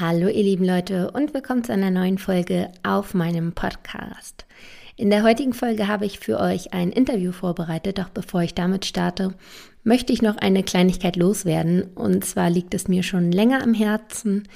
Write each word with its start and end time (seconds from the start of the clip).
Hallo 0.00 0.28
ihr 0.28 0.44
lieben 0.44 0.64
Leute 0.64 1.10
und 1.10 1.34
willkommen 1.34 1.64
zu 1.64 1.72
einer 1.72 1.90
neuen 1.90 2.18
Folge 2.18 2.70
auf 2.84 3.14
meinem 3.14 3.52
Podcast. 3.52 4.46
In 4.94 5.10
der 5.10 5.24
heutigen 5.24 5.54
Folge 5.54 5.88
habe 5.88 6.06
ich 6.06 6.20
für 6.20 6.38
euch 6.38 6.72
ein 6.72 6.92
Interview 6.92 7.32
vorbereitet, 7.32 7.98
doch 7.98 8.08
bevor 8.08 8.42
ich 8.42 8.54
damit 8.54 8.86
starte, 8.86 9.34
möchte 9.82 10.12
ich 10.12 10.22
noch 10.22 10.36
eine 10.36 10.62
Kleinigkeit 10.62 11.16
loswerden. 11.16 11.82
Und 11.96 12.24
zwar 12.24 12.48
liegt 12.48 12.74
es 12.74 12.86
mir 12.86 13.02
schon 13.02 13.32
länger 13.32 13.60
am 13.60 13.74
Herzen, 13.74 14.46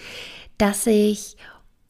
dass 0.58 0.86
ich 0.86 1.36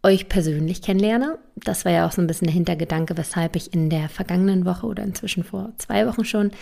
euch 0.03 0.31
persönlich 0.31 0.81
kennenlerne. 0.81 1.39
Das 1.55 1.85
war 1.85 1.93
ja 1.93 2.07
auch 2.07 2.13
so 2.13 2.23
ein 2.23 2.27
bisschen 2.27 2.47
der 2.47 2.55
Hintergedanke, 2.55 3.19
weshalb 3.19 3.55
ich 3.55 3.75
in 3.75 3.91
der 3.91 4.09
vergangenen 4.09 4.65
Woche 4.65 4.87
oder 4.87 5.03
inzwischen 5.03 5.45
vor 5.45 5.73
zwei 5.77 6.07
Wochen 6.07 6.25
schon 6.25 6.53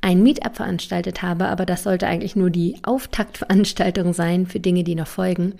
ein 0.00 0.24
Meetup 0.24 0.56
veranstaltet 0.56 1.22
habe. 1.22 1.46
Aber 1.46 1.64
das 1.64 1.84
sollte 1.84 2.08
eigentlich 2.08 2.34
nur 2.34 2.50
die 2.50 2.78
Auftaktveranstaltung 2.82 4.14
sein 4.14 4.46
für 4.46 4.58
Dinge, 4.58 4.82
die 4.82 4.96
noch 4.96 5.06
folgen. 5.06 5.54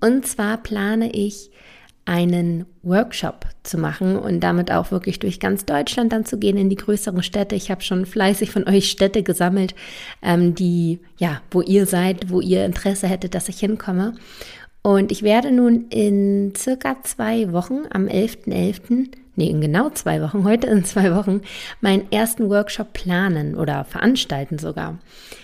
Und 0.00 0.26
zwar 0.26 0.58
plane 0.58 1.10
ich 1.12 1.50
einen 2.08 2.64
Workshop 2.82 3.44
zu 3.64 3.76
machen 3.76 4.16
und 4.16 4.40
damit 4.40 4.72
auch 4.72 4.90
wirklich 4.90 5.18
durch 5.18 5.40
ganz 5.40 5.66
Deutschland 5.66 6.10
dann 6.10 6.24
zu 6.24 6.38
gehen 6.38 6.56
in 6.56 6.70
die 6.70 6.76
größeren 6.76 7.22
Städte. 7.22 7.54
Ich 7.54 7.70
habe 7.70 7.82
schon 7.82 8.06
fleißig 8.06 8.50
von 8.50 8.66
euch 8.66 8.88
Städte 8.88 9.22
gesammelt, 9.22 9.74
ähm, 10.22 10.54
die 10.54 11.00
ja, 11.18 11.42
wo 11.50 11.60
ihr 11.60 11.84
seid, 11.84 12.30
wo 12.30 12.40
ihr 12.40 12.64
Interesse 12.64 13.08
hättet, 13.08 13.34
dass 13.34 13.50
ich 13.50 13.60
hinkomme. 13.60 14.14
Und 14.80 15.12
ich 15.12 15.22
werde 15.22 15.52
nun 15.52 15.88
in 15.90 16.54
circa 16.56 16.96
zwei 17.02 17.52
Wochen, 17.52 17.80
am 17.90 18.06
11.11., 18.06 18.46
.11., 18.46 19.08
nee, 19.36 19.50
in 19.50 19.60
genau 19.60 19.90
zwei 19.90 20.22
Wochen, 20.22 20.44
heute 20.44 20.66
in 20.68 20.86
zwei 20.86 21.14
Wochen, 21.14 21.42
meinen 21.82 22.10
ersten 22.10 22.48
Workshop 22.48 22.94
planen 22.94 23.54
oder 23.54 23.84
veranstalten 23.84 24.58
sogar. 24.58 24.98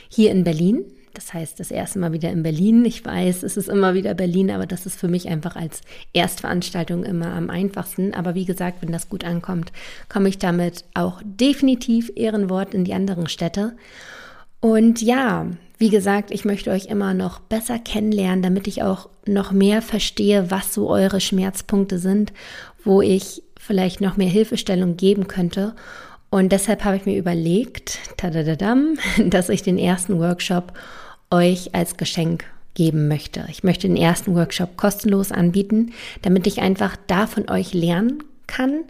Hier 0.08 0.30
in 0.30 0.44
Berlin 0.44 0.86
das 1.14 1.32
heißt, 1.32 1.58
das 1.58 1.70
erste 1.70 1.98
Mal 1.98 2.12
wieder 2.12 2.30
in 2.30 2.42
Berlin. 2.42 2.84
Ich 2.84 3.04
weiß, 3.04 3.42
es 3.42 3.56
ist 3.56 3.68
immer 3.68 3.94
wieder 3.94 4.14
Berlin, 4.14 4.50
aber 4.50 4.66
das 4.66 4.86
ist 4.86 4.98
für 4.98 5.08
mich 5.08 5.28
einfach 5.28 5.56
als 5.56 5.80
Erstveranstaltung 6.12 7.04
immer 7.04 7.32
am 7.32 7.50
einfachsten. 7.50 8.14
Aber 8.14 8.34
wie 8.34 8.44
gesagt, 8.44 8.82
wenn 8.82 8.92
das 8.92 9.08
gut 9.08 9.24
ankommt, 9.24 9.72
komme 10.08 10.28
ich 10.28 10.38
damit 10.38 10.84
auch 10.94 11.22
definitiv 11.24 12.12
Ehrenwort 12.14 12.74
in 12.74 12.84
die 12.84 12.94
anderen 12.94 13.28
Städte. 13.28 13.74
Und 14.60 15.02
ja, 15.02 15.46
wie 15.78 15.90
gesagt, 15.90 16.30
ich 16.30 16.44
möchte 16.44 16.70
euch 16.70 16.86
immer 16.86 17.14
noch 17.14 17.40
besser 17.40 17.78
kennenlernen, 17.78 18.42
damit 18.42 18.66
ich 18.66 18.82
auch 18.82 19.08
noch 19.26 19.52
mehr 19.52 19.82
verstehe, 19.82 20.50
was 20.50 20.72
so 20.72 20.88
eure 20.88 21.20
Schmerzpunkte 21.20 21.98
sind, 21.98 22.32
wo 22.84 23.02
ich 23.02 23.42
vielleicht 23.58 24.00
noch 24.00 24.16
mehr 24.16 24.28
Hilfestellung 24.28 24.96
geben 24.96 25.26
könnte. 25.26 25.74
Und 26.30 26.52
deshalb 26.52 26.84
habe 26.84 26.96
ich 26.96 27.06
mir 27.06 27.16
überlegt, 27.16 27.98
dass 29.26 29.48
ich 29.48 29.62
den 29.62 29.78
ersten 29.78 30.18
Workshop 30.18 30.72
euch 31.34 31.74
als 31.74 31.96
Geschenk 31.96 32.44
geben 32.74 33.08
möchte. 33.08 33.44
Ich 33.50 33.64
möchte 33.64 33.88
den 33.88 33.96
ersten 33.96 34.34
Workshop 34.34 34.76
kostenlos 34.76 35.32
anbieten, 35.32 35.92
damit 36.22 36.46
ich 36.46 36.60
einfach 36.60 36.96
da 37.06 37.26
von 37.26 37.48
euch 37.50 37.74
lernen 37.74 38.22
kann 38.46 38.84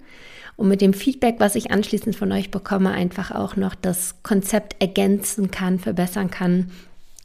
und 0.56 0.69
mit 0.69 0.81
dem 0.81 0.95
Feedback, 0.95 1.36
was 1.39 1.55
ich 1.55 1.70
anschließend 1.70 2.17
von 2.17 2.33
euch 2.33 2.51
bekomme, 2.51 2.91
einfach 2.91 3.31
auch 3.31 3.56
noch 3.56 3.75
das 3.75 4.23
Konzept 4.23 4.77
ergänzen 4.81 5.51
kann, 5.51 5.78
verbessern 5.78 6.31
kann. 6.31 6.70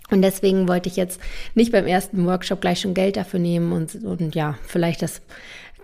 Und 0.10 0.24
deswegen 0.24 0.68
wollte 0.68 0.90
ich 0.90 0.96
jetzt 0.96 1.20
nicht 1.54 1.72
beim 1.72 1.86
ersten 1.86 2.26
Workshop 2.26 2.62
gleich 2.62 2.82
schon 2.82 2.96
Geld 2.96 3.16
dafür 3.16 3.40
nehmen 3.40 3.72
und, 3.72 4.04
und 4.04 4.34
ja, 4.34 4.58
vielleicht 4.66 5.04
das 5.04 5.22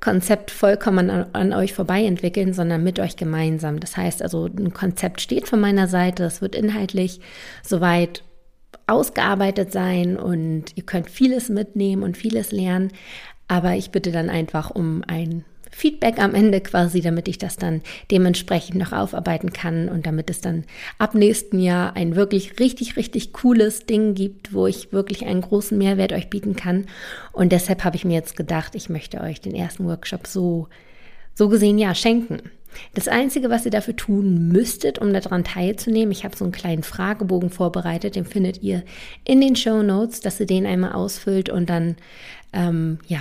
Konzept 0.01 0.51
vollkommen 0.51 1.09
an, 1.09 1.25
an, 1.33 1.53
euch 1.53 1.73
vorbei 1.73 2.03
entwickeln, 2.03 2.53
sondern 2.53 2.83
mit 2.83 2.99
euch 2.99 3.15
gemeinsam. 3.15 3.79
Das 3.79 3.95
heißt 3.95 4.21
also, 4.21 4.45
ein 4.45 4.73
Konzept 4.73 5.21
steht 5.21 5.47
von 5.47 5.59
meiner 5.59 5.87
Seite, 5.87 6.23
es 6.23 6.41
wird 6.41 6.55
inhaltlich 6.55 7.21
soweit 7.63 8.23
ausgearbeitet 8.87 9.71
sein 9.71 10.17
und 10.17 10.75
ihr 10.75 10.83
könnt 10.83 11.09
vieles 11.09 11.49
mitnehmen 11.49 12.03
und 12.03 12.17
vieles 12.17 12.51
lernen. 12.51 12.91
Aber 13.47 13.75
ich 13.75 13.91
bitte 13.91 14.11
dann 14.11 14.29
einfach 14.29 14.71
um 14.71 15.03
ein 15.07 15.45
Feedback 15.75 16.19
am 16.19 16.33
Ende 16.33 16.61
quasi, 16.61 17.01
damit 17.01 17.27
ich 17.27 17.37
das 17.37 17.57
dann 17.57 17.81
dementsprechend 18.09 18.77
noch 18.77 18.93
aufarbeiten 18.93 19.51
kann 19.51 19.89
und 19.89 20.05
damit 20.05 20.29
es 20.29 20.39
dann 20.39 20.63
ab 20.99 21.15
nächsten 21.15 21.59
Jahr 21.59 21.97
ein 21.97 22.15
wirklich 22.15 22.59
richtig, 22.59 22.95
richtig 22.95 23.33
cooles 23.33 23.85
Ding 23.85 24.13
gibt, 24.13 24.53
wo 24.53 24.67
ich 24.67 24.93
wirklich 24.93 25.25
einen 25.25 25.41
großen 25.41 25.77
Mehrwert 25.77 26.13
euch 26.13 26.29
bieten 26.29 26.55
kann. 26.55 26.85
Und 27.33 27.51
deshalb 27.51 27.83
habe 27.83 27.97
ich 27.97 28.05
mir 28.05 28.13
jetzt 28.13 28.37
gedacht, 28.37 28.73
ich 28.73 28.87
möchte 28.87 29.19
euch 29.19 29.41
den 29.41 29.53
ersten 29.53 29.85
Workshop 29.85 30.27
so, 30.27 30.69
so 31.33 31.49
gesehen 31.49 31.77
ja 31.77 31.93
schenken. 31.93 32.51
Das 32.93 33.07
Einzige, 33.07 33.49
was 33.49 33.65
ihr 33.65 33.71
dafür 33.71 33.95
tun 33.95 34.47
müsstet, 34.49 34.99
um 34.99 35.13
daran 35.13 35.43
teilzunehmen, 35.43 36.11
ich 36.11 36.23
habe 36.23 36.35
so 36.35 36.45
einen 36.45 36.51
kleinen 36.51 36.83
Fragebogen 36.83 37.49
vorbereitet, 37.49 38.15
den 38.15 38.25
findet 38.25 38.61
ihr 38.61 38.83
in 39.23 39.41
den 39.41 39.55
Show 39.55 39.83
Notes, 39.83 40.19
dass 40.19 40.39
ihr 40.39 40.45
den 40.45 40.65
einmal 40.65 40.93
ausfüllt 40.93 41.49
und 41.49 41.69
dann, 41.69 41.95
ähm, 42.53 42.99
ja, 43.07 43.19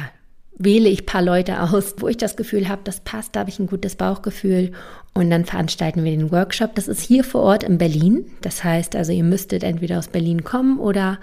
wähle 0.57 0.89
ich 0.89 1.07
paar 1.07 1.23
Leute 1.23 1.63
aus, 1.63 1.97
wo 1.99 2.09
ich 2.09 2.17
das 2.17 2.37
Gefühl 2.37 2.69
habe, 2.69 2.83
das 2.85 3.01
passt, 3.01 3.35
da 3.35 3.41
habe 3.41 3.51
ich 3.51 3.59
ein 3.59 3.67
gutes 3.67 3.97
Bauchgefühl 3.97 4.73
und 5.13 5.31
dann 5.31 5.45
veranstalten 5.45 6.05
wir 6.05 6.13
den 6.13 6.31
Workshop. 6.31 6.75
Das 6.75 6.89
ist 6.89 7.01
hier 7.01 7.25
vor 7.25 7.43
Ort 7.43 7.65
in 7.65 7.79
Berlin. 7.79 8.27
Das 8.41 8.63
heißt 8.63 8.95
also, 8.97 9.13
ihr 9.13 9.25
müsstet 9.25 9.65
entweder 9.65 9.99
aus 9.99 10.09
Berlin 10.09 10.45
kommen 10.45 10.79
oder 10.79 11.19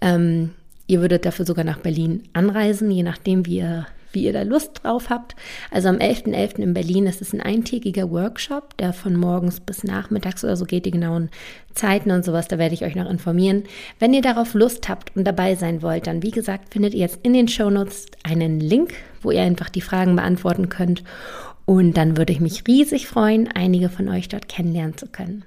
ähm, 0.00 0.50
ihr 0.86 1.00
würdet 1.00 1.24
dafür 1.24 1.46
sogar 1.46 1.64
nach 1.64 1.78
Berlin 1.78 2.24
anreisen, 2.32 2.90
je 2.90 3.02
nachdem, 3.02 3.46
wie 3.46 3.58
ihr 3.58 3.86
wie 4.12 4.24
ihr 4.24 4.32
da 4.32 4.42
Lust 4.42 4.80
drauf 4.82 5.10
habt. 5.10 5.34
Also 5.70 5.88
am 5.88 5.96
11.11. 5.96 6.34
.11. 6.34 6.58
in 6.58 6.74
Berlin 6.74 7.06
ist 7.06 7.22
es 7.22 7.32
ein 7.32 7.40
eintägiger 7.40 8.10
Workshop, 8.10 8.76
der 8.78 8.92
von 8.92 9.16
morgens 9.16 9.60
bis 9.60 9.84
nachmittags 9.84 10.44
oder 10.44 10.56
so 10.56 10.64
geht, 10.64 10.86
die 10.86 10.90
genauen 10.90 11.30
Zeiten 11.74 12.10
und 12.10 12.24
sowas, 12.24 12.48
da 12.48 12.58
werde 12.58 12.74
ich 12.74 12.84
euch 12.84 12.94
noch 12.94 13.08
informieren. 13.08 13.64
Wenn 13.98 14.12
ihr 14.14 14.22
darauf 14.22 14.54
Lust 14.54 14.88
habt 14.88 15.16
und 15.16 15.24
dabei 15.24 15.54
sein 15.54 15.82
wollt, 15.82 16.06
dann 16.06 16.22
wie 16.22 16.30
gesagt, 16.30 16.72
findet 16.72 16.94
ihr 16.94 17.00
jetzt 17.00 17.20
in 17.22 17.32
den 17.32 17.48
Shownotes 17.48 18.06
einen 18.22 18.60
Link, 18.60 18.94
wo 19.22 19.30
ihr 19.30 19.42
einfach 19.42 19.70
die 19.70 19.80
Fragen 19.80 20.16
beantworten 20.16 20.68
könnt. 20.68 21.02
Und 21.64 21.96
dann 21.96 22.16
würde 22.16 22.32
ich 22.32 22.40
mich 22.40 22.66
riesig 22.66 23.06
freuen, 23.06 23.48
einige 23.48 23.88
von 23.88 24.08
euch 24.08 24.28
dort 24.28 24.48
kennenlernen 24.48 24.96
zu 24.96 25.06
können. 25.06 25.44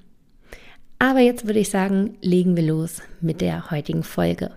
Aber 0.98 1.20
jetzt 1.20 1.46
würde 1.46 1.60
ich 1.60 1.70
sagen, 1.70 2.16
legen 2.22 2.56
wir 2.56 2.64
los 2.64 3.02
mit 3.20 3.42
der 3.42 3.70
heutigen 3.70 4.04
Folge. 4.04 4.52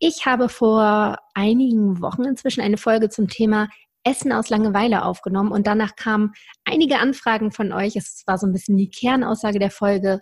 Ich 0.00 0.26
habe 0.26 0.48
vor 0.48 1.16
einigen 1.34 2.00
Wochen 2.00 2.24
inzwischen 2.24 2.60
eine 2.60 2.76
Folge 2.76 3.08
zum 3.08 3.26
Thema 3.28 3.68
Essen 4.04 4.32
aus 4.32 4.48
Langeweile 4.48 5.04
aufgenommen 5.04 5.50
und 5.50 5.66
danach 5.66 5.96
kamen 5.96 6.32
einige 6.64 7.00
Anfragen 7.00 7.50
von 7.50 7.72
euch. 7.72 7.96
Es 7.96 8.22
war 8.26 8.38
so 8.38 8.46
ein 8.46 8.52
bisschen 8.52 8.76
die 8.76 8.90
Kernaussage 8.90 9.58
der 9.58 9.72
Folge, 9.72 10.20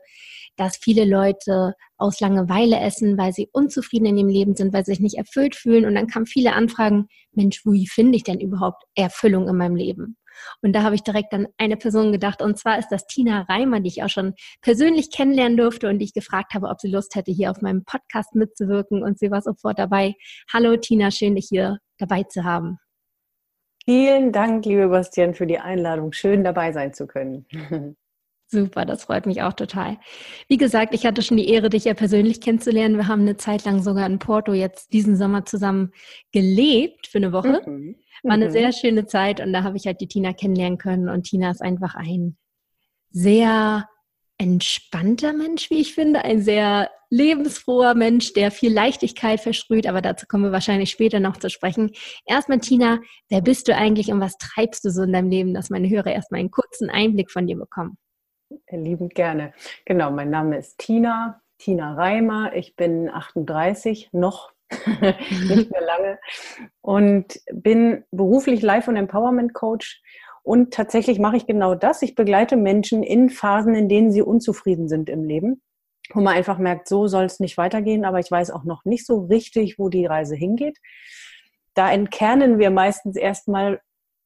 dass 0.56 0.78
viele 0.78 1.04
Leute 1.04 1.74
aus 1.98 2.20
Langeweile 2.20 2.80
essen, 2.80 3.18
weil 3.18 3.34
sie 3.34 3.50
unzufrieden 3.52 4.06
in 4.06 4.16
ihrem 4.16 4.28
Leben 4.28 4.56
sind, 4.56 4.72
weil 4.72 4.84
sie 4.84 4.92
sich 4.92 5.00
nicht 5.00 5.18
erfüllt 5.18 5.54
fühlen. 5.54 5.84
Und 5.84 5.94
dann 5.94 6.06
kamen 6.06 6.24
viele 6.24 6.54
Anfragen, 6.54 7.08
Mensch, 7.32 7.60
wie 7.66 7.86
finde 7.86 8.16
ich 8.16 8.24
denn 8.24 8.40
überhaupt 8.40 8.82
Erfüllung 8.94 9.46
in 9.46 9.56
meinem 9.56 9.76
Leben? 9.76 10.16
Und 10.62 10.72
da 10.74 10.82
habe 10.82 10.94
ich 10.94 11.02
direkt 11.02 11.32
an 11.32 11.48
eine 11.58 11.76
Person 11.76 12.12
gedacht, 12.12 12.42
und 12.42 12.58
zwar 12.58 12.78
ist 12.78 12.88
das 12.88 13.06
Tina 13.06 13.42
Reimer, 13.42 13.80
die 13.80 13.88
ich 13.88 14.02
auch 14.02 14.08
schon 14.08 14.34
persönlich 14.60 15.10
kennenlernen 15.10 15.56
durfte 15.56 15.88
und 15.88 15.98
die 15.98 16.04
ich 16.04 16.14
gefragt 16.14 16.54
habe, 16.54 16.68
ob 16.68 16.80
sie 16.80 16.90
Lust 16.90 17.14
hätte, 17.14 17.32
hier 17.32 17.50
auf 17.50 17.60
meinem 17.60 17.84
Podcast 17.84 18.34
mitzuwirken. 18.34 19.02
Und 19.02 19.18
sie 19.18 19.30
war 19.30 19.42
sofort 19.42 19.78
dabei. 19.78 20.14
Hallo 20.52 20.76
Tina, 20.76 21.10
schön, 21.10 21.34
dich 21.34 21.46
hier 21.48 21.78
dabei 21.98 22.24
zu 22.24 22.44
haben. 22.44 22.78
Vielen 23.84 24.32
Dank, 24.32 24.64
liebe 24.64 24.88
Bastian, 24.88 25.34
für 25.34 25.46
die 25.46 25.60
Einladung. 25.60 26.12
Schön 26.12 26.42
dabei 26.42 26.72
sein 26.72 26.92
zu 26.92 27.06
können. 27.06 27.46
Super, 28.48 28.84
das 28.84 29.04
freut 29.04 29.26
mich 29.26 29.42
auch 29.42 29.54
total. 29.54 29.98
Wie 30.48 30.56
gesagt, 30.56 30.94
ich 30.94 31.04
hatte 31.04 31.22
schon 31.22 31.36
die 31.36 31.48
Ehre, 31.48 31.68
dich 31.68 31.84
ja 31.84 31.94
persönlich 31.94 32.40
kennenzulernen. 32.40 32.96
Wir 32.96 33.08
haben 33.08 33.22
eine 33.22 33.36
Zeit 33.36 33.64
lang 33.64 33.82
sogar 33.82 34.06
in 34.06 34.20
Porto 34.20 34.52
jetzt 34.52 34.92
diesen 34.92 35.16
Sommer 35.16 35.44
zusammen 35.44 35.92
gelebt 36.30 37.08
für 37.08 37.18
eine 37.18 37.32
Woche. 37.32 37.62
Mhm. 37.66 37.96
War 38.22 38.34
eine 38.34 38.46
mhm. 38.46 38.52
sehr 38.52 38.72
schöne 38.72 39.06
Zeit 39.06 39.40
und 39.40 39.52
da 39.52 39.64
habe 39.64 39.76
ich 39.76 39.86
halt 39.86 40.00
die 40.00 40.06
Tina 40.06 40.32
kennenlernen 40.32 40.78
können 40.78 41.08
und 41.08 41.24
Tina 41.24 41.50
ist 41.50 41.60
einfach 41.60 41.96
ein 41.96 42.36
sehr 43.10 43.88
entspannter 44.38 45.32
Mensch, 45.32 45.70
wie 45.70 45.80
ich 45.80 45.94
finde, 45.94 46.24
ein 46.24 46.40
sehr 46.40 46.90
lebensfroher 47.10 47.94
Mensch, 47.94 48.32
der 48.32 48.50
viel 48.50 48.72
Leichtigkeit 48.72 49.40
versprüht, 49.40 49.86
aber 49.86 50.02
dazu 50.02 50.26
kommen 50.26 50.44
wir 50.44 50.52
wahrscheinlich 50.52 50.90
später 50.90 51.20
noch 51.20 51.36
zu 51.36 51.50
sprechen. 51.50 51.92
Erstmal, 52.26 52.60
Tina, 52.60 53.00
wer 53.28 53.40
bist 53.40 53.68
du 53.68 53.74
eigentlich 53.74 54.08
und 54.08 54.20
was 54.20 54.36
treibst 54.38 54.84
du 54.84 54.90
so 54.90 55.02
in 55.02 55.12
deinem 55.12 55.30
Leben, 55.30 55.54
dass 55.54 55.70
meine 55.70 55.88
Hörer 55.88 56.12
erstmal 56.12 56.40
einen 56.40 56.50
kurzen 56.50 56.90
Einblick 56.90 57.30
von 57.30 57.46
dir 57.46 57.56
bekommen? 57.56 57.96
Liebend 58.70 59.14
gerne. 59.14 59.52
Genau, 59.84 60.10
mein 60.10 60.30
Name 60.30 60.58
ist 60.58 60.78
Tina, 60.78 61.40
Tina 61.58 61.94
Reimer. 61.94 62.54
Ich 62.54 62.76
bin 62.76 63.08
38, 63.08 64.10
noch 64.12 64.52
nicht 65.48 65.70
mehr 65.70 65.80
lange 65.80 66.18
und 66.80 67.40
bin 67.52 68.04
beruflich 68.10 68.62
Life- 68.62 68.90
und 68.90 68.96
Empowerment 68.96 69.54
Coach. 69.54 70.02
Und 70.42 70.74
tatsächlich 70.74 71.18
mache 71.18 71.36
ich 71.36 71.46
genau 71.46 71.74
das. 71.74 72.02
Ich 72.02 72.14
begleite 72.14 72.56
Menschen 72.56 73.02
in 73.02 73.30
Phasen, 73.30 73.74
in 73.74 73.88
denen 73.88 74.10
sie 74.10 74.22
unzufrieden 74.22 74.88
sind 74.88 75.08
im 75.08 75.24
Leben, 75.24 75.62
wo 76.12 76.20
man 76.20 76.36
einfach 76.36 76.58
merkt, 76.58 76.88
so 76.88 77.06
soll 77.06 77.24
es 77.24 77.40
nicht 77.40 77.56
weitergehen, 77.58 78.04
aber 78.04 78.18
ich 78.18 78.30
weiß 78.30 78.50
auch 78.50 78.64
noch 78.64 78.84
nicht 78.84 79.06
so 79.06 79.26
richtig, 79.26 79.78
wo 79.78 79.88
die 79.88 80.06
Reise 80.06 80.34
hingeht. 80.34 80.78
Da 81.74 81.90
entkernen 81.90 82.58
wir 82.58 82.70
meistens 82.70 83.16
erstmal, 83.16 83.80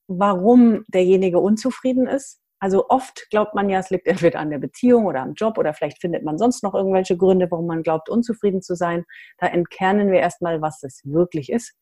warum 0.08 0.84
derjenige 0.88 1.38
unzufrieden 1.38 2.06
ist 2.06 2.40
also 2.60 2.88
oft 2.88 3.28
glaubt 3.30 3.54
man 3.54 3.70
ja, 3.70 3.80
es 3.80 3.90
liegt 3.90 4.06
entweder 4.06 4.38
an 4.38 4.50
der 4.50 4.58
Beziehung 4.58 5.06
oder 5.06 5.22
am 5.22 5.32
Job 5.32 5.56
oder 5.58 5.72
vielleicht 5.74 6.00
findet 6.00 6.22
man 6.22 6.38
sonst 6.38 6.62
noch 6.62 6.74
irgendwelche 6.74 7.16
Gründe, 7.16 7.50
warum 7.50 7.66
man 7.66 7.82
glaubt, 7.82 8.08
unzufrieden 8.10 8.62
zu 8.62 8.76
sein. 8.76 9.04
Da 9.38 9.46
entkernen 9.48 10.12
wir 10.12 10.20
erstmal, 10.20 10.60
was 10.60 10.82
es 10.82 11.00
wirklich 11.04 11.50
ist. 11.50 11.74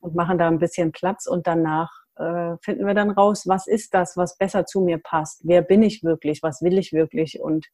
und 0.00 0.14
machen 0.14 0.38
da 0.38 0.48
ein 0.48 0.58
bisschen 0.58 0.92
Platz 0.92 1.26
und 1.26 1.46
danach 1.46 1.90
äh, 2.16 2.56
finden 2.62 2.86
wir 2.86 2.94
dann 2.94 3.10
raus, 3.10 3.44
was 3.46 3.66
ist 3.66 3.94
das, 3.94 4.16
was 4.16 4.36
besser 4.36 4.66
zu 4.66 4.80
mir 4.80 4.98
passt? 4.98 5.42
Wer 5.44 5.62
bin 5.62 5.82
ich 5.82 6.02
wirklich? 6.02 6.42
Was 6.42 6.62
will 6.62 6.78
ich 6.78 6.92
wirklich? 6.92 7.40
Und 7.40 7.68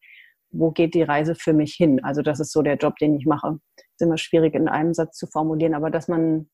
wo 0.50 0.70
geht 0.70 0.94
die 0.94 1.02
Reise 1.02 1.34
für 1.34 1.52
mich 1.52 1.74
hin? 1.74 2.02
Also 2.04 2.22
das 2.22 2.40
ist 2.40 2.52
so 2.52 2.62
der 2.62 2.76
Job, 2.76 2.96
den 2.96 3.14
ich 3.14 3.26
mache. 3.26 3.58
Ist 3.76 4.02
immer 4.02 4.18
schwierig 4.18 4.54
in 4.54 4.68
einem 4.68 4.94
Satz 4.94 5.16
zu 5.16 5.26
formulieren, 5.26 5.74
aber 5.74 5.90
dass 5.90 6.08
man 6.08 6.48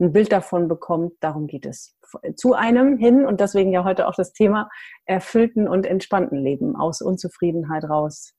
ein 0.00 0.12
Bild 0.12 0.32
davon 0.32 0.68
bekommt, 0.68 1.12
darum 1.20 1.46
geht 1.46 1.66
es. 1.66 1.96
Zu 2.36 2.54
einem 2.54 2.96
hin 2.96 3.24
und 3.26 3.40
deswegen 3.40 3.72
ja 3.72 3.84
heute 3.84 4.08
auch 4.08 4.14
das 4.14 4.32
Thema 4.32 4.68
erfüllten 5.04 5.68
und 5.68 5.86
entspannten 5.86 6.38
Leben 6.38 6.74
aus 6.76 7.02
Unzufriedenheit 7.02 7.84
raus 7.84 8.34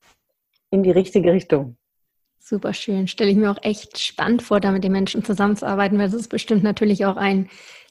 in 0.72 0.84
die 0.84 0.92
richtige 0.92 1.32
Richtung. 1.32 1.78
Super 2.40 2.74
schön. 2.74 3.08
Stelle 3.08 3.30
ich 3.30 3.38
mir 3.38 3.52
auch 3.52 3.62
echt 3.62 4.00
spannend 4.00 4.42
vor, 4.42 4.60
da 4.60 4.72
mit 4.72 4.84
den 4.84 4.92
Menschen 4.92 5.24
zusammenzuarbeiten, 5.24 6.00
weil 6.00 6.08
es 6.08 6.14
ist 6.14 6.30
bestimmt 6.30 6.64
natürlich 6.64 7.06
auch 7.06 7.16
ein 7.16 7.50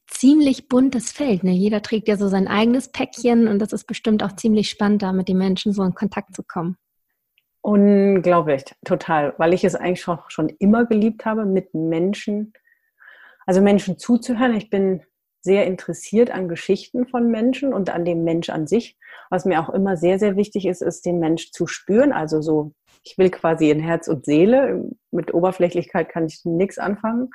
ziemlich 0.09 0.69
buntes 0.69 1.13
Feld. 1.13 1.45
Ne? 1.45 1.53
Jeder 1.53 1.83
trägt 1.83 2.09
ja 2.09 2.17
so 2.17 2.29
sein 2.29 2.49
eigenes 2.49 2.89
Päckchen 2.89 3.47
und 3.47 3.61
das 3.61 3.73
ist 3.73 3.85
bestimmt 3.85 4.25
auch 4.25 4.33
ziemlich 4.33 4.69
spannend, 4.69 5.03
da 5.03 5.13
mit 5.13 5.29
den 5.29 5.39
Menschen 5.39 5.73
so 5.73 5.85
in 5.85 5.95
Kontakt 5.95 6.35
zu 6.35 6.43
kommen. 6.43 6.77
Unglaublich, 7.63 8.65
total, 8.85 9.35
weil 9.39 9.53
ich 9.53 9.65
es 9.65 9.75
eigentlich 9.75 10.01
schon, 10.01 10.19
schon 10.29 10.49
immer 10.59 10.87
geliebt 10.87 11.25
habe, 11.27 11.45
mit 11.45 11.75
Menschen, 11.75 12.53
also 13.51 13.63
Menschen 13.63 13.99
zuzuhören. 13.99 14.55
Ich 14.55 14.71
bin 14.71 15.03
sehr 15.41 15.67
interessiert 15.67 16.31
an 16.31 16.49
Geschichten 16.49 17.09
von 17.09 17.33
Menschen 17.33 17.75
und 17.75 17.91
an 17.91 18.05
dem 18.05 18.23
Mensch 18.23 18.49
an 18.49 18.69
sich. 18.69 18.97
Was 19.29 19.45
mir 19.45 19.61
auch 19.61 19.71
immer 19.71 19.97
sehr, 19.97 20.21
sehr 20.21 20.37
wichtig 20.37 20.67
ist, 20.67 20.83
ist 20.83 21.05
den 21.05 21.19
Mensch 21.19 21.51
zu 21.51 21.67
spüren. 21.67 22.13
Also 22.13 22.43
so, 22.43 22.75
ich 23.03 23.19
will 23.19 23.29
quasi 23.29 23.69
in 23.69 23.81
Herz 23.81 24.07
und 24.07 24.25
Seele. 24.25 24.89
Mit 25.11 25.35
Oberflächlichkeit 25.35 26.11
kann 26.11 26.27
ich 26.27 26.43
nichts 26.45 26.79
anfangen. 26.79 27.31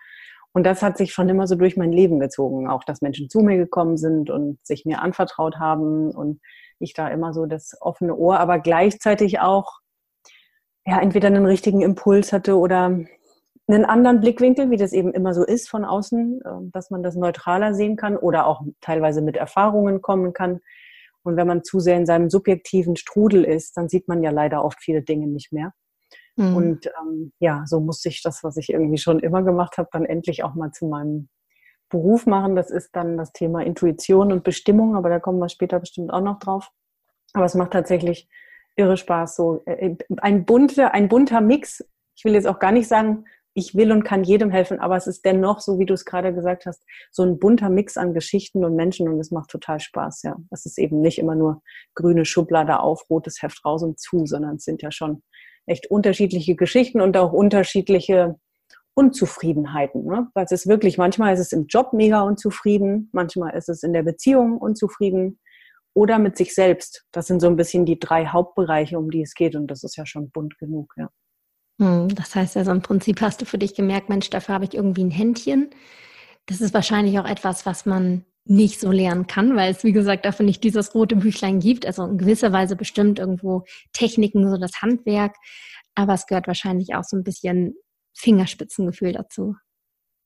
Und 0.53 0.65
das 0.65 0.81
hat 0.81 0.97
sich 0.97 1.11
schon 1.11 1.27
immer 1.27 1.47
so 1.47 1.55
durch 1.55 1.75
mein 1.75 1.91
Leben 1.91 2.21
gezogen. 2.21 2.69
Auch, 2.69 2.85
dass 2.85 3.01
Menschen 3.01 3.29
zu 3.29 3.41
mir 3.41 3.57
gekommen 3.57 3.97
sind 3.97 4.29
und 4.29 4.57
sich 4.65 4.85
mir 4.85 5.01
anvertraut 5.01 5.57
haben 5.57 6.11
und 6.11 6.39
ich 6.79 6.93
da 6.93 7.09
immer 7.09 7.33
so 7.33 7.45
das 7.45 7.75
offene 7.81 8.15
Ohr, 8.15 8.39
aber 8.39 8.59
gleichzeitig 8.59 9.41
auch 9.41 9.81
ja, 10.87 11.01
entweder 11.01 11.27
einen 11.27 11.45
richtigen 11.45 11.81
Impuls 11.81 12.31
hatte 12.31 12.57
oder 12.57 12.99
einen 13.67 13.85
anderen 13.85 14.19
Blickwinkel, 14.19 14.69
wie 14.69 14.77
das 14.77 14.93
eben 14.93 15.11
immer 15.13 15.33
so 15.33 15.43
ist 15.43 15.69
von 15.69 15.85
außen, 15.85 16.41
ähm, 16.45 16.71
dass 16.71 16.91
man 16.91 17.03
das 17.03 17.15
neutraler 17.15 17.73
sehen 17.73 17.95
kann 17.95 18.17
oder 18.17 18.47
auch 18.47 18.61
teilweise 18.81 19.21
mit 19.21 19.37
Erfahrungen 19.37 20.01
kommen 20.01 20.33
kann. 20.33 20.61
Und 21.23 21.37
wenn 21.37 21.47
man 21.47 21.63
zu 21.63 21.79
sehr 21.79 21.97
in 21.97 22.05
seinem 22.05 22.29
subjektiven 22.29 22.95
Strudel 22.95 23.43
ist, 23.43 23.75
dann 23.77 23.89
sieht 23.89 24.07
man 24.07 24.21
ja 24.21 24.29
leider 24.29 24.63
oft 24.63 24.79
viele 24.79 25.01
Dinge 25.01 25.27
nicht 25.27 25.51
mehr. 25.51 25.73
Mhm. 26.35 26.55
Und 26.55 26.85
ähm, 27.01 27.31
ja, 27.39 27.63
so 27.65 27.79
musste 27.79 28.09
ich 28.09 28.21
das, 28.21 28.43
was 28.43 28.57
ich 28.57 28.69
irgendwie 28.69 28.99
schon 28.99 29.19
immer 29.19 29.41
gemacht 29.41 29.77
habe, 29.77 29.89
dann 29.91 30.05
endlich 30.05 30.43
auch 30.43 30.53
mal 30.53 30.71
zu 30.71 30.85
meinem 30.85 31.29
Beruf 31.89 32.25
machen. 32.27 32.55
Das 32.55 32.69
ist 32.69 32.95
dann 32.95 33.17
das 33.17 33.31
Thema 33.31 33.63
Intuition 33.63 34.31
und 34.31 34.43
Bestimmung, 34.43 34.95
aber 34.95 35.09
da 35.09 35.19
kommen 35.19 35.39
wir 35.39 35.49
später 35.49 35.79
bestimmt 35.79 36.11
auch 36.11 36.21
noch 36.21 36.39
drauf. 36.39 36.71
Aber 37.33 37.45
es 37.45 37.55
macht 37.55 37.71
tatsächlich 37.71 38.29
irre 38.75 38.97
Spaß. 38.97 39.35
So 39.35 39.63
äh, 39.65 39.95
ein 40.17 40.45
bunter, 40.45 40.93
ein 40.93 41.09
bunter 41.09 41.41
Mix. 41.41 41.83
Ich 42.15 42.23
will 42.23 42.33
jetzt 42.33 42.47
auch 42.47 42.59
gar 42.59 42.71
nicht 42.71 42.87
sagen, 42.87 43.25
ich 43.57 43.73
will 43.73 43.93
und 43.93 44.03
kann 44.03 44.25
jedem 44.25 44.51
helfen, 44.51 44.79
aber 44.79 44.97
es 44.97 45.07
ist 45.07 45.23
dennoch, 45.23 45.61
so 45.61 45.79
wie 45.79 45.85
du 45.85 45.93
es 45.93 46.03
gerade 46.03 46.33
gesagt 46.33 46.65
hast, 46.65 46.83
so 47.09 47.23
ein 47.23 47.39
bunter 47.39 47.69
Mix 47.69 47.95
an 47.95 48.13
Geschichten 48.13 48.65
und 48.65 48.75
Menschen 48.75 49.07
und 49.07 49.17
es 49.17 49.31
macht 49.31 49.49
total 49.49 49.79
Spaß, 49.79 50.23
ja. 50.23 50.35
Es 50.51 50.65
ist 50.65 50.77
eben 50.77 50.99
nicht 50.99 51.17
immer 51.17 51.35
nur 51.35 51.61
grüne 51.95 52.25
Schublade 52.25 52.81
auf, 52.81 53.09
rotes 53.09 53.41
Heft 53.41 53.63
raus 53.63 53.81
und 53.81 53.97
zu, 53.97 54.25
sondern 54.25 54.57
es 54.57 54.65
sind 54.65 54.81
ja 54.81 54.91
schon 54.91 55.23
echt 55.65 55.89
unterschiedliche 55.89 56.55
Geschichten 56.55 56.99
und 56.99 57.15
auch 57.15 57.31
unterschiedliche 57.31 58.35
Unzufriedenheiten. 58.93 60.05
Ne? 60.05 60.27
Weil 60.33 60.45
es 60.45 60.51
ist 60.51 60.67
wirklich, 60.67 60.97
manchmal 60.97 61.33
ist 61.33 61.39
es 61.39 61.53
im 61.53 61.67
Job 61.67 61.93
mega 61.93 62.21
unzufrieden, 62.21 63.09
manchmal 63.13 63.55
ist 63.55 63.69
es 63.69 63.83
in 63.83 63.93
der 63.93 64.03
Beziehung 64.03 64.57
unzufrieden 64.57 65.39
oder 65.93 66.19
mit 66.19 66.35
sich 66.35 66.53
selbst. 66.53 67.05
Das 67.13 67.27
sind 67.27 67.39
so 67.39 67.47
ein 67.47 67.55
bisschen 67.55 67.85
die 67.85 67.99
drei 67.99 68.27
Hauptbereiche, 68.27 68.99
um 68.99 69.09
die 69.09 69.21
es 69.21 69.33
geht 69.33 69.55
und 69.55 69.67
das 69.67 69.83
ist 69.83 69.95
ja 69.95 70.05
schon 70.05 70.29
bunt 70.29 70.57
genug, 70.59 70.93
ja. 70.97 71.09
Hm, 71.79 72.09
das 72.09 72.35
heißt 72.35 72.57
also 72.57 72.71
im 72.71 72.81
Prinzip 72.81 73.21
hast 73.21 73.41
du 73.41 73.45
für 73.45 73.57
dich 73.57 73.75
gemerkt, 73.75 74.09
Mensch, 74.09 74.29
dafür 74.29 74.55
habe 74.55 74.65
ich 74.65 74.73
irgendwie 74.73 75.03
ein 75.03 75.11
Händchen. 75.11 75.69
Das 76.45 76.61
ist 76.61 76.73
wahrscheinlich 76.73 77.19
auch 77.19 77.27
etwas, 77.27 77.65
was 77.65 77.85
man 77.85 78.25
nicht 78.45 78.79
so 78.79 78.91
lernen 78.91 79.25
kann, 79.25 79.55
weil 79.55 79.71
es, 79.71 79.83
wie 79.83 79.91
gesagt, 79.91 80.25
dafür 80.25 80.45
nicht 80.45 80.63
dieses 80.63 80.93
rote 80.93 81.15
Büchlein 81.15 81.59
gibt. 81.59 81.85
Also 81.85 82.05
in 82.05 82.17
gewisser 82.19 82.51
Weise 82.51 82.75
bestimmt 82.75 83.17
irgendwo 83.17 83.63
Techniken, 83.91 84.49
so 84.49 84.57
das 84.57 84.81
Handwerk. 84.81 85.35
Aber 85.95 86.13
es 86.13 86.27
gehört 86.27 86.47
wahrscheinlich 86.47 86.93
auch 86.95 87.03
so 87.03 87.17
ein 87.17 87.23
bisschen 87.23 87.75
Fingerspitzengefühl 88.13 89.13
dazu. 89.13 89.55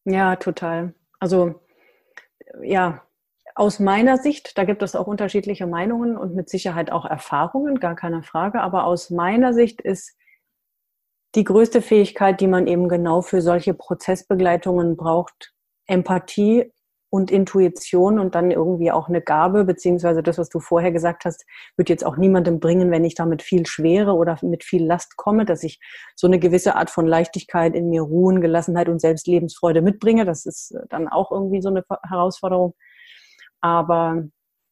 Ja, 0.05 0.35
total. 0.35 0.93
Also, 1.19 1.61
ja, 2.61 3.03
aus 3.55 3.79
meiner 3.79 4.17
Sicht, 4.17 4.57
da 4.57 4.65
gibt 4.65 4.81
es 4.83 4.95
auch 4.95 5.07
unterschiedliche 5.07 5.67
Meinungen 5.67 6.17
und 6.17 6.35
mit 6.35 6.49
Sicherheit 6.49 6.91
auch 6.91 7.05
Erfahrungen, 7.05 7.79
gar 7.79 7.95
keine 7.95 8.23
Frage. 8.23 8.61
Aber 8.61 8.85
aus 8.85 9.09
meiner 9.09 9.53
Sicht 9.53 9.81
ist 9.81 10.17
die 11.35 11.43
größte 11.43 11.81
Fähigkeit, 11.81 12.41
die 12.41 12.47
man 12.47 12.67
eben 12.67 12.89
genau 12.89 13.21
für 13.21 13.41
solche 13.41 13.73
Prozessbegleitungen 13.73 14.97
braucht, 14.97 15.53
Empathie 15.87 16.71
und 17.11 17.31
Intuition 17.31 18.19
und 18.19 18.35
dann 18.35 18.51
irgendwie 18.51 18.91
auch 18.91 19.09
eine 19.09 19.21
Gabe, 19.21 19.63
beziehungsweise 19.63 20.21
das, 20.21 20.37
was 20.37 20.49
du 20.49 20.59
vorher 20.59 20.91
gesagt 20.91 21.25
hast, 21.25 21.45
wird 21.75 21.89
jetzt 21.89 22.05
auch 22.05 22.17
niemandem 22.17 22.59
bringen, 22.59 22.91
wenn 22.91 23.03
ich 23.03 23.15
damit 23.15 23.41
viel 23.41 23.65
Schwere 23.65 24.13
oder 24.13 24.37
mit 24.43 24.63
viel 24.63 24.85
Last 24.85 25.17
komme, 25.17 25.45
dass 25.45 25.63
ich 25.63 25.79
so 26.15 26.27
eine 26.27 26.39
gewisse 26.39 26.75
Art 26.75 26.91
von 26.91 27.07
Leichtigkeit 27.07 27.73
in 27.75 27.89
mir, 27.89 28.03
Ruhen, 28.03 28.41
Gelassenheit 28.41 28.89
und 28.89 29.01
Selbstlebensfreude 29.01 29.81
mitbringe. 29.81 30.25
Das 30.25 30.45
ist 30.45 30.75
dann 30.89 31.07
auch 31.07 31.31
irgendwie 31.31 31.61
so 31.61 31.69
eine 31.69 31.83
Herausforderung. 32.07 32.75
Aber 33.61 34.23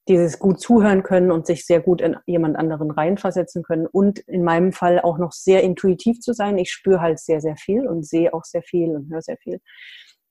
dieses 0.07 0.39
gut 0.39 0.59
zuhören 0.59 1.03
können 1.03 1.31
und 1.31 1.45
sich 1.45 1.65
sehr 1.65 1.81
gut 1.81 2.01
in 2.01 2.15
jemand 2.25 2.55
anderen 2.55 2.91
reinversetzen 2.91 3.63
können 3.63 3.87
und 3.87 4.19
in 4.19 4.43
meinem 4.43 4.71
Fall 4.71 5.01
auch 5.01 5.17
noch 5.17 5.31
sehr 5.31 5.63
intuitiv 5.63 6.19
zu 6.19 6.33
sein. 6.33 6.57
Ich 6.57 6.71
spüre 6.71 7.01
halt 7.01 7.19
sehr, 7.19 7.41
sehr 7.41 7.57
viel 7.57 7.87
und 7.87 8.05
sehe 8.05 8.33
auch 8.33 8.43
sehr 8.43 8.63
viel 8.63 8.95
und 8.95 9.11
höre 9.11 9.21
sehr 9.21 9.37
viel. 9.37 9.59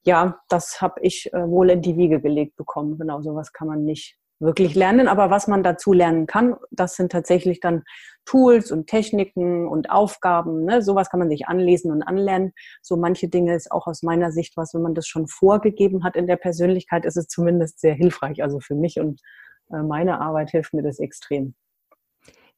Ja, 0.04 0.38
das 0.48 0.80
habe 0.80 1.00
ich 1.02 1.32
äh, 1.32 1.48
wohl 1.48 1.70
in 1.70 1.82
die 1.82 1.96
Wiege 1.96 2.20
gelegt 2.20 2.56
bekommen. 2.56 2.96
Genau, 2.98 3.22
sowas 3.22 3.52
kann 3.52 3.68
man 3.68 3.84
nicht 3.84 4.16
wirklich 4.38 4.74
lernen. 4.74 5.08
Aber 5.08 5.30
was 5.30 5.48
man 5.48 5.62
dazu 5.62 5.92
lernen 5.92 6.26
kann, 6.26 6.56
das 6.70 6.94
sind 6.94 7.12
tatsächlich 7.12 7.60
dann 7.60 7.82
Tools 8.24 8.70
und 8.70 8.86
Techniken 8.86 9.66
und 9.66 9.90
Aufgaben. 9.90 10.64
Ne? 10.64 10.82
Sowas 10.82 11.10
kann 11.10 11.20
man 11.20 11.30
sich 11.30 11.48
anlesen 11.48 11.90
und 11.90 12.02
anlernen. 12.02 12.52
So 12.82 12.96
manche 12.96 13.28
Dinge 13.28 13.54
ist 13.54 13.72
auch 13.72 13.86
aus 13.86 14.02
meiner 14.02 14.32
Sicht 14.32 14.56
was, 14.56 14.74
wenn 14.74 14.82
man 14.82 14.94
das 14.94 15.06
schon 15.06 15.26
vorgegeben 15.26 16.04
hat 16.04 16.16
in 16.16 16.26
der 16.26 16.36
Persönlichkeit, 16.36 17.04
ist 17.04 17.16
es 17.16 17.28
zumindest 17.28 17.80
sehr 17.80 17.94
hilfreich. 17.94 18.42
Also 18.42 18.60
für 18.60 18.74
mich 18.74 19.00
und 19.00 19.20
meine 19.68 20.20
Arbeit 20.20 20.50
hilft 20.50 20.74
mir 20.74 20.82
das 20.82 20.98
extrem. 20.98 21.54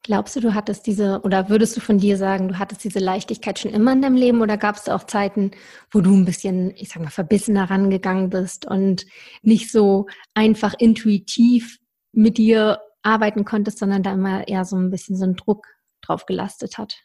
Glaubst 0.02 0.36
du, 0.36 0.40
du 0.40 0.54
hattest 0.54 0.86
diese, 0.86 1.20
oder 1.22 1.48
würdest 1.48 1.76
du 1.76 1.80
von 1.80 1.98
dir 1.98 2.16
sagen, 2.16 2.48
du 2.48 2.58
hattest 2.58 2.84
diese 2.84 3.00
Leichtigkeit 3.00 3.58
schon 3.58 3.72
immer 3.72 3.92
in 3.92 4.00
deinem 4.00 4.14
Leben 4.14 4.40
oder 4.40 4.56
gab 4.56 4.76
es 4.76 4.88
auch 4.88 5.04
Zeiten, 5.04 5.50
wo 5.90 6.00
du 6.00 6.14
ein 6.14 6.24
bisschen, 6.24 6.72
ich 6.76 6.90
sag 6.90 7.02
mal, 7.02 7.10
verbissener 7.10 7.68
rangegangen 7.68 8.30
bist 8.30 8.64
und 8.64 9.06
nicht 9.42 9.72
so 9.72 10.06
einfach 10.34 10.74
intuitiv 10.78 11.78
mit 12.12 12.38
dir 12.38 12.80
arbeiten 13.02 13.44
konntest, 13.44 13.78
sondern 13.78 14.02
da 14.02 14.12
immer 14.12 14.46
eher 14.46 14.64
so 14.64 14.76
ein 14.76 14.90
bisschen 14.90 15.16
so 15.16 15.24
ein 15.24 15.34
Druck 15.34 15.66
drauf 16.00 16.26
gelastet 16.26 16.78
hat? 16.78 16.96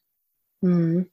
Mhm. 0.62 1.10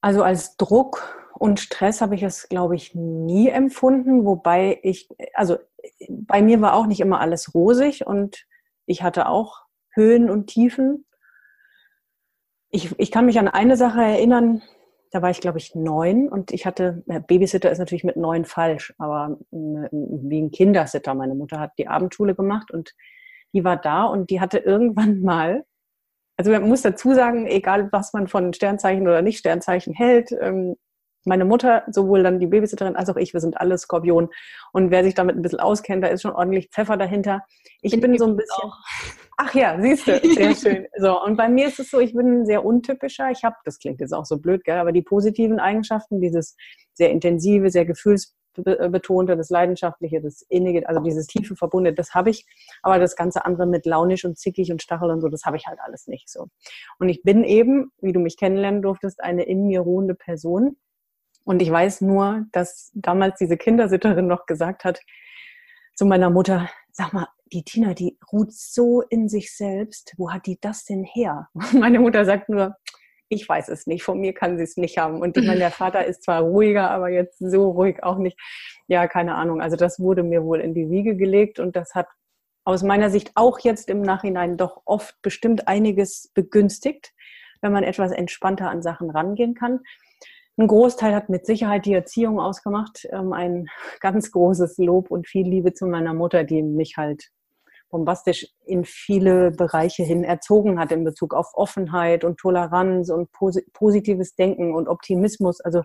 Also 0.00 0.24
als 0.24 0.56
Druck 0.56 1.22
und 1.38 1.60
Stress 1.60 2.00
habe 2.00 2.16
ich 2.16 2.22
es, 2.22 2.48
glaube 2.48 2.74
ich, 2.74 2.94
nie 2.94 3.48
empfunden, 3.48 4.24
wobei 4.24 4.80
ich, 4.82 5.08
also 5.34 5.58
bei 6.08 6.42
mir 6.42 6.60
war 6.60 6.74
auch 6.74 6.86
nicht 6.86 7.00
immer 7.00 7.20
alles 7.20 7.54
rosig 7.54 8.06
und 8.06 8.46
ich 8.86 9.02
hatte 9.02 9.28
auch 9.28 9.62
Höhen 9.94 10.30
und 10.30 10.46
Tiefen. 10.46 11.06
Ich, 12.70 12.98
ich 12.98 13.10
kann 13.10 13.26
mich 13.26 13.38
an 13.38 13.48
eine 13.48 13.76
Sache 13.76 14.02
erinnern, 14.02 14.62
da 15.12 15.20
war 15.20 15.30
ich, 15.30 15.40
glaube 15.40 15.58
ich, 15.58 15.74
neun 15.74 16.28
und 16.28 16.52
ich 16.52 16.64
hatte, 16.64 17.02
Babysitter 17.26 17.70
ist 17.70 17.78
natürlich 17.78 18.02
mit 18.02 18.16
neun 18.16 18.46
falsch, 18.46 18.94
aber 18.96 19.38
wie 19.50 20.40
ein 20.40 20.50
Kindersitter. 20.50 21.14
Meine 21.14 21.34
Mutter 21.34 21.60
hat 21.60 21.72
die 21.78 21.86
Abendschule 21.86 22.34
gemacht 22.34 22.70
und 22.70 22.94
die 23.52 23.62
war 23.62 23.76
da 23.76 24.04
und 24.04 24.30
die 24.30 24.40
hatte 24.40 24.58
irgendwann 24.58 25.20
mal, 25.20 25.66
also 26.38 26.50
man 26.50 26.66
muss 26.66 26.80
dazu 26.80 27.12
sagen, 27.12 27.46
egal 27.46 27.92
was 27.92 28.14
man 28.14 28.26
von 28.26 28.54
Sternzeichen 28.54 29.06
oder 29.06 29.20
nicht 29.20 29.38
Sternzeichen 29.38 29.92
hält, 29.92 30.32
ähm, 30.40 30.76
meine 31.24 31.44
Mutter, 31.44 31.84
sowohl 31.90 32.22
dann 32.22 32.38
die 32.38 32.46
Babysitterin 32.46 32.96
als 32.96 33.08
auch 33.08 33.16
ich, 33.16 33.32
wir 33.32 33.40
sind 33.40 33.60
alle 33.60 33.78
Skorpion. 33.78 34.28
Und 34.72 34.90
wer 34.90 35.04
sich 35.04 35.14
damit 35.14 35.36
ein 35.36 35.42
bisschen 35.42 35.60
auskennt, 35.60 36.02
da 36.04 36.08
ist 36.08 36.22
schon 36.22 36.32
ordentlich 36.32 36.70
Pfeffer 36.70 36.96
dahinter. 36.96 37.42
Ich 37.80 37.92
bin, 37.92 38.00
bin 38.00 38.18
so 38.18 38.26
ein 38.26 38.36
bisschen. 38.36 38.64
Auch. 38.64 38.78
Ach 39.38 39.54
ja, 39.54 39.80
siehst 39.80 40.06
du, 40.06 40.20
sehr 40.20 40.54
schön. 40.54 40.86
So, 40.98 41.22
und 41.22 41.36
bei 41.36 41.48
mir 41.48 41.68
ist 41.68 41.80
es 41.80 41.90
so, 41.90 42.00
ich 42.00 42.14
bin 42.14 42.44
sehr 42.44 42.64
untypischer. 42.64 43.30
Ich 43.30 43.44
habe, 43.44 43.56
das 43.64 43.78
klingt 43.78 44.00
jetzt 44.00 44.12
auch 44.12 44.24
so 44.24 44.38
blöd, 44.38 44.64
gell, 44.64 44.78
aber 44.78 44.92
die 44.92 45.02
positiven 45.02 45.58
Eigenschaften, 45.58 46.20
dieses 46.20 46.56
sehr 46.94 47.10
intensive, 47.10 47.70
sehr 47.70 47.86
gefühlsbetonte, 47.86 49.36
das 49.36 49.48
leidenschaftliche, 49.48 50.20
das 50.20 50.42
innige, 50.48 50.88
also 50.88 51.00
dieses 51.00 51.26
tiefe 51.26 51.56
Verbundene, 51.56 51.94
das 51.94 52.14
habe 52.14 52.30
ich. 52.30 52.46
Aber 52.82 52.98
das 52.98 53.16
ganze 53.16 53.44
andere 53.44 53.66
mit 53.66 53.86
launisch 53.86 54.24
und 54.24 54.38
zickig 54.38 54.70
und 54.70 54.82
Stachel 54.82 55.10
und 55.10 55.20
so, 55.20 55.28
das 55.28 55.44
habe 55.44 55.56
ich 55.56 55.66
halt 55.66 55.78
alles 55.80 56.06
nicht 56.06 56.28
so. 56.28 56.48
Und 56.98 57.08
ich 57.08 57.22
bin 57.22 57.44
eben, 57.44 57.90
wie 58.00 58.12
du 58.12 58.20
mich 58.20 58.36
kennenlernen 58.36 58.82
durftest, 58.82 59.22
eine 59.22 59.44
in 59.44 59.66
mir 59.66 59.80
ruhende 59.80 60.14
Person 60.14 60.76
Und 61.44 61.62
ich 61.62 61.70
weiß 61.70 62.00
nur, 62.02 62.46
dass 62.52 62.90
damals 62.94 63.38
diese 63.38 63.56
Kindersitterin 63.56 64.26
noch 64.26 64.46
gesagt 64.46 64.84
hat 64.84 65.00
zu 65.94 66.06
meiner 66.06 66.30
Mutter, 66.30 66.68
sag 66.92 67.12
mal, 67.12 67.28
die 67.52 67.64
Tina, 67.64 67.94
die 67.94 68.18
ruht 68.32 68.52
so 68.52 69.02
in 69.02 69.28
sich 69.28 69.54
selbst. 69.54 70.14
Wo 70.16 70.30
hat 70.30 70.46
die 70.46 70.58
das 70.60 70.84
denn 70.84 71.04
her? 71.04 71.48
Meine 71.72 72.00
Mutter 72.00 72.24
sagt 72.24 72.48
nur, 72.48 72.76
ich 73.28 73.48
weiß 73.48 73.68
es 73.68 73.86
nicht. 73.86 74.02
Von 74.02 74.20
mir 74.20 74.34
kann 74.34 74.58
sie 74.58 74.64
es 74.64 74.76
nicht 74.76 74.98
haben. 74.98 75.20
Und 75.20 75.36
ich 75.36 75.46
meine, 75.46 75.58
der 75.58 75.70
Vater 75.70 76.04
ist 76.04 76.22
zwar 76.24 76.42
ruhiger, 76.42 76.90
aber 76.90 77.08
jetzt 77.08 77.38
so 77.38 77.70
ruhig 77.70 78.02
auch 78.02 78.18
nicht. 78.18 78.38
Ja, 78.88 79.06
keine 79.06 79.34
Ahnung. 79.34 79.60
Also 79.60 79.76
das 79.76 80.00
wurde 80.00 80.22
mir 80.22 80.44
wohl 80.44 80.60
in 80.60 80.74
die 80.74 80.90
Wiege 80.90 81.16
gelegt 81.16 81.58
und 81.58 81.76
das 81.76 81.94
hat 81.94 82.08
aus 82.64 82.82
meiner 82.82 83.10
Sicht 83.10 83.32
auch 83.34 83.58
jetzt 83.60 83.88
im 83.88 84.02
Nachhinein 84.02 84.56
doch 84.56 84.82
oft 84.84 85.20
bestimmt 85.22 85.66
einiges 85.66 86.30
begünstigt, 86.34 87.12
wenn 87.60 87.72
man 87.72 87.84
etwas 87.84 88.12
entspannter 88.12 88.70
an 88.70 88.82
Sachen 88.82 89.10
rangehen 89.10 89.54
kann. 89.54 89.80
Ein 90.58 90.66
Großteil 90.66 91.14
hat 91.14 91.28
mit 91.28 91.46
Sicherheit 91.46 91.86
die 91.86 91.94
Erziehung 91.94 92.38
ausgemacht. 92.38 93.08
Ähm, 93.10 93.32
ein 93.32 93.68
ganz 94.00 94.30
großes 94.30 94.78
Lob 94.78 95.10
und 95.10 95.26
viel 95.26 95.46
Liebe 95.46 95.72
zu 95.72 95.86
meiner 95.86 96.14
Mutter, 96.14 96.44
die 96.44 96.62
mich 96.62 96.96
halt 96.96 97.30
bombastisch 97.90 98.48
in 98.64 98.84
viele 98.84 99.50
Bereiche 99.50 100.02
hin 100.02 100.24
erzogen 100.24 100.80
hat 100.80 100.92
in 100.92 101.04
Bezug 101.04 101.34
auf 101.34 101.48
Offenheit 101.52 102.24
und 102.24 102.38
Toleranz 102.38 103.10
und 103.10 103.28
positives 103.74 104.34
Denken 104.34 104.74
und 104.74 104.88
Optimismus. 104.88 105.60
Also 105.60 105.82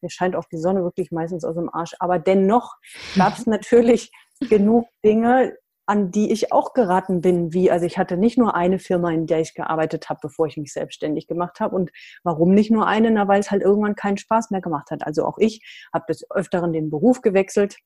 mir 0.00 0.10
scheint 0.10 0.36
auch 0.36 0.46
die 0.46 0.58
Sonne 0.58 0.82
wirklich 0.82 1.10
meistens 1.10 1.44
aus 1.44 1.54
dem 1.54 1.72
Arsch. 1.72 1.94
Aber 1.98 2.18
dennoch 2.18 2.76
gab 3.16 3.36
es 3.36 3.46
natürlich 3.46 4.10
genug 4.48 4.86
Dinge, 5.04 5.56
an 5.86 6.10
die 6.10 6.32
ich 6.32 6.52
auch 6.52 6.72
geraten 6.72 7.20
bin, 7.20 7.52
wie, 7.52 7.70
also 7.70 7.84
ich 7.84 7.98
hatte 7.98 8.16
nicht 8.16 8.38
nur 8.38 8.54
eine 8.54 8.78
Firma, 8.78 9.10
in 9.10 9.26
der 9.26 9.40
ich 9.40 9.54
gearbeitet 9.54 10.08
habe, 10.08 10.20
bevor 10.22 10.46
ich 10.46 10.56
mich 10.56 10.72
selbstständig 10.72 11.26
gemacht 11.26 11.60
habe. 11.60 11.76
Und 11.76 11.90
warum 12.22 12.54
nicht 12.54 12.70
nur 12.70 12.86
eine? 12.86 13.10
Na, 13.10 13.28
weil 13.28 13.40
es 13.40 13.50
halt 13.50 13.62
irgendwann 13.62 13.94
keinen 13.94 14.16
Spaß 14.16 14.50
mehr 14.50 14.60
gemacht 14.60 14.90
hat. 14.90 15.06
Also 15.06 15.24
auch 15.26 15.38
ich 15.38 15.60
habe 15.92 16.04
des 16.08 16.28
Öfteren 16.30 16.72
den 16.72 16.90
Beruf 16.90 17.20
gewechselt, 17.20 17.76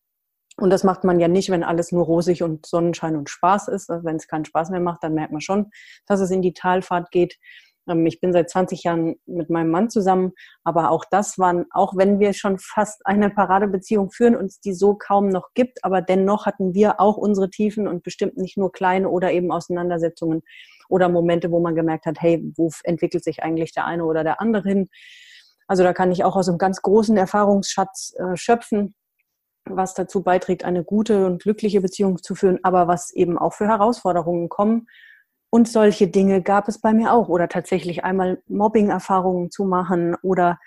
und 0.61 0.71
das 0.71 0.83
macht 0.83 1.05
man 1.05 1.21
ja 1.21 1.29
nicht, 1.29 1.51
wenn 1.51 1.63
alles 1.63 1.93
nur 1.93 2.05
rosig 2.05 2.43
und 2.43 2.67
Sonnenschein 2.67 3.15
und 3.15 3.31
Spaß 3.31 3.69
ist. 3.69 3.89
Also 3.91 4.05
wenn 4.05 4.17
es 4.17 4.27
keinen 4.27 4.45
Spaß 4.45 4.71
mehr 4.71 4.81
macht, 4.81 5.05
dann 5.05 5.15
merkt 5.15 5.31
man 5.31 5.41
schon, 5.41 5.71
dass 6.07 6.19
es 6.19 6.33
in 6.33 6.43
die 6.43 6.53
Talfahrt 6.53 7.13
geht. 7.13 7.39
Ähm, 7.89 8.07
ich 8.07 8.21
bin 8.21 8.33
seit 8.33 8.51
20 8.51 8.85
Jahren 8.85 9.17
mit 9.27 9.51
meinem 9.51 9.71
Mann 9.71 9.91
zusammen, 9.91 10.33
aber 10.65 10.91
auch 10.91 11.05
das 11.11 11.39
waren, 11.39 11.67
auch 11.71 11.97
wenn 11.97 12.21
wir 12.21 12.33
schon 12.33 12.59
fast 12.59 13.07
eine 13.07 13.31
Paradebeziehung 13.31 14.11
führen, 14.11 14.37
uns 14.37 14.61
die 14.61 14.75
so 14.75 14.95
kaum 14.95 15.29
noch 15.29 15.49
gibt, 15.55 15.85
aber 15.85 16.03
dennoch 16.03 16.47
hatten 16.47 16.75
wir 16.75 17.01
auch 17.01 17.17
unsere 17.17 17.51
Tiefen 17.51 17.89
und 17.89 18.03
bestimmt 18.03 18.37
nicht 18.37 18.57
nur 18.57 18.73
kleine 18.73 19.09
oder 19.09 19.33
eben 19.33 19.51
Auseinandersetzungen 19.51 20.43
oder 20.89 21.09
Momente, 21.09 21.51
wo 21.51 21.61
man 21.61 21.75
gemerkt 21.75 22.07
hat, 22.07 22.21
hey, 22.21 22.43
wo 22.57 22.71
entwickelt 22.85 23.25
sich 23.25 23.43
eigentlich 23.43 23.73
der 23.73 23.85
eine 23.85 24.05
oder 24.05 24.25
der 24.25 24.41
andere 24.41 24.69
hin? 24.69 24.89
Also 25.67 25.83
da 25.83 25.93
kann 25.93 26.11
ich 26.13 26.25
auch 26.25 26.35
aus 26.35 26.49
einem 26.49 26.59
ganz 26.59 26.81
großen 26.81 27.17
Erfahrungsschatz 27.17 28.15
äh, 28.19 28.37
schöpfen 28.37 28.95
was 29.71 29.95
dazu 29.95 30.23
beiträgt, 30.23 30.65
eine 30.65 30.85
gute 30.85 31.27
und 31.27 31.43
glückliche 31.43 31.81
Beziehung 31.81 32.23
zu 32.23 32.35
führen, 32.35 32.59
aber 32.63 32.89
was 32.89 33.13
eben 33.13 33.39
auch 33.39 33.53
für 33.53 33.69
Herausforderungen 33.69 34.49
kommen. 34.49 34.87
Und 35.51 35.69
solche 35.69 36.09
Dinge 36.09 36.43
gab 36.43 36.69
es 36.69 36.81
bei 36.81 36.93
mir 36.93 37.13
auch. 37.13 37.29
Oder 37.29 37.49
tatsächlich 37.49 38.05
einmal 38.05 38.43
Mobbing-Erfahrungen 38.49 39.51
zu 39.51 39.65
machen 39.65 40.17
oder 40.23 40.59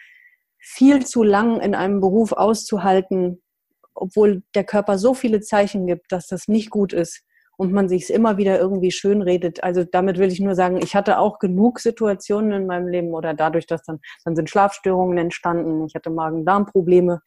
viel 0.58 1.06
zu 1.06 1.24
lang 1.24 1.60
in 1.60 1.76
einem 1.76 2.00
Beruf 2.00 2.32
auszuhalten, 2.32 3.42
obwohl 3.94 4.44
der 4.56 4.64
Körper 4.64 4.98
so 4.98 5.14
viele 5.14 5.42
Zeichen 5.42 5.88
gibt, 5.88 6.12
dass 6.12 6.28
das 6.28 6.48
nicht 6.48 6.70
gut 6.70 6.94
ist 6.94 7.24
und 7.58 7.74
man 7.74 7.90
sich 7.90 8.04
es 8.04 8.10
immer 8.10 8.38
wieder 8.38 8.60
irgendwie 8.60 8.92
schön 8.92 9.22
redet. 9.22 9.64
Also 9.64 9.84
damit 9.84 10.18
will 10.18 10.32
ich 10.32 10.40
nur 10.40 10.56
sagen, 10.56 10.80
ich 10.82 10.96
hatte 10.96 11.20
auch 11.20 11.40
genug 11.40 11.80
Situationen 11.80 12.54
in 12.54 12.68
meinem 12.68 12.88
Leben 12.88 13.14
oder 13.14 13.34
dadurch, 13.34 13.68
dass 13.68 13.84
dann, 13.84 14.00
dann 14.24 14.36
sind 14.36 14.50
Schlafstörungen 14.50 15.18
entstanden, 15.18 15.86
ich 15.86 15.94
hatte 15.94 16.10
Magen-Darm-Probleme, 16.10 17.22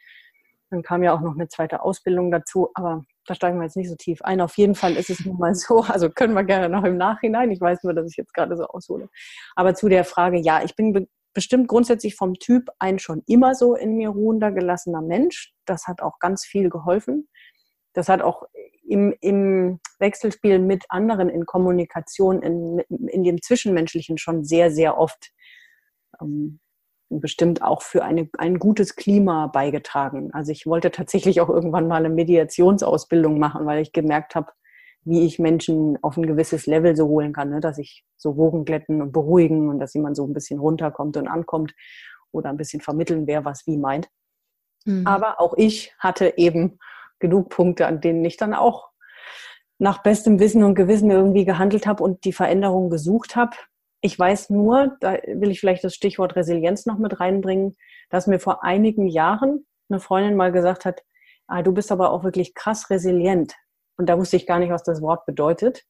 dann 0.70 0.82
kam 0.82 1.02
ja 1.02 1.14
auch 1.14 1.20
noch 1.20 1.34
eine 1.34 1.48
zweite 1.48 1.82
Ausbildung 1.82 2.30
dazu, 2.30 2.68
aber 2.74 3.04
da 3.26 3.34
steigen 3.34 3.58
wir 3.58 3.64
jetzt 3.64 3.76
nicht 3.76 3.88
so 3.88 3.96
tief 3.96 4.22
ein. 4.22 4.40
Auf 4.40 4.56
jeden 4.56 4.74
Fall 4.74 4.96
ist 4.96 5.10
es 5.10 5.24
nun 5.24 5.38
mal 5.38 5.54
so, 5.54 5.82
also 5.82 6.10
können 6.10 6.34
wir 6.34 6.44
gerne 6.44 6.68
noch 6.68 6.84
im 6.84 6.96
Nachhinein. 6.96 7.50
Ich 7.50 7.60
weiß 7.60 7.82
nur, 7.82 7.94
dass 7.94 8.10
ich 8.10 8.16
jetzt 8.16 8.34
gerade 8.34 8.56
so 8.56 8.64
aushole. 8.64 9.08
Aber 9.54 9.74
zu 9.74 9.88
der 9.88 10.04
Frage, 10.04 10.38
ja, 10.38 10.62
ich 10.62 10.76
bin 10.76 10.92
be 10.92 11.06
bestimmt 11.36 11.66
grundsätzlich 11.66 12.14
vom 12.14 12.34
Typ 12.34 12.68
ein 12.78 13.00
schon 13.00 13.24
immer 13.26 13.56
so 13.56 13.74
in 13.74 13.96
mir 13.96 14.10
ruhender, 14.10 14.52
gelassener 14.52 15.02
Mensch. 15.02 15.52
Das 15.64 15.88
hat 15.88 16.00
auch 16.00 16.20
ganz 16.20 16.44
viel 16.44 16.70
geholfen. 16.70 17.28
Das 17.92 18.08
hat 18.08 18.22
auch 18.22 18.44
im, 18.86 19.12
im 19.20 19.80
Wechselspiel 19.98 20.60
mit 20.60 20.84
anderen 20.90 21.28
in 21.28 21.44
Kommunikation, 21.44 22.40
in, 22.40 22.78
in 23.08 23.24
dem 23.24 23.42
Zwischenmenschlichen 23.42 24.16
schon 24.16 24.44
sehr, 24.44 24.70
sehr 24.70 24.96
oft 24.96 25.32
ähm, 26.20 26.60
bestimmt 27.08 27.62
auch 27.62 27.82
für 27.82 28.04
eine, 28.04 28.28
ein 28.38 28.58
gutes 28.58 28.96
Klima 28.96 29.46
beigetragen. 29.46 30.30
Also 30.32 30.52
ich 30.52 30.66
wollte 30.66 30.90
tatsächlich 30.90 31.40
auch 31.40 31.48
irgendwann 31.48 31.88
mal 31.88 31.96
eine 31.96 32.10
Mediationsausbildung 32.10 33.38
machen, 33.38 33.66
weil 33.66 33.82
ich 33.82 33.92
gemerkt 33.92 34.34
habe, 34.34 34.52
wie 35.04 35.26
ich 35.26 35.38
Menschen 35.38 35.98
auf 36.02 36.16
ein 36.16 36.26
gewisses 36.26 36.66
Level 36.66 36.96
so 36.96 37.06
holen 37.06 37.32
kann, 37.32 37.50
ne? 37.50 37.60
dass 37.60 37.78
ich 37.78 38.04
so 38.16 38.36
Wogen 38.36 38.64
glätten 38.64 39.02
und 39.02 39.12
beruhigen 39.12 39.68
und 39.68 39.78
dass 39.78 39.94
jemand 39.94 40.16
so 40.16 40.26
ein 40.26 40.32
bisschen 40.32 40.58
runterkommt 40.58 41.16
und 41.16 41.28
ankommt 41.28 41.74
oder 42.32 42.48
ein 42.48 42.56
bisschen 42.56 42.80
vermitteln, 42.80 43.26
wer 43.26 43.44
was 43.44 43.66
wie 43.66 43.76
meint. 43.76 44.08
Mhm. 44.86 45.06
Aber 45.06 45.40
auch 45.40 45.54
ich 45.56 45.94
hatte 45.98 46.34
eben 46.36 46.78
genug 47.18 47.50
Punkte, 47.50 47.86
an 47.86 48.00
denen 48.00 48.24
ich 48.24 48.36
dann 48.36 48.54
auch 48.54 48.90
nach 49.78 50.02
bestem 50.02 50.40
Wissen 50.40 50.62
und 50.64 50.74
Gewissen 50.74 51.10
irgendwie 51.10 51.44
gehandelt 51.44 51.86
habe 51.86 52.02
und 52.02 52.24
die 52.24 52.32
Veränderung 52.32 52.90
gesucht 52.90 53.36
habe. 53.36 53.56
Ich 54.04 54.18
weiß 54.18 54.50
nur, 54.50 54.98
da 55.00 55.14
will 55.26 55.50
ich 55.50 55.60
vielleicht 55.60 55.82
das 55.82 55.94
Stichwort 55.94 56.36
Resilienz 56.36 56.84
noch 56.84 56.98
mit 56.98 57.20
reinbringen, 57.20 57.74
dass 58.10 58.26
mir 58.26 58.38
vor 58.38 58.62
einigen 58.62 59.08
Jahren 59.08 59.64
eine 59.88 59.98
Freundin 59.98 60.36
mal 60.36 60.52
gesagt 60.52 60.84
hat, 60.84 61.02
ah, 61.46 61.62
du 61.62 61.72
bist 61.72 61.90
aber 61.90 62.10
auch 62.10 62.22
wirklich 62.22 62.54
krass 62.54 62.90
resilient. 62.90 63.54
Und 63.96 64.10
da 64.10 64.18
wusste 64.18 64.36
ich 64.36 64.46
gar 64.46 64.58
nicht, 64.58 64.68
was 64.68 64.82
das 64.82 65.00
Wort 65.00 65.24
bedeutet 65.24 65.84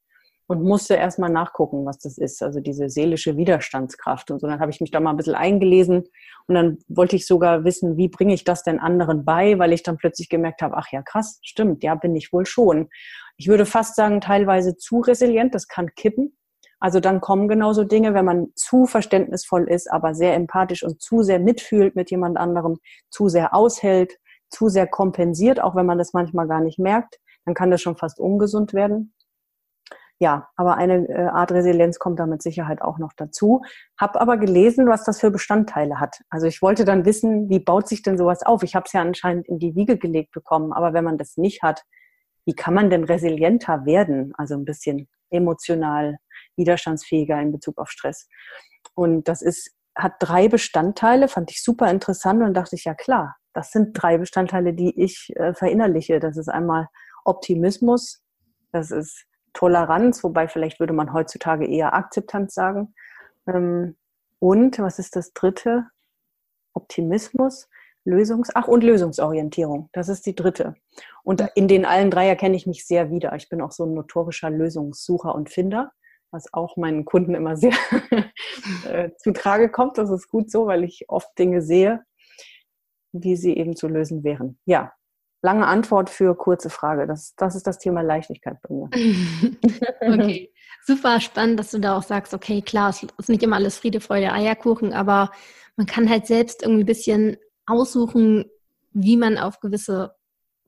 und 0.47 0.63
musste 0.63 0.95
erst 0.95 1.19
mal 1.19 1.29
nachgucken, 1.29 1.85
was 1.87 1.99
das 1.99 2.17
ist. 2.17 2.41
Also 2.41 2.61
diese 2.61 2.89
seelische 2.89 3.37
Widerstandskraft. 3.37 4.31
Und 4.31 4.39
so 4.39 4.47
dann 4.47 4.61
habe 4.61 4.71
ich 4.71 4.81
mich 4.81 4.93
da 4.93 5.01
mal 5.01 5.11
ein 5.11 5.17
bisschen 5.17 5.35
eingelesen 5.35 6.05
und 6.47 6.55
dann 6.55 6.79
wollte 6.87 7.17
ich 7.17 7.27
sogar 7.27 7.65
wissen, 7.65 7.97
wie 7.97 8.07
bringe 8.07 8.35
ich 8.35 8.45
das 8.45 8.63
denn 8.63 8.79
anderen 8.79 9.25
bei, 9.25 9.59
weil 9.59 9.73
ich 9.73 9.83
dann 9.83 9.97
plötzlich 9.97 10.29
gemerkt 10.29 10.63
habe, 10.63 10.77
ach 10.77 10.93
ja, 10.93 11.03
krass, 11.03 11.41
stimmt, 11.43 11.83
ja, 11.83 11.97
bin 11.97 12.15
ich 12.15 12.33
wohl 12.33 12.47
schon. 12.47 12.91
Ich 13.39 13.49
würde 13.49 13.67
fast 13.67 13.97
sagen, 13.97 14.21
teilweise 14.21 14.77
zu 14.77 15.01
resilient, 15.01 15.53
das 15.53 15.67
kann 15.67 15.93
kippen. 15.97 16.37
Also 16.85 17.01
dann 17.01 17.23
kommen 17.23 17.49
genauso 17.49 17.83
Dinge, 17.83 18.13
wenn 18.13 18.27
man 18.27 18.49
zu 18.57 18.85
verständnisvoll 18.85 19.71
ist, 19.71 19.91
aber 19.91 20.15
sehr 20.15 20.35
empathisch 20.35 20.83
und 20.83 21.01
zu 21.01 21.23
sehr 21.23 21.39
mitfühlt 21.39 21.97
mit 21.97 22.11
jemand 22.11 22.37
anderem, 22.37 22.77
zu 23.09 23.31
sehr 23.31 23.55
aushält, 23.55 24.19
zu 24.51 24.69
sehr 24.69 24.87
kompensiert, 24.87 25.63
auch 25.63 25.75
wenn 25.75 25.87
man 25.87 25.97
das 25.97 26.13
manchmal 26.13 26.47
gar 26.47 26.61
nicht 26.61 26.79
merkt, 26.79 27.21
dann 27.47 27.55
kann 27.55 27.71
das 27.71 27.81
schon 27.81 27.97
fast 27.97 28.21
ungesund 28.21 28.75
werden. 28.75 29.15
Ja, 30.19 30.51
aber 30.57 30.77
eine 30.77 31.09
äh, 31.09 31.23
Art 31.29 31.53
Resilienz 31.53 31.99
kommt 31.99 32.19
da 32.19 32.27
mit 32.27 32.43
Sicherheit 32.43 32.83
auch 32.83 32.99
noch 32.99 33.15
dazu. 33.17 33.63
Hab 33.99 34.21
aber 34.21 34.37
gelesen, 34.37 34.87
was 34.87 35.05
das 35.05 35.21
für 35.21 35.31
Bestandteile 35.31 36.01
hat. 36.01 36.21
Also 36.29 36.47
ich 36.47 36.61
wollte 36.61 36.85
dann 36.85 37.07
wissen, 37.07 37.49
wie 37.49 37.61
baut 37.61 37.89
sich 37.89 38.03
denn 38.03 38.19
sowas 38.19 38.43
auf? 38.43 38.63
Ich 38.63 38.75
habe 38.75 38.85
es 38.85 38.93
ja 38.93 39.01
anscheinend 39.01 39.49
in 39.49 39.59
die 39.59 39.75
Wiege 39.75 39.97
gelegt 39.97 40.33
bekommen, 40.33 40.75
aber 40.75 40.93
wenn 40.93 41.05
man 41.05 41.17
das 41.17 41.39
nicht 41.39 41.63
hat, 41.63 41.83
wie 42.45 42.53
kann 42.53 42.75
man 42.75 42.91
denn 42.91 43.05
resilienter 43.05 43.87
werden? 43.87 44.35
Also 44.37 44.53
ein 44.53 44.67
bisschen 44.67 45.09
emotional, 45.31 46.19
widerstandsfähiger 46.57 47.41
in 47.41 47.53
Bezug 47.53 47.79
auf 47.79 47.91
Stress. 47.91 48.29
Und 48.95 49.29
das 49.29 49.43
ist, 49.43 49.73
hat 49.97 50.15
drei 50.19 50.49
Bestandteile, 50.49 51.29
fand 51.29 51.51
ich 51.51 51.63
super 51.63 51.91
interessant 51.91 52.43
und 52.43 52.55
dachte 52.55 52.77
ich, 52.77 52.85
ja 52.85 52.95
klar, 52.95 53.37
das 53.53 53.71
sind 53.71 53.93
drei 53.95 54.19
Bestandteile, 54.19 54.75
die 54.75 55.01
ich 55.01 55.33
äh, 55.37 55.55
verinnerliche. 55.55 56.21
Das 56.21 56.37
ist 56.37 56.49
einmal 56.49 56.89
Optimismus, 57.25 58.23
das 58.73 58.91
ist 58.91 59.27
Toleranz, 59.53 60.25
wobei 60.25 60.49
vielleicht 60.49 60.81
würde 60.81 60.93
man 60.93 61.13
heutzutage 61.13 61.67
eher 61.67 61.95
Akzeptanz 61.95 62.55
sagen. 62.55 62.95
Ähm, 63.47 63.97
und 64.41 64.79
was 64.81 64.99
ist 64.99 65.17
das 65.17 65.33
dritte? 65.33 65.87
Optimismus, 66.75 67.69
Lösungs, 68.05 68.51
ach 68.55 68.69
und 68.69 68.83
Lösungsorientierung. 68.83 69.89
Das 69.93 70.09
ist 70.09 70.27
die 70.27 70.35
dritte. 70.35 70.75
Und 71.23 71.43
in 71.55 71.69
den 71.69 71.87
allen 71.87 72.11
drei 72.11 72.29
erkenne 72.29 72.57
ich 72.57 72.67
mich 72.67 72.87
sehr 72.87 73.11
wieder. 73.11 73.35
Ich 73.37 73.49
bin 73.49 73.63
auch 73.63 73.73
so 73.73 73.87
ein 73.87 73.95
notorischer 73.95 74.51
Lösungssucher 74.51 75.35
und 75.35 75.51
Finder 75.51 75.93
was 76.35 76.53
auch 76.53 76.77
meinen 76.77 77.05
Kunden 77.05 77.35
immer 77.35 77.57
sehr 77.57 77.73
äh, 78.89 79.11
zutrage 79.17 79.71
kommt. 79.71 79.97
Das 79.97 80.11
ist 80.11 80.29
gut 80.29 80.51
so, 80.51 80.67
weil 80.67 80.85
ich 80.85 81.05
oft 81.09 81.39
Dinge 81.39 81.63
sehe, 81.63 82.05
wie 83.13 83.37
sie 83.37 83.57
eben 83.57 83.77
zu 83.77 83.89
lösen 83.89 84.25
wären. 84.25 84.59
Ja, 84.67 84.93
lange 85.41 85.67
Antwort 85.67 86.11
für 86.11 86.35
kurze 86.37 86.71
Frage. 86.71 87.07
Das, 87.07 87.35
das 87.37 87.55
ist 87.55 87.67
das 87.67 87.79
Thema 87.79 88.03
Leichtigkeit 88.03 88.57
bei 88.63 88.75
mir. 88.75 88.91
okay, 90.01 90.53
super 90.85 91.21
spannend, 91.21 91.61
dass 91.61 91.71
du 91.71 91.79
da 91.79 91.97
auch 91.97 92.03
sagst, 92.03 92.35
okay, 92.35 92.61
klar, 92.61 92.91
es 92.91 93.07
ist 93.19 93.29
nicht 93.29 93.43
immer 93.43 93.57
alles 93.57 93.79
Friede, 93.79 94.01
Freude, 94.01 94.33
Eierkuchen, 94.33 94.93
aber 94.93 95.31
man 95.77 95.87
kann 95.87 96.11
halt 96.11 96.27
selbst 96.27 96.63
irgendwie 96.63 96.83
ein 96.83 96.87
bisschen 96.87 97.37
aussuchen, 97.67 98.51
wie 98.93 99.17
man 99.17 99.39
auf 99.39 99.61
gewisse 99.61 100.15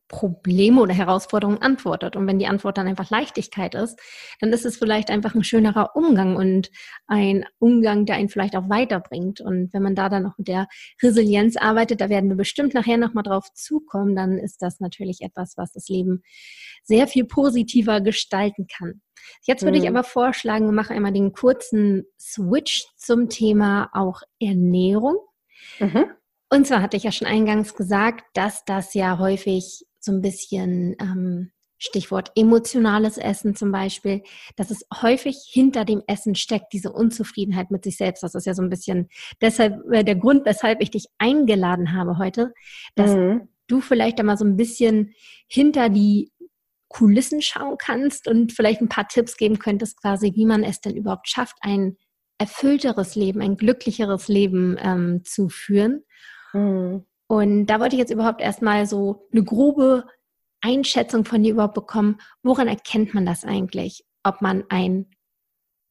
Probleme 0.08 0.80
oder 0.80 0.94
Herausforderungen 0.94 1.60
antwortet. 1.60 2.16
Und 2.16 2.26
wenn 2.26 2.38
die 2.38 2.46
Antwort 2.46 2.78
dann 2.78 2.86
einfach 2.86 3.10
Leichtigkeit 3.10 3.74
ist, 3.74 3.98
dann 4.40 4.52
ist 4.52 4.64
es 4.64 4.76
vielleicht 4.76 5.10
einfach 5.10 5.34
ein 5.34 5.44
schönerer 5.44 5.96
Umgang 5.96 6.36
und 6.36 6.70
ein 7.06 7.44
Umgang, 7.58 8.06
der 8.06 8.16
einen 8.16 8.28
vielleicht 8.28 8.56
auch 8.56 8.68
weiterbringt. 8.68 9.40
Und 9.40 9.72
wenn 9.72 9.82
man 9.82 9.94
da 9.94 10.08
dann 10.08 10.22
noch 10.22 10.38
mit 10.38 10.48
der 10.48 10.68
Resilienz 11.02 11.56
arbeitet, 11.56 12.00
da 12.00 12.08
werden 12.08 12.28
wir 12.28 12.36
bestimmt 12.36 12.74
nachher 12.74 12.98
nochmal 12.98 13.24
drauf 13.24 13.52
zukommen, 13.54 14.14
dann 14.14 14.38
ist 14.38 14.62
das 14.62 14.80
natürlich 14.80 15.20
etwas, 15.22 15.54
was 15.56 15.72
das 15.72 15.88
Leben 15.88 16.22
sehr 16.84 17.06
viel 17.08 17.24
positiver 17.24 18.00
gestalten 18.00 18.66
kann. 18.66 19.00
Jetzt 19.42 19.62
würde 19.62 19.78
mhm. 19.78 19.84
ich 19.84 19.88
aber 19.88 20.04
vorschlagen, 20.04 20.66
wir 20.66 20.72
machen 20.72 20.96
einmal 20.96 21.12
den 21.12 21.32
kurzen 21.32 22.04
Switch 22.20 22.86
zum 22.96 23.28
Thema 23.28 23.90
auch 23.92 24.22
Ernährung. 24.40 25.16
Mhm. 25.80 26.06
Und 26.48 26.66
zwar 26.66 26.80
hatte 26.80 26.96
ich 26.96 27.02
ja 27.02 27.12
schon 27.12 27.26
eingangs 27.26 27.74
gesagt, 27.74 28.24
dass 28.34 28.64
das 28.64 28.94
ja 28.94 29.18
häufig 29.18 29.85
so 30.06 30.12
ein 30.12 30.22
bisschen 30.22 30.96
ähm, 31.00 31.52
Stichwort 31.78 32.32
emotionales 32.34 33.18
Essen 33.18 33.54
zum 33.54 33.70
Beispiel, 33.70 34.22
dass 34.56 34.70
es 34.70 34.86
häufig 35.02 35.36
hinter 35.46 35.84
dem 35.84 36.02
Essen 36.06 36.34
steckt, 36.34 36.72
diese 36.72 36.92
Unzufriedenheit 36.92 37.70
mit 37.70 37.84
sich 37.84 37.98
selbst. 37.98 38.22
Das 38.22 38.34
ist 38.34 38.46
ja 38.46 38.54
so 38.54 38.62
ein 38.62 38.70
bisschen 38.70 39.08
deshalb 39.40 39.82
äh, 39.92 40.02
der 40.02 40.16
Grund, 40.16 40.46
weshalb 40.46 40.80
ich 40.80 40.90
dich 40.90 41.06
eingeladen 41.18 41.92
habe 41.92 42.16
heute, 42.18 42.54
dass 42.94 43.14
mhm. 43.14 43.48
du 43.66 43.80
vielleicht 43.80 44.18
einmal 44.18 44.38
so 44.38 44.44
ein 44.44 44.56
bisschen 44.56 45.14
hinter 45.48 45.90
die 45.90 46.32
Kulissen 46.88 47.42
schauen 47.42 47.76
kannst 47.78 48.26
und 48.26 48.52
vielleicht 48.52 48.80
ein 48.80 48.88
paar 48.88 49.08
Tipps 49.08 49.36
geben 49.36 49.58
könntest, 49.58 50.00
quasi, 50.00 50.32
wie 50.34 50.46
man 50.46 50.64
es 50.64 50.80
denn 50.80 50.96
überhaupt 50.96 51.28
schafft, 51.28 51.56
ein 51.60 51.96
erfüllteres 52.38 53.16
Leben, 53.16 53.40
ein 53.40 53.56
glücklicheres 53.56 54.28
Leben 54.28 54.76
ähm, 54.80 55.24
zu 55.24 55.48
führen. 55.48 56.04
Mhm. 56.52 57.04
Und 57.28 57.66
da 57.66 57.80
wollte 57.80 57.96
ich 57.96 58.00
jetzt 58.00 58.12
überhaupt 58.12 58.40
erstmal 58.40 58.86
so 58.86 59.28
eine 59.32 59.44
grobe 59.44 60.06
Einschätzung 60.60 61.24
von 61.24 61.42
dir 61.42 61.52
überhaupt 61.52 61.74
bekommen. 61.74 62.18
Woran 62.42 62.68
erkennt 62.68 63.14
man 63.14 63.26
das 63.26 63.44
eigentlich, 63.44 64.04
ob 64.22 64.42
man 64.42 64.64
ein 64.68 65.06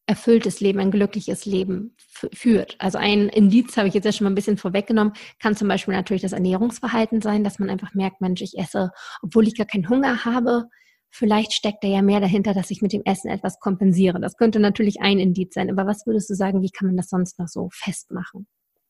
erfülltes 0.08 0.60
Leben, 0.60 0.80
ein 0.80 0.92
glückliches 0.92 1.46
Leben 1.46 1.96
führt. 2.34 2.76
Also 2.80 2.98
ein 3.00 3.28
Indiz 3.30 3.76
habe 3.76 3.88
ich 3.88 3.94
jetzt 3.96 4.06
ja 4.06 4.12
schon 4.12 4.26
mal 4.26 4.32
ein 4.32 4.36
bisschen 4.36 4.58
vorweggenommen, 4.58 5.14
kann 5.40 5.56
zum 5.56 5.68
Beispiel 5.68 5.96
natürlich 5.96 6.22
das 6.22 6.34
Ernährungsverhalten 6.34 7.22
sein, 7.22 7.44
dass 7.44 7.58
man 7.58 7.70
einfach 7.70 7.94
merkt, 7.96 8.22
Mensch, 8.22 8.42
ich 8.42 8.58
esse, 8.58 8.92
obwohl 9.24 9.48
ich 9.48 9.58
gar 9.58 9.66
keinen 9.66 9.90
Hunger 9.90 10.24
habe. 10.24 10.66
Vielleicht 11.10 11.54
steckt 11.54 11.84
da 11.84 11.88
ja 11.88 12.02
mehr 12.02 12.20
dahinter, 12.20 12.54
dass 12.54 12.70
ich 12.72 12.82
mit 12.82 12.94
dem 12.94 13.02
Essen 13.06 13.32
etwas 13.32 13.60
kompensiere. 13.60 14.20
Das 14.20 14.38
könnte 14.38 14.60
natürlich 14.60 15.02
ein 15.02 15.18
Indiz 15.18 15.54
sein. 15.54 15.72
Aber 15.72 15.88
was 15.88 16.06
würdest 16.06 16.30
du 16.30 16.36
sagen, 16.36 16.62
wie 16.62 16.72
kann 16.72 16.88
man 16.88 16.98
das 16.98 17.10
sonst 17.10 17.40
noch 17.40 17.48
so 17.48 17.70
festmachen? 17.72 18.48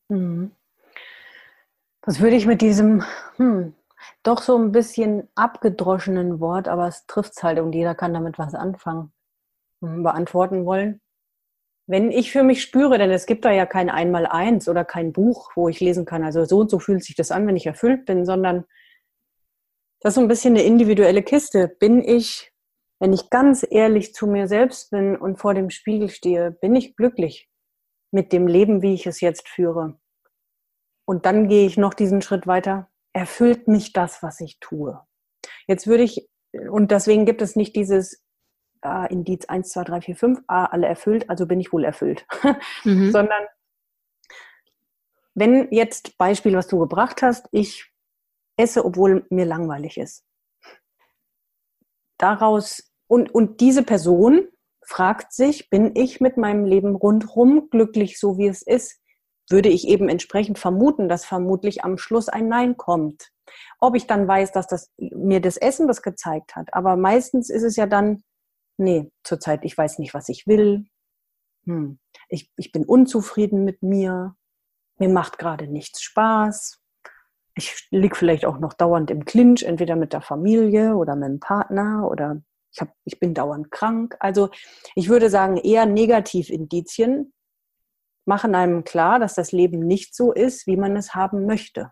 Mhm. 0.10 0.52
Das 2.06 2.22
würde 2.22 2.36
ich 2.36 2.46
mit 2.46 2.62
diesem 2.62 3.04
hm, 3.38 3.74
doch 4.22 4.42
so 4.42 4.58
ein 4.58 4.72
bisschen 4.72 5.28
abgedroschenen 5.34 6.40
Wort, 6.40 6.68
aber 6.68 6.88
es 6.88 7.06
trifft 7.08 7.34
es 7.36 7.44
halt 7.44 7.60
und 7.60 7.74
jeder 7.74 7.96
kann 7.96 8.14
damit 8.14 8.38
was 8.38 8.54
anfangen, 8.54 9.12
hm, 9.82 10.04
beantworten 10.04 10.66
wollen. 10.66 11.02
Wenn 11.88 12.12
ich 12.12 12.32
für 12.32 12.44
mich 12.44 12.62
spüre, 12.62 12.98
denn 12.98 13.12
es 13.12 13.26
gibt 13.26 13.46
da 13.46 13.52
ja 13.52 13.66
kein 13.66 13.90
Einmaleins 13.90 14.70
oder 14.70 14.86
kein 14.86 15.14
Buch, 15.14 15.52
wo 15.56 15.70
ich 15.70 15.80
lesen 15.80 16.06
kann, 16.06 16.24
also 16.24 16.46
so 16.46 16.60
und 16.60 16.70
so 16.70 16.80
fühlt 16.80 17.04
sich 17.04 17.16
das 17.16 17.32
an, 17.32 17.48
wenn 17.48 17.56
ich 17.56 17.66
erfüllt 17.66 18.06
bin, 18.06 18.26
sondern 18.26 18.66
das 20.02 20.12
ist 20.12 20.16
so 20.16 20.22
ein 20.22 20.28
bisschen 20.28 20.56
eine 20.56 20.64
individuelle 20.64 21.24
Kiste. 21.24 21.68
Bin 21.80 22.04
ich, 22.04 22.52
wenn 23.00 23.14
ich 23.14 23.32
ganz 23.32 23.66
ehrlich 23.68 24.14
zu 24.14 24.28
mir 24.28 24.48
selbst 24.48 24.92
bin 24.92 25.16
und 25.16 25.38
vor 25.40 25.56
dem 25.56 25.72
Spiegel 25.72 26.10
stehe, 26.10 26.52
bin 26.52 26.76
ich 26.76 26.96
glücklich 26.96 27.50
mit 28.12 28.32
dem 28.32 28.48
Leben, 28.48 28.84
wie 28.84 28.94
ich 28.94 29.08
es 29.08 29.22
jetzt 29.22 29.50
führe? 29.50 30.00
Und 31.06 31.26
dann 31.26 31.48
gehe 31.48 31.66
ich 31.66 31.78
noch 31.78 31.94
diesen 31.94 32.22
Schritt 32.22 32.48
weiter. 32.48 32.90
Erfüllt 33.14 33.68
mich 33.68 33.94
das, 33.94 34.22
was 34.24 34.42
ich 34.42 34.60
tue? 34.60 35.00
Jetzt 35.68 35.88
würde 35.88 36.04
ich, 36.04 36.28
und 36.52 36.92
deswegen 36.92 37.26
gibt 37.26 37.42
es 37.42 37.56
nicht 37.56 37.76
dieses 37.76 38.24
äh, 38.84 39.12
Indiz 39.12 39.46
1, 39.46 39.70
2, 39.70 39.84
3, 39.84 40.02
4, 40.02 40.16
5, 40.16 40.40
ah, 40.48 40.66
alle 40.66 40.88
erfüllt, 40.88 41.30
also 41.30 41.46
bin 41.46 41.60
ich 41.60 41.72
wohl 41.72 41.84
erfüllt. 41.84 42.26
mhm. 42.84 43.12
Sondern 43.12 43.44
wenn 45.36 45.68
jetzt 45.72 46.18
Beispiel, 46.18 46.56
was 46.56 46.68
du 46.68 46.80
gebracht 46.80 47.22
hast, 47.22 47.48
ich 47.52 47.92
esse, 48.58 48.86
obwohl 48.86 49.26
mir 49.30 49.46
langweilig 49.46 49.98
ist. 49.98 50.26
Daraus, 52.18 52.92
und, 53.08 53.34
und 53.36 53.60
diese 53.60 53.84
Person 53.84 54.48
fragt 54.82 55.34
sich, 55.34 55.70
bin 55.70 55.96
ich 55.96 56.22
mit 56.22 56.38
meinem 56.38 56.66
Leben 56.66 56.96
rundherum 56.96 57.70
glücklich, 57.70 58.20
so 58.20 58.38
wie 58.38 58.48
es 58.48 58.62
ist? 58.62 59.02
Würde 59.50 59.70
ich 59.70 59.88
eben 59.88 60.10
entsprechend 60.10 60.60
vermuten, 60.60 61.08
dass 61.08 61.26
vermutlich 61.26 61.84
am 61.84 61.98
Schluss 61.98 62.30
ein 62.30 62.48
Nein 62.48 62.78
kommt. 62.78 63.32
Ob 63.80 63.96
ich 63.96 64.08
dann 64.08 64.28
weiß, 64.28 64.52
dass 64.52 64.68
das 64.68 64.92
mir 64.98 65.40
das 65.40 65.58
Essen 65.58 65.88
das 65.88 66.02
gezeigt 66.02 66.56
hat, 66.56 66.74
aber 66.74 66.96
meistens 66.96 67.50
ist 67.50 67.64
es 67.64 67.76
ja 67.76 67.86
dann, 67.86 68.24
nee, 68.78 69.12
zurzeit, 69.24 69.64
ich 69.64 69.78
weiß 69.78 70.00
nicht, 70.00 70.14
was 70.14 70.30
ich 70.30 70.48
will. 70.48 70.86
Hm. 71.66 72.00
Ich, 72.30 72.52
ich 72.58 72.72
bin 72.72 72.86
unzufrieden 72.86 73.64
mit 73.64 73.84
mir. 73.84 74.36
Mir 74.98 75.10
macht 75.10 75.38
gerade 75.38 75.68
nichts 75.68 76.02
Spaß. 76.02 76.82
Ich 77.56 77.88
liege 77.90 78.16
vielleicht 78.16 78.46
auch 78.46 78.60
noch 78.60 78.74
dauernd 78.74 79.12
im 79.12 79.26
Clinch, 79.26 79.64
entweder 79.64 79.96
mit 79.96 80.14
der 80.14 80.22
Familie 80.22 80.96
oder 80.96 81.16
mit 81.16 81.30
dem 81.30 81.40
Partner 81.40 82.10
oder 82.10 82.42
ich, 82.72 82.82
hab, 82.82 82.94
ich 83.06 83.20
bin 83.20 83.34
dauernd 83.34 83.72
krank. 83.72 84.16
Also 84.20 84.50
ich 84.96 85.08
würde 85.08 85.30
sagen, 85.30 85.58
eher 85.58 85.86
Negativindizien, 85.86 87.34
machen 88.26 88.56
einem 88.56 88.84
klar, 88.84 89.20
dass 89.20 89.36
das 89.36 89.52
Leben 89.52 89.80
nicht 89.80 90.16
so 90.16 90.32
ist, 90.34 90.68
wie 90.68 90.78
man 90.78 90.96
es 90.96 91.16
haben 91.16 91.46
möchte. 91.46 91.92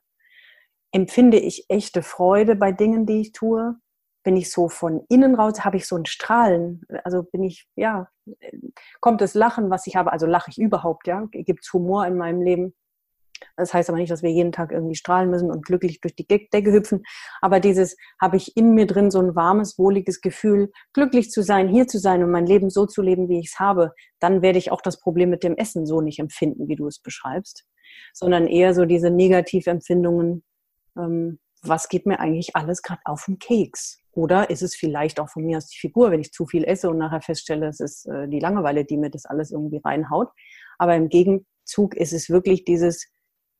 Empfinde 0.92 1.40
ich 1.40 1.66
echte 1.70 2.04
Freude 2.04 2.56
bei 2.56 2.72
Dingen, 2.72 3.06
die 3.06 3.22
ich 3.22 3.32
tue? 3.32 3.76
Bin 4.24 4.38
ich 4.38 4.52
so 4.52 4.70
von 4.70 5.04
innen 5.10 5.36
raus, 5.36 5.66
habe 5.66 5.78
ich 5.78 5.88
so 5.88 5.98
ein 5.98 6.06
Strahlen? 6.06 6.82
Also 7.04 7.24
bin 7.24 7.44
ich, 7.44 7.68
ja, 7.76 8.08
kommt 9.02 9.22
das 9.22 9.34
Lachen, 9.34 9.70
was 9.70 9.88
ich 9.88 9.96
habe? 9.96 10.14
Also 10.14 10.26
lache 10.26 10.50
ich 10.50 10.58
überhaupt, 10.58 11.08
ja? 11.08 11.28
Gibt 11.32 11.64
es 11.64 11.74
Humor 11.74 12.06
in 12.08 12.18
meinem 12.18 12.42
Leben? 12.42 12.74
Das 13.58 13.74
heißt 13.74 13.90
aber 13.90 13.98
nicht, 13.98 14.12
dass 14.12 14.24
wir 14.24 14.32
jeden 14.32 14.52
Tag 14.52 14.72
irgendwie 14.72 14.96
strahlen 14.96 15.30
müssen 15.30 15.52
und 15.52 15.66
glücklich 15.66 16.02
durch 16.02 16.16
die 16.16 16.28
Decke 16.28 16.72
hüpfen. 16.72 17.04
Aber 17.42 17.60
dieses 17.60 17.98
habe 18.22 18.38
ich 18.38 18.56
in 18.58 18.74
mir 18.74 18.88
drin 18.88 19.12
so 19.12 19.20
ein 19.20 19.36
warmes, 19.36 19.78
wohliges 19.78 20.22
Gefühl, 20.22 20.72
glücklich 20.94 21.32
zu 21.32 21.44
sein, 21.44 21.68
hier 21.68 21.88
zu 21.88 22.00
sein 22.00 22.24
und 22.24 22.32
mein 22.32 22.46
Leben 22.46 22.70
so 22.70 22.86
zu 22.86 23.02
leben, 23.02 23.30
wie 23.30 23.40
ich 23.40 23.52
es 23.54 23.60
habe. 23.60 23.94
Dann 24.20 24.42
werde 24.42 24.60
ich 24.60 24.72
auch 24.72 24.82
das 24.82 25.00
Problem 25.00 25.30
mit 25.30 25.44
dem 25.44 25.56
Essen 25.56 25.86
so 25.86 26.02
nicht 26.02 26.20
empfinden, 26.20 26.68
wie 26.68 26.76
du 26.76 26.88
es 26.88 27.00
beschreibst, 27.00 27.66
sondern 28.14 28.48
eher 28.48 28.74
so 28.74 28.86
diese 28.86 29.10
Negativempfindungen. 29.10 30.44
Ähm, 30.98 31.40
was 31.64 31.88
geht 31.88 32.06
mir 32.06 32.20
eigentlich 32.20 32.56
alles 32.56 32.82
gerade 32.82 33.02
auf 33.06 33.26
den 33.26 33.40
Keks? 33.40 34.00
Oder 34.12 34.50
ist 34.50 34.62
es 34.62 34.76
vielleicht 34.76 35.20
auch 35.20 35.30
von 35.30 35.44
mir 35.44 35.58
aus 35.58 35.68
die 35.68 35.80
Figur, 35.80 36.12
wenn 36.12 36.20
ich 36.20 36.32
zu 36.32 36.46
viel 36.46 36.64
esse 36.66 36.90
und 36.90 37.00
nachher 37.00 37.22
feststelle, 37.22 37.68
es 37.68 37.80
ist 37.80 38.06
äh, 38.06 38.28
die 38.28 38.40
Langeweile, 38.40 38.86
die 38.86 38.98
mir 38.98 39.10
das 39.10 39.26
alles 39.26 39.52
irgendwie 39.52 39.82
reinhaut. 39.84 40.30
Aber 40.78 40.96
im 40.96 41.10
Gegenzug 41.10 41.96
ist 41.96 42.14
es 42.14 42.30
wirklich 42.30 42.64
dieses, 42.66 43.08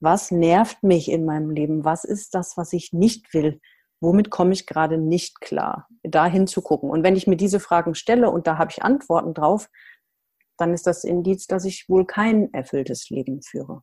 was 0.00 0.30
nervt 0.30 0.82
mich 0.82 1.10
in 1.10 1.24
meinem 1.24 1.50
Leben? 1.50 1.84
Was 1.84 2.04
ist 2.04 2.34
das, 2.34 2.56
was 2.56 2.72
ich 2.72 2.92
nicht 2.92 3.32
will? 3.32 3.60
Womit 4.00 4.30
komme 4.30 4.52
ich 4.52 4.66
gerade 4.66 4.98
nicht 4.98 5.40
klar? 5.40 5.88
Da 6.02 6.26
hinzugucken. 6.26 6.90
Und 6.90 7.02
wenn 7.02 7.16
ich 7.16 7.26
mir 7.26 7.36
diese 7.36 7.60
Fragen 7.60 7.94
stelle 7.94 8.30
und 8.30 8.46
da 8.46 8.58
habe 8.58 8.70
ich 8.70 8.82
Antworten 8.82 9.34
drauf, 9.34 9.70
dann 10.58 10.72
ist 10.72 10.86
das 10.86 11.04
Indiz, 11.04 11.46
dass 11.46 11.64
ich 11.64 11.88
wohl 11.88 12.04
kein 12.04 12.52
erfülltes 12.52 13.08
Leben 13.10 13.42
führe. 13.42 13.82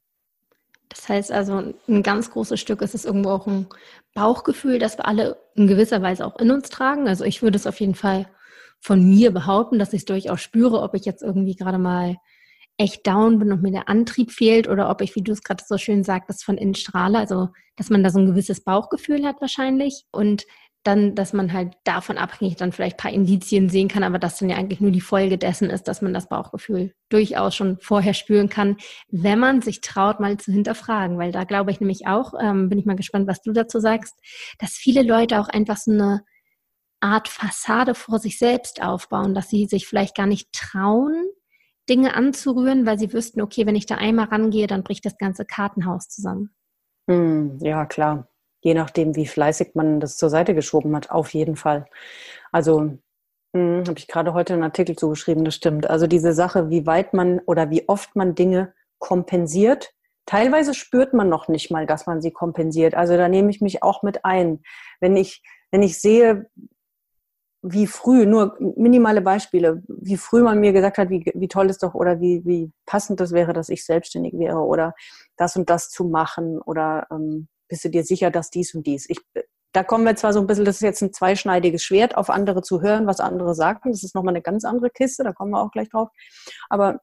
Das 0.90 1.08
heißt 1.08 1.32
also, 1.32 1.74
ein 1.88 2.04
ganz 2.04 2.32
großes 2.32 2.60
Stück 2.60 2.82
ist 2.82 2.94
es 2.94 3.06
irgendwo 3.06 3.30
auch 3.30 3.48
ein 3.48 3.68
Bauchgefühl, 4.14 4.78
das 4.78 4.98
wir 4.98 5.08
alle 5.08 5.38
in 5.56 5.68
gewisser 5.68 6.02
Weise 6.02 6.26
auch 6.26 6.38
in 6.38 6.52
uns 6.52 6.70
tragen. 6.70 7.08
Also 7.08 7.24
ich 7.24 7.42
würde 7.42 7.56
es 7.56 7.66
auf 7.66 7.80
jeden 7.80 7.96
Fall 7.96 8.28
von 8.80 9.08
mir 9.08 9.32
behaupten, 9.32 9.80
dass 9.80 9.94
ich 9.94 10.02
es 10.02 10.06
durchaus 10.06 10.42
spüre, 10.42 10.82
ob 10.82 10.94
ich 10.94 11.06
jetzt 11.06 11.24
irgendwie 11.24 11.56
gerade 11.56 11.78
mal 11.78 12.18
echt 12.78 13.06
down 13.06 13.40
bin 13.40 13.52
und 13.52 13.62
mir 13.62 13.72
der 13.72 13.90
Antrieb 13.90 14.32
fehlt 14.32 14.68
oder 14.68 14.90
ob 14.90 15.02
ich, 15.02 15.16
wie 15.16 15.24
du 15.24 15.32
es 15.32 15.44
gerade 15.44 15.64
so 15.66 15.78
schön 15.78 16.04
sagtest, 16.04 16.44
von 16.44 16.58
innen 16.58 16.76
strahle. 16.76 17.20
Also, 17.20 17.50
dass 17.76 17.90
man 17.90 18.04
da 18.04 18.10
so 18.10 18.20
ein 18.20 18.28
gewisses 18.28 18.64
Bauchgefühl 18.64 19.26
hat 19.26 19.42
wahrscheinlich 19.42 20.06
und 20.12 20.46
dann, 20.84 21.14
dass 21.14 21.32
man 21.34 21.54
halt 21.54 21.76
davon 21.84 22.18
abhängig 22.18 22.56
dann 22.56 22.72
vielleicht 22.72 22.98
paar 22.98 23.12
Indizien 23.12 23.70
sehen 23.70 23.88
kann, 23.88 24.04
aber 24.04 24.18
das 24.18 24.40
dann 24.40 24.50
ja 24.50 24.58
eigentlich 24.58 24.80
nur 24.82 24.92
die 24.92 25.02
Folge 25.02 25.38
dessen 25.38 25.70
ist, 25.70 25.84
dass 25.84 26.02
man 26.02 26.14
das 26.14 26.28
Bauchgefühl 26.28 26.94
durchaus 27.10 27.56
schon 27.56 27.78
vorher 27.82 28.16
spüren 28.16 28.50
kann, 28.50 28.78
wenn 29.10 29.38
man 29.38 29.62
sich 29.62 29.82
traut, 29.82 30.20
mal 30.20 30.38
zu 30.38 30.52
hinterfragen. 30.52 31.20
Weil 31.20 31.32
da 31.32 31.44
glaube 31.44 31.72
ich 31.72 31.80
nämlich 31.80 32.08
auch, 32.08 32.34
ähm, 32.42 32.70
bin 32.70 32.80
ich 32.80 32.86
mal 32.86 32.96
gespannt, 32.96 33.28
was 33.28 33.42
du 33.42 33.52
dazu 33.52 33.80
sagst, 33.80 34.16
dass 34.58 34.72
viele 34.72 35.04
Leute 35.04 35.40
auch 35.40 35.50
einfach 35.50 35.78
so 35.78 35.92
eine 35.92 36.24
Art 37.00 37.28
Fassade 37.28 37.94
vor 37.94 38.20
sich 38.20 38.40
selbst 38.40 38.82
aufbauen, 38.82 39.36
dass 39.36 39.50
sie 39.50 39.66
sich 39.66 39.88
vielleicht 39.88 40.16
gar 40.16 40.28
nicht 40.28 40.52
trauen, 40.52 41.26
Dinge 41.92 42.14
anzurühren, 42.16 42.86
weil 42.86 42.98
sie 42.98 43.12
wüssten, 43.12 43.42
okay, 43.42 43.66
wenn 43.66 43.76
ich 43.76 43.86
da 43.86 43.96
einmal 43.96 44.28
rangehe, 44.28 44.66
dann 44.66 44.84
bricht 44.84 45.06
das 45.06 45.18
ganze 45.18 45.44
Kartenhaus 45.44 46.08
zusammen. 46.08 46.56
Hm, 47.10 47.60
ja, 47.60 47.86
klar. 47.86 48.30
Je 48.62 48.74
nachdem, 48.74 49.16
wie 49.16 49.28
fleißig 49.28 49.72
man 49.74 50.00
das 50.00 50.16
zur 50.16 50.30
Seite 50.30 50.56
geschoben 50.56 50.96
hat, 50.96 51.12
auf 51.12 51.34
jeden 51.34 51.58
Fall. 51.58 51.86
Also 52.54 52.98
hm, 53.54 53.84
habe 53.86 53.98
ich 53.98 54.08
gerade 54.08 54.34
heute 54.34 54.54
einen 54.54 54.64
Artikel 54.64 54.96
zugeschrieben, 54.96 55.44
das 55.44 55.56
stimmt. 55.56 55.90
Also 55.90 56.08
diese 56.08 56.32
Sache, 56.32 56.70
wie 56.70 56.86
weit 56.86 57.14
man 57.14 57.40
oder 57.40 57.70
wie 57.70 57.90
oft 57.90 58.16
man 58.16 58.36
Dinge 58.36 58.74
kompensiert. 58.98 59.92
Teilweise 60.26 60.74
spürt 60.74 61.14
man 61.14 61.28
noch 61.28 61.50
nicht 61.50 61.72
mal, 61.72 61.86
dass 61.86 62.06
man 62.06 62.22
sie 62.22 62.32
kompensiert. 62.32 62.94
Also 62.94 63.18
da 63.18 63.28
nehme 63.28 63.50
ich 63.50 63.60
mich 63.60 63.84
auch 63.84 64.02
mit 64.02 64.24
ein. 64.24 64.62
Wenn 65.02 65.18
ich 65.18 65.44
wenn 65.72 65.84
ich 65.84 66.00
sehe, 66.00 66.50
wie 67.62 67.86
früh, 67.86 68.26
nur 68.26 68.58
minimale 68.60 69.22
Beispiele, 69.22 69.84
wie 69.88 70.18
früh 70.18 70.42
man 70.42 70.60
mir 70.60 70.74
gesagt 70.74 70.98
hat, 70.98 71.10
wie, 71.10 71.24
wie 71.36 71.48
toll 71.48 71.70
es 71.70 71.78
doch 71.78 71.94
oder 71.94 72.20
wie, 72.20 72.44
wie 72.44 72.72
passend 72.86 73.20
das 73.20 73.32
wäre, 73.32 73.54
dass 73.54 73.70
ich 73.70 73.86
selbstständig 73.86 74.34
wäre 74.38 74.60
oder 74.60 74.96
das 75.38 75.56
und 75.56 75.70
das 75.70 75.90
zu 75.90 76.06
machen 76.06 76.60
oder 76.60 77.06
ähm, 77.12 77.48
bist 77.68 77.86
du 77.86 77.90
dir 77.90 78.04
sicher, 78.04 78.32
dass 78.32 78.50
dies 78.50 78.74
und 78.74 78.88
dies. 78.88 79.08
Ich, 79.10 79.20
da 79.74 79.84
kommen 79.84 80.06
wir 80.06 80.16
zwar 80.16 80.34
so 80.34 80.40
ein 80.40 80.48
bisschen, 80.48 80.66
das 80.66 80.78
ist 80.78 80.82
jetzt 80.82 81.02
ein 81.02 81.14
zweischneidiges 81.14 81.84
Schwert, 81.84 82.18
auf 82.18 82.30
andere 82.30 82.64
zu 82.64 82.82
hören, 82.82 83.08
was 83.08 83.20
andere 83.20 83.54
sagen. 83.54 83.92
Das 83.92 84.04
ist 84.04 84.16
nochmal 84.16 84.34
eine 84.34 84.42
ganz 84.42 84.66
andere 84.66 84.90
Kiste, 84.90 85.24
da 85.24 85.32
kommen 85.32 85.52
wir 85.52 85.62
auch 85.62 85.72
gleich 85.72 85.90
drauf. 85.90 86.10
Aber 86.70 87.00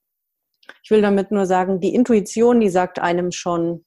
ich 0.83 0.90
will 0.90 1.01
damit 1.01 1.31
nur 1.31 1.47
sagen, 1.47 1.81
die 1.81 1.94
Intuition, 1.94 2.61
die 2.61 2.68
sagt 2.68 2.99
einem 2.99 3.31
schon 3.33 3.85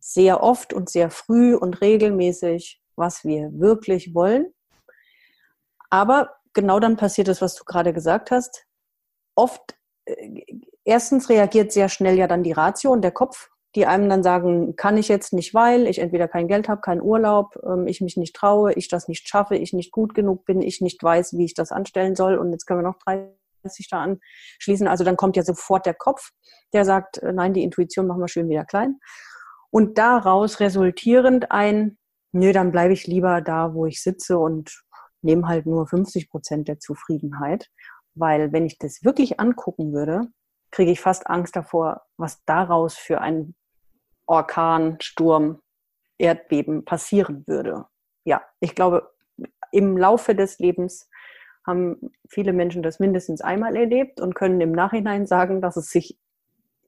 sehr 0.00 0.42
oft 0.42 0.72
und 0.72 0.90
sehr 0.90 1.10
früh 1.10 1.54
und 1.54 1.80
regelmäßig, 1.80 2.80
was 2.96 3.24
wir 3.24 3.50
wirklich 3.52 4.14
wollen. 4.14 4.52
Aber 5.90 6.36
genau 6.54 6.80
dann 6.80 6.96
passiert 6.96 7.28
das, 7.28 7.42
was 7.42 7.54
du 7.54 7.64
gerade 7.64 7.92
gesagt 7.92 8.30
hast. 8.30 8.66
Oft, 9.34 9.76
äh, 10.06 10.42
erstens 10.84 11.28
reagiert 11.28 11.72
sehr 11.72 11.88
schnell 11.88 12.16
ja 12.16 12.26
dann 12.26 12.42
die 12.42 12.52
Ratio 12.52 12.92
und 12.92 13.02
der 13.02 13.12
Kopf, 13.12 13.50
die 13.74 13.86
einem 13.86 14.08
dann 14.08 14.22
sagen, 14.22 14.74
kann 14.74 14.96
ich 14.96 15.08
jetzt 15.08 15.32
nicht, 15.32 15.54
weil 15.54 15.86
ich 15.86 15.98
entweder 15.98 16.26
kein 16.26 16.48
Geld 16.48 16.68
habe, 16.68 16.80
keinen 16.80 17.02
Urlaub, 17.02 17.56
ähm, 17.64 17.86
ich 17.86 18.00
mich 18.00 18.16
nicht 18.16 18.34
traue, 18.34 18.72
ich 18.72 18.88
das 18.88 19.06
nicht 19.06 19.28
schaffe, 19.28 19.56
ich 19.56 19.72
nicht 19.72 19.92
gut 19.92 20.14
genug 20.14 20.44
bin, 20.44 20.60
ich 20.60 20.80
nicht 20.80 21.02
weiß, 21.02 21.34
wie 21.36 21.44
ich 21.44 21.54
das 21.54 21.70
anstellen 21.70 22.16
soll. 22.16 22.36
Und 22.36 22.50
jetzt 22.50 22.66
können 22.66 22.80
wir 22.80 22.88
noch 22.88 22.98
30 23.04 23.88
da 23.88 24.02
anschließen. 24.02 24.88
Also 24.88 25.04
dann 25.04 25.16
kommt 25.16 25.36
ja 25.36 25.44
sofort 25.44 25.86
der 25.86 25.94
Kopf, 25.94 26.30
der 26.72 26.84
sagt, 26.84 27.18
äh, 27.18 27.32
nein, 27.32 27.52
die 27.52 27.62
Intuition 27.62 28.06
machen 28.06 28.20
wir 28.20 28.28
schön 28.28 28.48
wieder 28.48 28.64
klein. 28.64 28.98
Und 29.70 29.98
daraus 29.98 30.58
resultierend 30.58 31.52
ein, 31.52 31.96
nö, 32.32 32.52
dann 32.52 32.72
bleibe 32.72 32.92
ich 32.92 33.06
lieber 33.06 33.40
da, 33.40 33.72
wo 33.74 33.86
ich 33.86 34.02
sitze 34.02 34.36
und 34.38 34.82
nehme 35.22 35.48
halt 35.48 35.66
nur 35.66 35.86
50 35.86 36.30
Prozent 36.30 36.68
der 36.68 36.78
Zufriedenheit. 36.78 37.70
Weil 38.14 38.52
wenn 38.52 38.66
ich 38.66 38.78
das 38.78 39.04
wirklich 39.04 39.40
angucken 39.40 39.92
würde, 39.92 40.22
kriege 40.70 40.90
ich 40.90 41.00
fast 41.00 41.26
Angst 41.28 41.56
davor, 41.56 42.02
was 42.16 42.42
daraus 42.44 42.94
für 42.96 43.20
ein 43.20 43.54
Orkan, 44.26 44.98
Sturm, 45.00 45.60
Erdbeben 46.18 46.84
passieren 46.84 47.44
würde. 47.46 47.86
Ja, 48.24 48.42
ich 48.60 48.74
glaube, 48.74 49.10
im 49.72 49.96
Laufe 49.96 50.34
des 50.34 50.58
Lebens 50.58 51.08
haben 51.66 52.10
viele 52.28 52.52
Menschen 52.52 52.82
das 52.82 53.00
mindestens 53.00 53.40
einmal 53.40 53.76
erlebt 53.76 54.20
und 54.20 54.34
können 54.34 54.60
im 54.60 54.72
Nachhinein 54.72 55.26
sagen, 55.26 55.60
dass 55.60 55.76
es 55.76 55.90
sich 55.90 56.18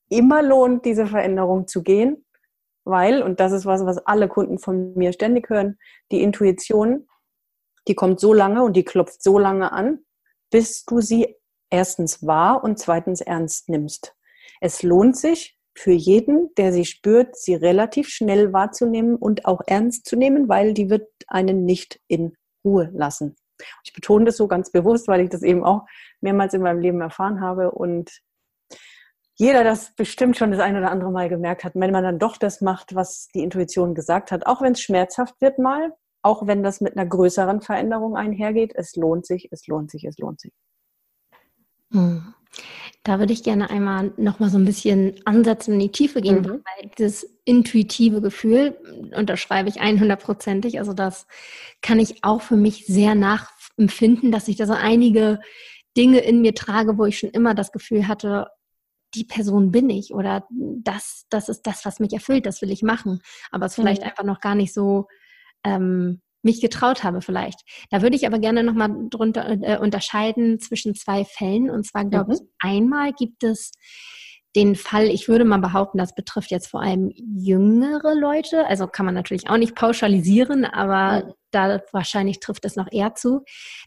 immer 0.08 0.42
lohnt, 0.42 0.84
diese 0.84 1.06
Veränderung 1.06 1.66
zu 1.66 1.82
gehen, 1.82 2.24
weil, 2.84 3.22
und 3.22 3.40
das 3.40 3.52
ist 3.52 3.64
was, 3.64 3.84
was 3.86 3.98
alle 4.06 4.28
Kunden 4.28 4.58
von 4.58 4.94
mir 4.94 5.12
ständig 5.12 5.48
hören, 5.48 5.78
die 6.10 6.22
Intuition, 6.22 7.06
die 7.88 7.94
kommt 7.94 8.20
so 8.20 8.32
lange 8.32 8.62
und 8.62 8.74
die 8.74 8.84
klopft 8.84 9.22
so 9.22 9.38
lange 9.38 9.72
an, 9.72 10.00
bis 10.50 10.84
du 10.84 11.00
sie 11.00 11.36
erstens 11.70 12.24
wahr 12.26 12.62
und 12.62 12.78
zweitens 12.78 13.20
ernst 13.20 13.68
nimmst. 13.68 14.14
Es 14.60 14.82
lohnt 14.82 15.16
sich 15.16 15.58
für 15.74 15.92
jeden, 15.92 16.54
der 16.56 16.72
sie 16.72 16.84
spürt, 16.84 17.36
sie 17.36 17.54
relativ 17.54 18.08
schnell 18.08 18.52
wahrzunehmen 18.52 19.16
und 19.16 19.46
auch 19.46 19.62
ernst 19.66 20.06
zu 20.06 20.16
nehmen, 20.16 20.48
weil 20.48 20.74
die 20.74 20.90
wird 20.90 21.08
einen 21.26 21.64
nicht 21.64 22.00
in 22.08 22.36
Ruhe 22.64 22.90
lassen. 22.92 23.36
Ich 23.84 23.92
betone 23.92 24.26
das 24.26 24.36
so 24.36 24.48
ganz 24.48 24.70
bewusst, 24.70 25.08
weil 25.08 25.22
ich 25.22 25.30
das 25.30 25.42
eben 25.42 25.64
auch 25.64 25.86
mehrmals 26.20 26.52
in 26.54 26.62
meinem 26.62 26.80
Leben 26.80 27.00
erfahren 27.00 27.40
habe 27.40 27.70
und 27.70 28.10
jeder 29.34 29.64
das 29.64 29.94
bestimmt 29.94 30.36
schon 30.36 30.50
das 30.50 30.60
ein 30.60 30.76
oder 30.76 30.90
andere 30.90 31.10
Mal 31.10 31.28
gemerkt 31.28 31.64
hat, 31.64 31.72
wenn 31.74 31.90
man 31.90 32.04
dann 32.04 32.18
doch 32.18 32.36
das 32.36 32.60
macht, 32.60 32.94
was 32.94 33.28
die 33.34 33.42
Intuition 33.42 33.94
gesagt 33.94 34.30
hat, 34.30 34.46
auch 34.46 34.60
wenn 34.60 34.72
es 34.72 34.82
schmerzhaft 34.82 35.40
wird 35.40 35.58
mal, 35.58 35.92
auch 36.22 36.46
wenn 36.46 36.62
das 36.62 36.80
mit 36.80 36.96
einer 36.96 37.06
größeren 37.06 37.60
Veränderung 37.60 38.16
einhergeht, 38.16 38.72
es 38.74 38.96
lohnt 38.96 39.26
sich, 39.26 39.48
es 39.50 39.66
lohnt 39.66 39.90
sich, 39.90 40.04
es 40.04 40.18
lohnt 40.18 40.40
sich. 40.40 40.52
Hm. 41.90 42.34
Da 43.04 43.18
würde 43.18 43.32
ich 43.32 43.42
gerne 43.42 43.70
einmal 43.70 44.12
noch 44.16 44.38
mal 44.38 44.48
so 44.48 44.58
ein 44.58 44.64
bisschen 44.64 45.14
ansetzen 45.24 45.74
in 45.74 45.80
die 45.80 45.90
Tiefe 45.90 46.20
gehen, 46.20 46.42
mhm. 46.42 46.50
weil 46.50 46.90
dieses 46.96 47.24
intuitive 47.44 48.20
Gefühl 48.20 48.76
unterschreibe 49.16 49.68
ich 49.68 49.80
100%ig. 49.80 50.78
Also 50.78 50.92
das 50.92 51.26
kann 51.80 51.98
ich 51.98 52.22
auch 52.22 52.42
für 52.42 52.56
mich 52.56 52.86
sehr 52.86 53.16
nachempfinden, 53.16 54.30
dass 54.30 54.46
ich 54.46 54.56
da 54.56 54.66
so 54.66 54.74
einige 54.74 55.40
Dinge 55.96 56.20
in 56.20 56.42
mir 56.42 56.54
trage, 56.54 56.96
wo 56.96 57.04
ich 57.04 57.18
schon 57.18 57.30
immer 57.30 57.54
das 57.54 57.72
Gefühl 57.72 58.06
hatte, 58.06 58.46
die 59.14 59.24
Person 59.24 59.72
bin 59.72 59.90
ich 59.90 60.14
oder 60.14 60.46
das, 60.50 61.26
das 61.28 61.48
ist 61.48 61.66
das, 61.66 61.84
was 61.84 61.98
mich 61.98 62.12
erfüllt, 62.12 62.46
das 62.46 62.62
will 62.62 62.70
ich 62.70 62.82
machen. 62.82 63.20
Aber 63.50 63.66
es 63.66 63.74
vielleicht 63.74 64.02
mhm. 64.02 64.08
einfach 64.08 64.24
noch 64.24 64.40
gar 64.40 64.54
nicht 64.54 64.72
so 64.72 65.08
ähm, 65.64 66.20
mich 66.42 66.60
getraut 66.60 67.04
habe 67.04 67.20
vielleicht. 67.22 67.60
Da 67.90 68.02
würde 68.02 68.16
ich 68.16 68.26
aber 68.26 68.38
gerne 68.38 68.64
nochmal 68.64 68.90
drunter 69.10 69.48
äh, 69.48 69.78
unterscheiden 69.78 70.58
zwischen 70.58 70.94
zwei 70.94 71.24
Fällen. 71.24 71.70
Und 71.70 71.86
zwar 71.86 72.04
glaube 72.04 72.32
mhm. 72.32 72.32
ich, 72.32 72.40
einmal 72.58 73.12
gibt 73.12 73.44
es 73.44 73.72
den 74.54 74.76
Fall, 74.76 75.06
ich 75.06 75.28
würde 75.28 75.44
mal 75.44 75.58
behaupten, 75.58 75.96
das 75.96 76.14
betrifft 76.14 76.50
jetzt 76.50 76.66
vor 76.66 76.82
allem 76.82 77.10
jüngere 77.16 78.14
Leute. 78.14 78.66
Also 78.66 78.86
kann 78.86 79.06
man 79.06 79.14
natürlich 79.14 79.48
auch 79.48 79.56
nicht 79.56 79.74
pauschalisieren, 79.74 80.66
aber 80.66 81.24
mhm. 81.24 81.32
da 81.52 81.80
wahrscheinlich 81.92 82.38
trifft 82.38 82.66
es 82.66 82.76
noch 82.76 82.88
eher 82.92 83.14
zu, 83.14 83.44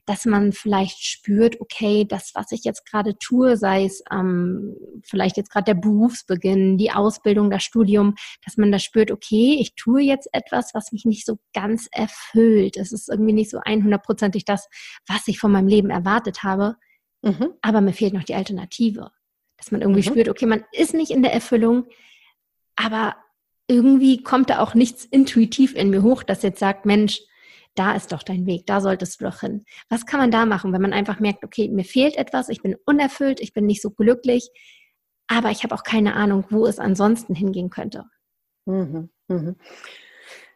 dass 0.07 0.25
man 0.25 0.53
vielleicht 0.53 1.03
spürt, 1.03 1.61
okay, 1.61 2.05
das, 2.07 2.31
was 2.33 2.51
ich 2.51 2.63
jetzt 2.63 2.89
gerade 2.89 3.15
tue, 3.19 3.57
sei 3.57 3.85
es 3.85 4.03
ähm, 4.11 4.75
vielleicht 5.03 5.37
jetzt 5.37 5.51
gerade 5.51 5.65
der 5.65 5.79
Berufsbeginn, 5.79 6.79
die 6.79 6.91
Ausbildung, 6.91 7.51
das 7.51 7.63
Studium, 7.63 8.15
dass 8.43 8.57
man 8.57 8.71
da 8.71 8.79
spürt, 8.79 9.11
okay, 9.11 9.57
ich 9.59 9.75
tue 9.75 10.01
jetzt 10.01 10.29
etwas, 10.33 10.73
was 10.73 10.91
mich 10.91 11.05
nicht 11.05 11.27
so 11.27 11.37
ganz 11.53 11.87
erfüllt. 11.91 12.75
Es 12.75 12.91
ist 12.91 13.07
irgendwie 13.07 13.33
nicht 13.33 13.51
so 13.51 13.59
100%ig 13.59 14.45
das, 14.45 14.67
was 15.07 15.27
ich 15.27 15.37
von 15.37 15.51
meinem 15.51 15.67
Leben 15.67 15.91
erwartet 15.91 16.41
habe. 16.41 16.75
Mhm. 17.21 17.53
Aber 17.61 17.81
mir 17.81 17.93
fehlt 17.93 18.13
noch 18.13 18.23
die 18.23 18.35
Alternative. 18.35 19.11
Dass 19.57 19.71
man 19.71 19.81
irgendwie 19.81 20.01
mhm. 20.01 20.13
spürt, 20.13 20.29
okay, 20.29 20.45
man 20.45 20.63
ist 20.71 20.93
nicht 20.93 21.11
in 21.11 21.21
der 21.21 21.33
Erfüllung, 21.33 21.85
aber 22.75 23.15
irgendwie 23.67 24.21
kommt 24.21 24.49
da 24.49 24.59
auch 24.59 24.75
nichts 24.75 25.05
intuitiv 25.05 25.75
in 25.75 25.89
mir 25.89 26.03
hoch, 26.03 26.23
das 26.23 26.43
jetzt 26.43 26.59
sagt, 26.59 26.85
Mensch, 26.85 27.21
da 27.73 27.93
ist 27.93 28.11
doch 28.11 28.23
dein 28.23 28.45
Weg, 28.45 28.65
da 28.67 28.79
solltest 28.79 29.19
du 29.19 29.25
doch 29.25 29.41
hin. 29.41 29.65
Was 29.89 30.05
kann 30.05 30.19
man 30.19 30.31
da 30.31 30.45
machen, 30.45 30.71
wenn 30.71 30.81
man 30.81 30.93
einfach 30.93 31.19
merkt, 31.19 31.43
okay, 31.43 31.67
mir 31.69 31.83
fehlt 31.83 32.15
etwas, 32.15 32.49
ich 32.49 32.61
bin 32.61 32.75
unerfüllt, 32.85 33.39
ich 33.39 33.53
bin 33.53 33.65
nicht 33.65 33.81
so 33.81 33.91
glücklich, 33.91 34.49
aber 35.27 35.51
ich 35.51 35.63
habe 35.63 35.75
auch 35.75 35.83
keine 35.83 36.15
Ahnung, 36.15 36.45
wo 36.49 36.65
es 36.65 36.79
ansonsten 36.79 37.35
hingehen 37.35 37.69
könnte. 37.69 38.05
Mhm. 38.65 39.09
Mhm. 39.27 39.55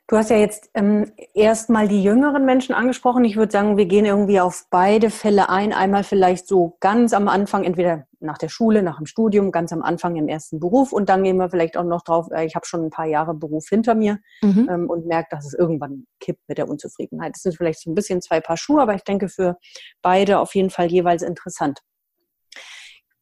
Du 0.09 0.17
hast 0.17 0.31
ja 0.31 0.37
jetzt 0.37 0.71
ähm, 0.73 1.11
erstmal 1.35 1.87
die 1.87 2.01
jüngeren 2.01 2.43
Menschen 2.43 2.73
angesprochen. 2.73 3.23
Ich 3.25 3.35
würde 3.35 3.51
sagen, 3.51 3.77
wir 3.77 3.85
gehen 3.85 4.05
irgendwie 4.05 4.39
auf 4.39 4.65
beide 4.71 5.11
Fälle 5.11 5.49
ein. 5.49 5.71
Einmal 5.71 6.03
vielleicht 6.03 6.47
so 6.47 6.77
ganz 6.79 7.13
am 7.13 7.27
Anfang, 7.27 7.63
entweder 7.63 8.07
nach 8.19 8.39
der 8.39 8.49
Schule, 8.49 8.81
nach 8.81 8.97
dem 8.97 9.05
Studium, 9.05 9.51
ganz 9.51 9.71
am 9.71 9.83
Anfang 9.83 10.15
im 10.15 10.27
ersten 10.27 10.59
Beruf. 10.59 10.93
Und 10.93 11.09
dann 11.09 11.23
gehen 11.23 11.37
wir 11.37 11.51
vielleicht 11.51 11.77
auch 11.77 11.83
noch 11.83 12.01
drauf, 12.01 12.27
äh, 12.31 12.43
ich 12.43 12.55
habe 12.55 12.65
schon 12.65 12.85
ein 12.85 12.89
paar 12.89 13.05
Jahre 13.05 13.35
Beruf 13.35 13.69
hinter 13.69 13.93
mir 13.93 14.17
mhm. 14.41 14.67
ähm, 14.67 14.89
und 14.89 15.05
merke, 15.05 15.27
dass 15.29 15.45
es 15.45 15.53
irgendwann 15.53 16.07
kippt 16.19 16.41
mit 16.47 16.57
der 16.57 16.67
Unzufriedenheit. 16.67 17.35
Das 17.35 17.43
sind 17.43 17.55
vielleicht 17.55 17.79
so 17.79 17.91
ein 17.91 17.95
bisschen 17.95 18.19
zwei 18.23 18.41
Paar 18.41 18.57
Schuhe, 18.57 18.81
aber 18.81 18.95
ich 18.95 19.03
denke 19.03 19.29
für 19.29 19.57
beide 20.01 20.39
auf 20.39 20.55
jeden 20.55 20.71
Fall 20.71 20.87
jeweils 20.87 21.21
interessant. 21.21 21.81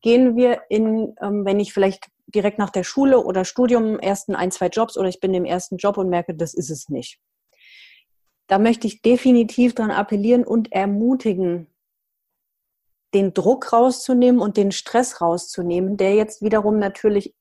Gehen 0.01 0.37
wir 0.37 0.61
in, 0.69 1.15
ähm, 1.21 1.43
wenn 1.43 1.59
ich 1.59 1.73
vielleicht 1.73 2.07
direkt 2.27 2.59
nach 2.59 2.69
der 2.69 2.83
Schule 2.83 3.23
oder 3.23 3.45
Studium 3.45 3.99
ersten 3.99 4.35
ein, 4.35 4.51
zwei 4.51 4.67
Jobs 4.67 4.97
oder 4.97 5.07
ich 5.07 5.19
bin 5.19 5.33
im 5.33 5.45
ersten 5.45 5.77
Job 5.77 5.97
und 5.97 6.09
merke, 6.09 6.35
das 6.35 6.53
ist 6.53 6.69
es 6.69 6.89
nicht. 6.89 7.19
Da 8.47 8.59
möchte 8.59 8.87
ich 8.87 9.01
definitiv 9.01 9.75
dran 9.75 9.91
appellieren 9.91 10.43
und 10.43 10.71
ermutigen, 10.71 11.67
den 13.13 13.33
Druck 13.33 13.71
rauszunehmen 13.71 14.41
und 14.41 14.57
den 14.57 14.71
Stress 14.71 15.21
rauszunehmen, 15.21 15.97
der 15.97 16.15
jetzt 16.15 16.41
wiederum 16.41 16.77
natürlich 16.79 17.33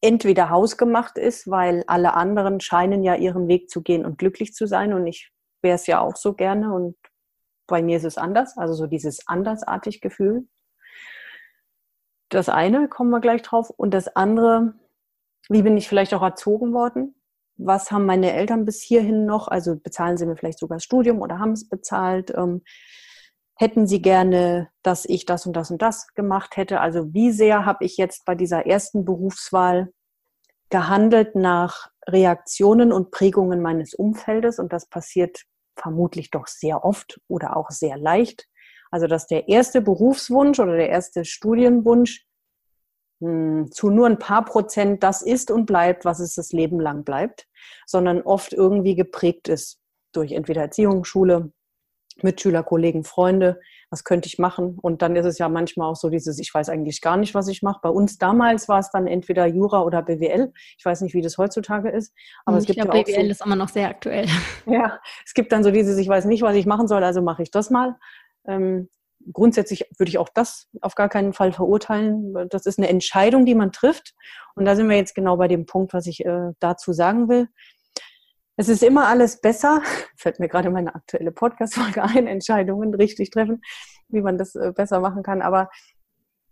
entweder 0.00 0.50
hausgemacht 0.50 1.16
ist, 1.16 1.48
weil 1.48 1.84
alle 1.86 2.14
anderen 2.14 2.60
scheinen 2.60 3.04
ja 3.04 3.14
ihren 3.14 3.46
Weg 3.46 3.70
zu 3.70 3.82
gehen 3.82 4.04
und 4.04 4.18
glücklich 4.18 4.52
zu 4.52 4.66
sein 4.66 4.92
und 4.92 5.06
ich 5.06 5.30
wäre 5.62 5.76
es 5.76 5.86
ja 5.86 6.00
auch 6.00 6.16
so 6.16 6.34
gerne 6.34 6.72
und 6.72 6.96
bei 7.68 7.82
mir 7.82 7.96
ist 7.96 8.04
es 8.04 8.18
anders, 8.18 8.56
also 8.56 8.74
so 8.74 8.86
dieses 8.86 9.26
andersartig 9.26 10.00
Gefühl 10.00 10.48
das 12.28 12.48
eine, 12.48 12.88
kommen 12.88 13.10
wir 13.10 13.20
gleich 13.20 13.42
drauf. 13.42 13.70
Und 13.70 13.92
das 13.92 14.08
andere, 14.14 14.74
wie 15.48 15.62
bin 15.62 15.76
ich 15.76 15.88
vielleicht 15.88 16.14
auch 16.14 16.22
erzogen 16.22 16.72
worden? 16.72 17.14
Was 17.56 17.90
haben 17.90 18.06
meine 18.06 18.32
Eltern 18.32 18.64
bis 18.64 18.82
hierhin 18.82 19.26
noch? 19.26 19.48
Also 19.48 19.76
bezahlen 19.76 20.16
sie 20.16 20.26
mir 20.26 20.36
vielleicht 20.36 20.58
sogar 20.58 20.76
das 20.76 20.84
Studium 20.84 21.20
oder 21.20 21.38
haben 21.38 21.52
es 21.52 21.68
bezahlt? 21.68 22.32
Ähm, 22.36 22.62
hätten 23.54 23.86
sie 23.86 24.02
gerne, 24.02 24.68
dass 24.82 25.06
ich 25.06 25.24
das 25.24 25.46
und 25.46 25.54
das 25.54 25.70
und 25.70 25.80
das 25.80 26.08
gemacht 26.14 26.56
hätte? 26.56 26.80
Also 26.80 27.12
wie 27.14 27.32
sehr 27.32 27.64
habe 27.64 27.84
ich 27.84 27.96
jetzt 27.96 28.24
bei 28.24 28.34
dieser 28.34 28.66
ersten 28.66 29.04
Berufswahl 29.04 29.92
gehandelt 30.68 31.34
nach 31.34 31.90
Reaktionen 32.06 32.92
und 32.92 33.10
Prägungen 33.10 33.62
meines 33.62 33.94
Umfeldes? 33.94 34.58
Und 34.58 34.72
das 34.72 34.88
passiert 34.88 35.44
vermutlich 35.74 36.30
doch 36.30 36.46
sehr 36.46 36.84
oft 36.84 37.20
oder 37.28 37.56
auch 37.56 37.70
sehr 37.70 37.96
leicht. 37.96 38.46
Also 38.90 39.06
dass 39.06 39.26
der 39.26 39.48
erste 39.48 39.80
Berufswunsch 39.80 40.58
oder 40.58 40.76
der 40.76 40.88
erste 40.88 41.24
Studienwunsch 41.24 42.24
mh, 43.20 43.28
hm, 43.28 43.72
zu 43.72 43.90
nur 43.90 44.06
ein 44.06 44.18
paar 44.18 44.44
Prozent 44.44 45.02
das 45.02 45.22
ist 45.22 45.50
und 45.50 45.66
bleibt, 45.66 46.04
was 46.04 46.20
es 46.20 46.34
das 46.34 46.52
Leben 46.52 46.80
lang 46.80 47.04
bleibt, 47.04 47.46
sondern 47.86 48.22
oft 48.22 48.52
irgendwie 48.52 48.94
geprägt 48.94 49.48
ist 49.48 49.78
durch 50.12 50.32
entweder 50.32 50.62
Erziehung, 50.62 51.04
Schule, 51.04 51.52
Mitschüler, 52.22 52.62
Kollegen, 52.62 53.04
Freunde, 53.04 53.60
was 53.90 54.04
könnte 54.04 54.26
ich 54.26 54.38
machen? 54.38 54.78
Und 54.80 55.02
dann 55.02 55.16
ist 55.16 55.26
es 55.26 55.38
ja 55.38 55.48
manchmal 55.48 55.90
auch 55.90 55.96
so 55.96 56.08
dieses, 56.08 56.38
ich 56.38 56.52
weiß 56.52 56.68
eigentlich 56.70 57.00
gar 57.00 57.16
nicht, 57.16 57.34
was 57.34 57.48
ich 57.48 57.62
mache. 57.62 57.80
Bei 57.82 57.88
uns 57.90 58.18
damals 58.18 58.68
war 58.68 58.78
es 58.78 58.90
dann 58.90 59.06
entweder 59.06 59.46
Jura 59.46 59.82
oder 59.82 60.02
BWL. 60.02 60.52
Ich 60.78 60.84
weiß 60.84 61.02
nicht, 61.02 61.14
wie 61.14 61.20
das 61.20 61.38
heutzutage 61.38 61.90
ist. 61.90 62.14
Aber 62.44 62.56
ich 62.56 62.62
es 62.62 62.66
gibt 62.66 62.80
glaube, 62.80 62.98
ja 62.98 63.04
BWL 63.04 63.24
so, 63.24 63.30
ist 63.30 63.44
immer 63.44 63.56
noch 63.56 63.68
sehr 63.68 63.88
aktuell. 63.88 64.26
Ja, 64.66 64.98
es 65.24 65.34
gibt 65.34 65.52
dann 65.52 65.62
so 65.62 65.70
dieses, 65.70 65.98
ich 65.98 66.08
weiß 66.08 66.24
nicht, 66.24 66.42
was 66.42 66.56
ich 66.56 66.66
machen 66.66 66.88
soll, 66.88 67.04
also 67.04 67.22
mache 67.22 67.42
ich 67.42 67.50
das 67.50 67.70
mal. 67.70 67.96
Ähm, 68.46 68.88
grundsätzlich 69.32 69.88
würde 69.98 70.10
ich 70.10 70.18
auch 70.18 70.28
das 70.28 70.68
auf 70.80 70.94
gar 70.94 71.08
keinen 71.08 71.32
Fall 71.32 71.52
verurteilen. 71.52 72.48
Das 72.50 72.66
ist 72.66 72.78
eine 72.78 72.88
Entscheidung, 72.88 73.44
die 73.44 73.54
man 73.54 73.72
trifft. 73.72 74.14
Und 74.54 74.64
da 74.64 74.76
sind 74.76 74.88
wir 74.88 74.96
jetzt 74.96 75.14
genau 75.14 75.36
bei 75.36 75.48
dem 75.48 75.66
Punkt, 75.66 75.92
was 75.92 76.06
ich 76.06 76.24
äh, 76.24 76.52
dazu 76.60 76.92
sagen 76.92 77.28
will. 77.28 77.48
Es 78.56 78.68
ist 78.68 78.82
immer 78.82 79.06
alles 79.06 79.40
besser, 79.40 79.82
fällt 80.16 80.40
mir 80.40 80.48
gerade 80.48 80.70
meine 80.70 80.94
aktuelle 80.94 81.32
Podcast-Folge 81.32 82.02
ein, 82.02 82.26
Entscheidungen 82.26 82.94
richtig 82.94 83.30
treffen, 83.30 83.60
wie 84.08 84.22
man 84.22 84.38
das 84.38 84.54
äh, 84.54 84.72
besser 84.74 85.00
machen 85.00 85.22
kann. 85.22 85.42
Aber 85.42 85.68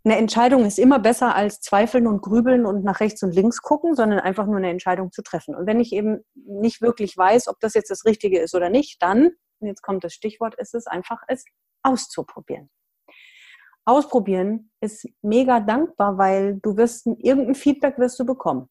eine 0.07 0.19
Entscheidung 0.19 0.67
ist 0.67 0.79
immer 0.79 0.99
besser 0.99 1.35
als 1.35 1.61
zweifeln 1.61 2.07
und 2.07 2.21
grübeln 2.21 2.67
und 2.67 2.85
nach 2.85 3.01
rechts 3.01 3.23
und 3.23 3.35
links 3.35 3.63
gucken, 3.63 3.95
sondern 3.95 4.21
einfach 4.21 4.45
nur 4.45 4.59
eine 4.59 4.69
Entscheidung 4.69 5.13
zu 5.13 5.23
treffen. 5.23 5.55
Und 5.55 5.67
wenn 5.67 5.81
ich 5.81 5.95
eben 5.95 6.23
nicht 6.35 6.83
wirklich 6.83 7.17
weiß, 7.17 7.49
ob 7.49 7.59
das 7.61 7.73
jetzt 7.73 7.91
das 7.91 8.05
Richtige 8.05 8.39
ist 8.39 8.55
oder 8.55 8.69
nicht, 8.69 9.01
dann, 9.01 9.31
jetzt 9.61 9.81
kommt 9.81 10.05
das 10.05 10.13
Stichwort, 10.13 10.57
ist 10.57 10.75
es 10.75 10.87
einfach, 10.87 11.23
es 11.27 11.47
auszuprobieren. 11.85 12.71
Ausprobieren 13.87 14.71
ist 14.81 15.07
mega 15.23 15.61
dankbar, 15.61 16.17
weil 16.17 16.59
du 16.61 16.77
wirst 16.77 17.07
irgendein 17.07 17.55
Feedback 17.55 17.99
wirst 17.99 18.19
du 18.19 18.25
bekommen. 18.25 18.69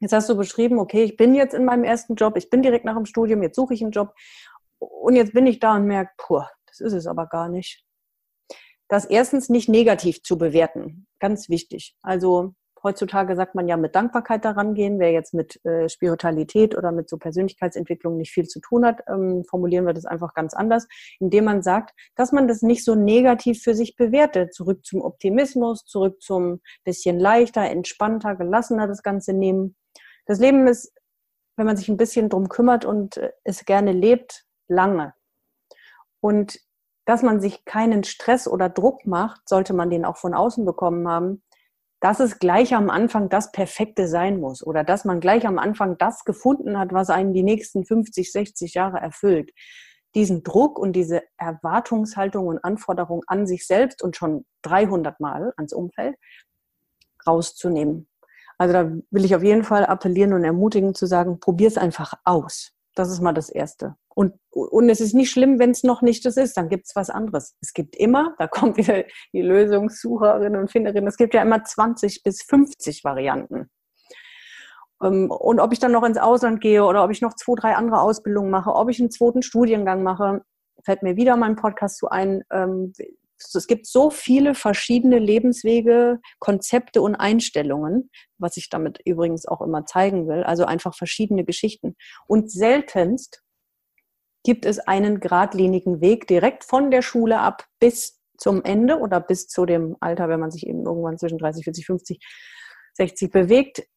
Jetzt 0.00 0.12
hast 0.12 0.28
du 0.28 0.36
beschrieben, 0.36 0.78
okay, 0.78 1.04
ich 1.04 1.16
bin 1.16 1.34
jetzt 1.34 1.54
in 1.54 1.64
meinem 1.64 1.84
ersten 1.84 2.14
Job, 2.14 2.36
ich 2.36 2.50
bin 2.50 2.62
direkt 2.62 2.84
nach 2.84 2.94
dem 2.94 3.04
Studium, 3.04 3.42
jetzt 3.42 3.56
suche 3.56 3.74
ich 3.74 3.82
einen 3.82 3.90
Job 3.90 4.14
und 4.78 5.16
jetzt 5.16 5.32
bin 5.32 5.46
ich 5.46 5.58
da 5.58 5.74
und 5.74 5.86
merke, 5.86 6.12
puh, 6.16 6.44
das 6.66 6.80
ist 6.80 6.92
es 6.92 7.06
aber 7.06 7.26
gar 7.26 7.48
nicht. 7.48 7.84
Das 8.88 9.04
erstens 9.04 9.48
nicht 9.50 9.68
negativ 9.68 10.22
zu 10.22 10.38
bewerten, 10.38 11.06
ganz 11.18 11.48
wichtig. 11.48 11.96
Also 12.00 12.54
heutzutage 12.82 13.36
sagt 13.36 13.54
man 13.54 13.68
ja 13.68 13.76
mit 13.76 13.94
Dankbarkeit 13.94 14.44
daran 14.44 14.74
gehen. 14.74 14.98
Wer 14.98 15.12
jetzt 15.12 15.34
mit 15.34 15.64
äh, 15.64 15.88
Spiritualität 15.88 16.76
oder 16.76 16.92
mit 16.92 17.08
so 17.08 17.16
Persönlichkeitsentwicklung 17.16 18.16
nicht 18.16 18.32
viel 18.32 18.46
zu 18.46 18.60
tun 18.60 18.84
hat, 18.84 19.02
ähm, 19.08 19.44
formulieren 19.48 19.86
wir 19.86 19.94
das 19.94 20.04
einfach 20.04 20.34
ganz 20.34 20.54
anders, 20.54 20.86
indem 21.20 21.44
man 21.44 21.62
sagt, 21.62 21.94
dass 22.14 22.32
man 22.32 22.48
das 22.48 22.62
nicht 22.62 22.84
so 22.84 22.94
negativ 22.94 23.62
für 23.62 23.74
sich 23.74 23.96
bewertet. 23.96 24.54
Zurück 24.54 24.84
zum 24.84 25.02
Optimismus, 25.02 25.84
zurück 25.84 26.20
zum 26.22 26.60
bisschen 26.84 27.18
leichter, 27.18 27.62
entspannter, 27.62 28.34
gelassener 28.34 28.86
das 28.86 29.02
Ganze 29.02 29.32
nehmen. 29.32 29.76
Das 30.26 30.38
Leben 30.38 30.66
ist, 30.66 30.92
wenn 31.56 31.66
man 31.66 31.76
sich 31.76 31.88
ein 31.88 31.96
bisschen 31.96 32.28
drum 32.28 32.48
kümmert 32.48 32.84
und 32.84 33.16
äh, 33.16 33.32
es 33.44 33.64
gerne 33.64 33.92
lebt, 33.92 34.44
lange. 34.68 35.14
Und 36.20 36.60
dass 37.04 37.22
man 37.22 37.40
sich 37.40 37.64
keinen 37.64 38.04
Stress 38.04 38.46
oder 38.46 38.68
Druck 38.68 39.06
macht, 39.06 39.48
sollte 39.48 39.72
man 39.72 39.88
den 39.88 40.04
auch 40.04 40.18
von 40.18 40.34
außen 40.34 40.66
bekommen 40.66 41.08
haben, 41.08 41.42
dass 42.00 42.20
es 42.20 42.38
gleich 42.38 42.74
am 42.74 42.90
Anfang 42.90 43.28
das 43.28 43.50
Perfekte 43.50 44.06
sein 44.06 44.40
muss 44.40 44.64
oder 44.64 44.84
dass 44.84 45.04
man 45.04 45.20
gleich 45.20 45.46
am 45.46 45.58
Anfang 45.58 45.98
das 45.98 46.24
gefunden 46.24 46.78
hat, 46.78 46.92
was 46.92 47.10
einen 47.10 47.32
die 47.32 47.42
nächsten 47.42 47.84
50, 47.84 48.30
60 48.30 48.74
Jahre 48.74 48.98
erfüllt. 48.98 49.50
Diesen 50.14 50.42
Druck 50.42 50.78
und 50.78 50.92
diese 50.94 51.22
Erwartungshaltung 51.36 52.46
und 52.46 52.64
Anforderung 52.64 53.22
an 53.26 53.46
sich 53.46 53.66
selbst 53.66 54.02
und 54.02 54.16
schon 54.16 54.46
300 54.62 55.20
Mal 55.20 55.52
ans 55.56 55.72
Umfeld 55.72 56.16
rauszunehmen. 57.26 58.08
Also 58.58 58.72
da 58.72 58.90
will 59.10 59.24
ich 59.24 59.34
auf 59.36 59.42
jeden 59.42 59.64
Fall 59.64 59.84
appellieren 59.84 60.32
und 60.32 60.44
ermutigen 60.44 60.94
zu 60.94 61.06
sagen, 61.06 61.40
probier 61.40 61.68
es 61.68 61.78
einfach 61.78 62.14
aus. 62.24 62.72
Das 62.94 63.10
ist 63.10 63.20
mal 63.20 63.32
das 63.32 63.50
Erste. 63.50 63.96
Und, 64.18 64.34
und 64.50 64.90
es 64.90 65.00
ist 65.00 65.14
nicht 65.14 65.30
schlimm, 65.30 65.60
wenn 65.60 65.70
es 65.70 65.84
noch 65.84 66.02
nicht 66.02 66.26
das 66.26 66.36
ist, 66.36 66.56
dann 66.56 66.68
gibt 66.68 66.88
es 66.88 66.96
was 66.96 67.08
anderes. 67.08 67.54
Es 67.60 67.72
gibt 67.72 67.94
immer, 67.94 68.34
da 68.38 68.48
kommt 68.48 68.76
wieder 68.76 69.04
die 69.32 69.42
Lösungssucherin 69.42 70.56
und 70.56 70.72
Finderin, 70.72 71.06
es 71.06 71.16
gibt 71.16 71.34
ja 71.34 71.42
immer 71.42 71.62
20 71.62 72.24
bis 72.24 72.42
50 72.42 73.04
Varianten. 73.04 73.70
Ähm, 75.00 75.30
und 75.30 75.60
ob 75.60 75.72
ich 75.72 75.78
dann 75.78 75.92
noch 75.92 76.02
ins 76.02 76.18
Ausland 76.18 76.60
gehe 76.60 76.84
oder 76.84 77.04
ob 77.04 77.12
ich 77.12 77.20
noch 77.20 77.34
zwei, 77.34 77.54
drei 77.54 77.76
andere 77.76 78.00
Ausbildungen 78.00 78.50
mache, 78.50 78.74
ob 78.74 78.90
ich 78.90 78.98
einen 78.98 79.12
zweiten 79.12 79.42
Studiengang 79.42 80.02
mache, 80.02 80.42
fällt 80.82 81.04
mir 81.04 81.14
wieder 81.14 81.36
mein 81.36 81.54
Podcast 81.54 81.98
zu 81.98 82.08
ein. 82.08 82.42
Ähm, 82.50 82.92
es 83.38 83.68
gibt 83.68 83.86
so 83.86 84.10
viele 84.10 84.56
verschiedene 84.56 85.20
Lebenswege, 85.20 86.18
Konzepte 86.40 87.02
und 87.02 87.14
Einstellungen, 87.14 88.10
was 88.36 88.56
ich 88.56 88.68
damit 88.68 88.98
übrigens 89.04 89.46
auch 89.46 89.60
immer 89.60 89.86
zeigen 89.86 90.26
will. 90.26 90.42
Also 90.42 90.64
einfach 90.64 90.96
verschiedene 90.96 91.44
Geschichten. 91.44 91.94
Und 92.26 92.50
seltenst 92.50 93.44
gibt 94.44 94.64
es 94.64 94.78
einen 94.78 95.20
geradlinigen 95.20 96.00
Weg 96.00 96.26
direkt 96.26 96.64
von 96.64 96.90
der 96.90 97.02
Schule 97.02 97.40
ab 97.40 97.66
bis 97.80 98.20
zum 98.36 98.62
Ende 98.62 98.98
oder 98.98 99.20
bis 99.20 99.48
zu 99.48 99.66
dem 99.66 99.96
Alter, 100.00 100.28
wenn 100.28 100.40
man 100.40 100.50
sich 100.50 100.66
eben 100.66 100.84
irgendwann 100.86 101.18
zwischen 101.18 101.38
30, 101.38 101.64
40, 101.64 101.86
50, 101.86 102.18
60 102.94 103.30
bewegt 103.30 103.88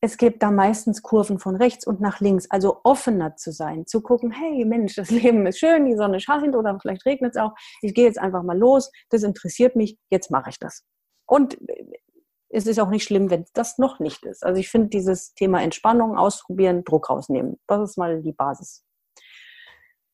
es 0.00 0.16
gibt 0.16 0.42
da 0.42 0.50
meistens 0.50 1.02
Kurven 1.02 1.38
von 1.38 1.56
rechts 1.56 1.86
und 1.86 2.00
nach 2.00 2.20
links, 2.20 2.48
also 2.50 2.80
offener 2.84 3.36
zu 3.36 3.50
sein, 3.50 3.86
zu 3.86 4.00
gucken, 4.00 4.30
hey 4.30 4.64
Mensch, 4.64 4.94
das 4.94 5.10
Leben 5.10 5.46
ist 5.46 5.58
schön, 5.58 5.86
die 5.86 5.96
Sonne 5.96 6.20
scheint 6.20 6.54
oder 6.54 6.78
vielleicht 6.80 7.04
regnet 7.04 7.34
es 7.34 7.40
auch, 7.40 7.52
ich 7.82 7.94
gehe 7.94 8.04
jetzt 8.04 8.18
einfach 8.18 8.42
mal 8.42 8.56
los, 8.56 8.90
das 9.10 9.22
interessiert 9.22 9.76
mich, 9.76 9.98
jetzt 10.10 10.30
mache 10.30 10.50
ich 10.50 10.58
das. 10.58 10.84
Und 11.26 11.58
es 12.50 12.66
ist 12.66 12.78
auch 12.78 12.88
nicht 12.88 13.04
schlimm, 13.04 13.30
wenn 13.30 13.44
das 13.52 13.76
noch 13.76 13.98
nicht 13.98 14.24
ist. 14.24 14.44
Also 14.44 14.58
ich 14.58 14.70
finde 14.70 14.88
dieses 14.88 15.34
Thema 15.34 15.62
Entspannung, 15.62 16.16
ausprobieren, 16.16 16.84
Druck 16.84 17.10
rausnehmen, 17.10 17.58
das 17.66 17.90
ist 17.90 17.98
mal 17.98 18.22
die 18.22 18.32
Basis. 18.32 18.84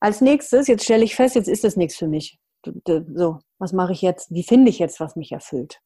Als 0.04 0.20
nächstes, 0.20 0.66
jetzt 0.66 0.84
stelle 0.84 1.02
ich 1.02 1.16
fest, 1.16 1.34
jetzt 1.34 1.48
ist 1.48 1.64
das 1.64 1.76
nichts 1.76 1.96
für 1.96 2.08
mich. 2.08 2.38
So, 2.86 3.38
was 3.58 3.72
mache 3.72 3.92
ich 3.92 4.02
jetzt? 4.02 4.30
Wie 4.30 4.42
finde 4.42 4.68
ich 4.68 4.78
jetzt, 4.78 5.00
was 5.00 5.16
mich 5.16 5.32
erfüllt? 5.32 5.80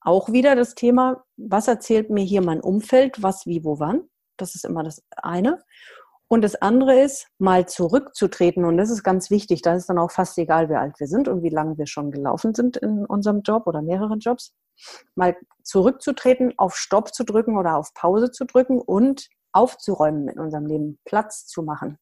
Auch 0.00 0.32
wieder 0.32 0.56
das 0.56 0.74
Thema, 0.74 1.22
was 1.36 1.68
erzählt 1.68 2.10
mir 2.10 2.24
hier 2.24 2.42
mein 2.42 2.60
Umfeld, 2.60 3.22
was, 3.22 3.46
wie, 3.46 3.62
wo, 3.62 3.78
wann. 3.78 4.08
Das 4.36 4.56
ist 4.56 4.64
immer 4.64 4.82
das 4.82 5.04
eine. 5.16 5.62
Und 6.26 6.42
das 6.42 6.56
andere 6.56 7.00
ist, 7.00 7.28
mal 7.38 7.68
zurückzutreten. 7.68 8.64
Und 8.64 8.78
das 8.78 8.90
ist 8.90 9.04
ganz 9.04 9.30
wichtig. 9.30 9.62
Da 9.62 9.76
ist 9.76 9.88
dann 9.88 9.98
auch 10.00 10.10
fast 10.10 10.36
egal, 10.36 10.68
wie 10.68 10.74
alt 10.74 10.98
wir 10.98 11.06
sind 11.06 11.28
und 11.28 11.44
wie 11.44 11.50
lange 11.50 11.78
wir 11.78 11.86
schon 11.86 12.10
gelaufen 12.10 12.52
sind 12.52 12.78
in 12.78 13.06
unserem 13.06 13.42
Job 13.42 13.68
oder 13.68 13.80
mehreren 13.80 14.18
Jobs. 14.18 14.56
Mal 15.14 15.36
zurückzutreten, 15.62 16.52
auf 16.58 16.74
Stopp 16.74 17.14
zu 17.14 17.22
drücken 17.22 17.58
oder 17.58 17.76
auf 17.76 17.94
Pause 17.94 18.32
zu 18.32 18.44
drücken 18.44 18.80
und 18.80 19.28
aufzuräumen 19.52 20.26
in 20.26 20.40
unserem 20.40 20.66
Leben, 20.66 20.98
Platz 21.04 21.46
zu 21.46 21.62
machen. 21.62 21.96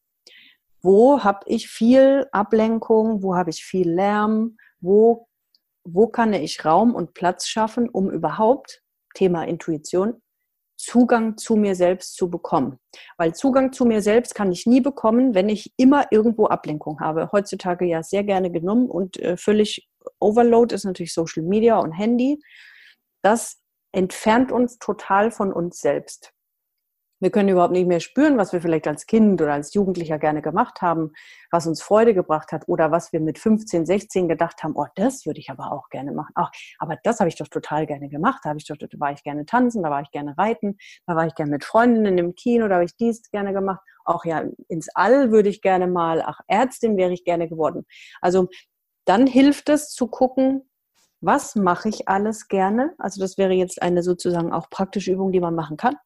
Wo 0.83 1.25
habe 1.25 1.41
ich 1.47 1.69
viel 1.69 2.27
Ablenkung? 2.33 3.23
Wo 3.23 3.35
habe 3.35 3.51
ich 3.51 3.65
viel 3.65 3.91
Lärm? 3.91 4.57
Wo 4.81 5.27
wo 5.87 6.09
kann 6.09 6.33
ich 6.33 6.65
Raum 6.65 6.95
und 6.95 7.15
Platz 7.15 7.47
schaffen, 7.47 7.89
um 7.89 8.11
überhaupt, 8.11 8.83
Thema 9.15 9.45
Intuition, 9.45 10.21
Zugang 10.77 11.39
zu 11.39 11.57
mir 11.57 11.75
selbst 11.75 12.17
zu 12.17 12.29
bekommen. 12.29 12.79
Weil 13.17 13.35
Zugang 13.35 13.73
zu 13.73 13.87
mir 13.87 14.03
selbst 14.03 14.35
kann 14.35 14.53
ich 14.53 14.67
nie 14.67 14.83
bekommen, 14.83 15.35
wenn 15.35 15.49
ich 15.49 15.73
immer 15.79 16.07
irgendwo 16.11 16.47
Ablenkung 16.47 17.01
habe. 17.01 17.31
Heutzutage 17.33 17.87
ja 17.87 18.03
sehr 18.03 18.25
gerne 18.25 18.51
genommen 18.51 18.91
und 18.91 19.19
äh, 19.21 19.39
völlig 19.39 19.89
Overload 20.21 20.75
ist 20.75 20.85
natürlich 20.85 21.15
Social 21.15 21.43
Media 21.45 21.79
und 21.79 21.93
Handy. 21.93 22.43
Das 23.23 23.59
entfernt 23.93 24.53
uns 24.53 24.79
total 24.79 25.31
von 25.31 25.53
uns 25.53 25.79
selbst. 25.79 26.33
Wir 27.19 27.31
können 27.31 27.49
überhaupt 27.49 27.73
nicht 27.73 27.87
mehr 27.87 28.01
spüren, 28.01 28.37
was 28.37 28.53
wir 28.53 28.61
vielleicht 28.61 28.87
als 28.87 29.07
Kind 29.07 29.41
oder 29.41 29.55
als 29.55 29.73
Jugendlicher 29.73 30.19
gerne 30.19 30.43
gemacht 30.43 30.83
haben, 30.83 31.13
was 31.51 31.67
uns 31.67 31.83
Freude 31.83 32.13
gebracht 32.13 32.53
hat 32.53 32.69
oder 32.69 32.91
was 32.91 33.13
wir 33.13 33.21
mit 33.21 33.39
15, 33.39 33.87
16 33.87 34.29
gedacht 34.29 34.63
haben, 34.63 34.75
oh, 34.77 34.87
das 34.97 35.25
würde 35.25 35.41
ich 35.41 35.49
aber 35.49 35.73
auch 35.73 35.89
gerne 35.89 36.13
machen. 36.13 36.33
Ach, 36.35 36.51
aber 36.79 36.99
das 37.05 37.21
habe 37.21 37.29
ich 37.29 37.37
doch 37.37 37.49
total 37.49 37.87
gerne 37.87 38.11
gemacht. 38.11 38.41
Da, 38.45 38.51
habe 38.51 38.59
ich 38.59 38.67
doch, 38.67 38.77
da 38.77 38.87
war 38.99 39.13
ich 39.13 39.23
gerne 39.23 39.47
tanzen, 39.47 39.83
da 39.83 39.91
war 39.91 40.03
ich 40.03 40.11
gerne 40.11 40.37
reiten, 40.37 40.77
da 41.07 41.17
war 41.17 41.27
ich 41.27 41.35
gerne 41.35 41.53
mit 41.53 41.65
Freundinnen 41.65 42.19
im 42.19 42.35
Kino, 42.35 42.69
da 42.69 42.75
habe 42.75 42.85
ich 42.85 42.97
dies 42.97 43.23
gerne 43.31 43.55
gemacht. 43.55 43.81
Auch 44.05 44.25
ja, 44.25 44.45
ins 44.69 44.89
All 44.95 45.33
würde 45.33 45.49
ich 45.49 45.63
gerne 45.63 45.87
mal, 45.87 46.23
ach, 46.25 46.41
Ärztin 46.49 46.97
wäre 46.99 47.13
ich 47.13 47.25
gerne 47.25 47.49
geworden. 47.49 47.87
Also 48.21 48.49
dann 49.07 49.27
hilft 49.27 49.69
es 49.71 49.91
zu 49.91 50.09
gucken, 50.09 50.69
was 51.21 51.57
mache 51.57 51.89
ich 51.89 52.09
alles 52.09 52.49
gerne? 52.49 52.95
Also 52.99 53.21
das 53.21 53.39
wäre 53.39 53.53
jetzt 53.53 53.83
eine 53.83 54.03
sozusagen 54.03 54.53
auch 54.53 54.71
praktische 54.71 55.13
Übung, 55.13 55.33
die 55.33 55.41
man 55.41 55.55
machen 55.55 55.77
kann 55.77 55.97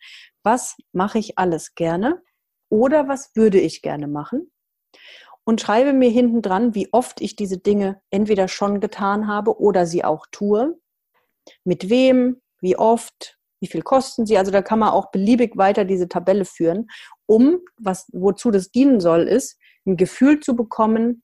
was 0.42 0.76
mache 0.92 1.18
ich 1.18 1.38
alles 1.38 1.74
gerne 1.74 2.22
oder 2.68 3.08
was 3.08 3.34
würde 3.34 3.60
ich 3.60 3.82
gerne 3.82 4.06
machen 4.06 4.50
und 5.44 5.60
schreibe 5.60 5.92
mir 5.92 6.10
hinten 6.10 6.42
dran, 6.42 6.74
wie 6.74 6.92
oft 6.92 7.20
ich 7.20 7.36
diese 7.36 7.58
Dinge 7.58 8.00
entweder 8.10 8.48
schon 8.48 8.80
getan 8.80 9.26
habe 9.26 9.58
oder 9.58 9.86
sie 9.86 10.04
auch 10.04 10.26
tue, 10.30 10.78
mit 11.64 11.90
wem, 11.90 12.40
wie 12.60 12.76
oft, 12.76 13.38
wie 13.60 13.66
viel 13.66 13.82
kosten 13.82 14.26
sie. 14.26 14.38
Also 14.38 14.52
da 14.52 14.62
kann 14.62 14.78
man 14.78 14.90
auch 14.90 15.10
beliebig 15.10 15.56
weiter 15.56 15.84
diese 15.84 16.08
Tabelle 16.08 16.44
führen, 16.44 16.88
um, 17.26 17.60
was, 17.78 18.06
wozu 18.12 18.50
das 18.50 18.70
dienen 18.70 19.00
soll, 19.00 19.22
ist, 19.22 19.58
ein 19.86 19.96
Gefühl 19.96 20.40
zu 20.40 20.54
bekommen, 20.54 21.22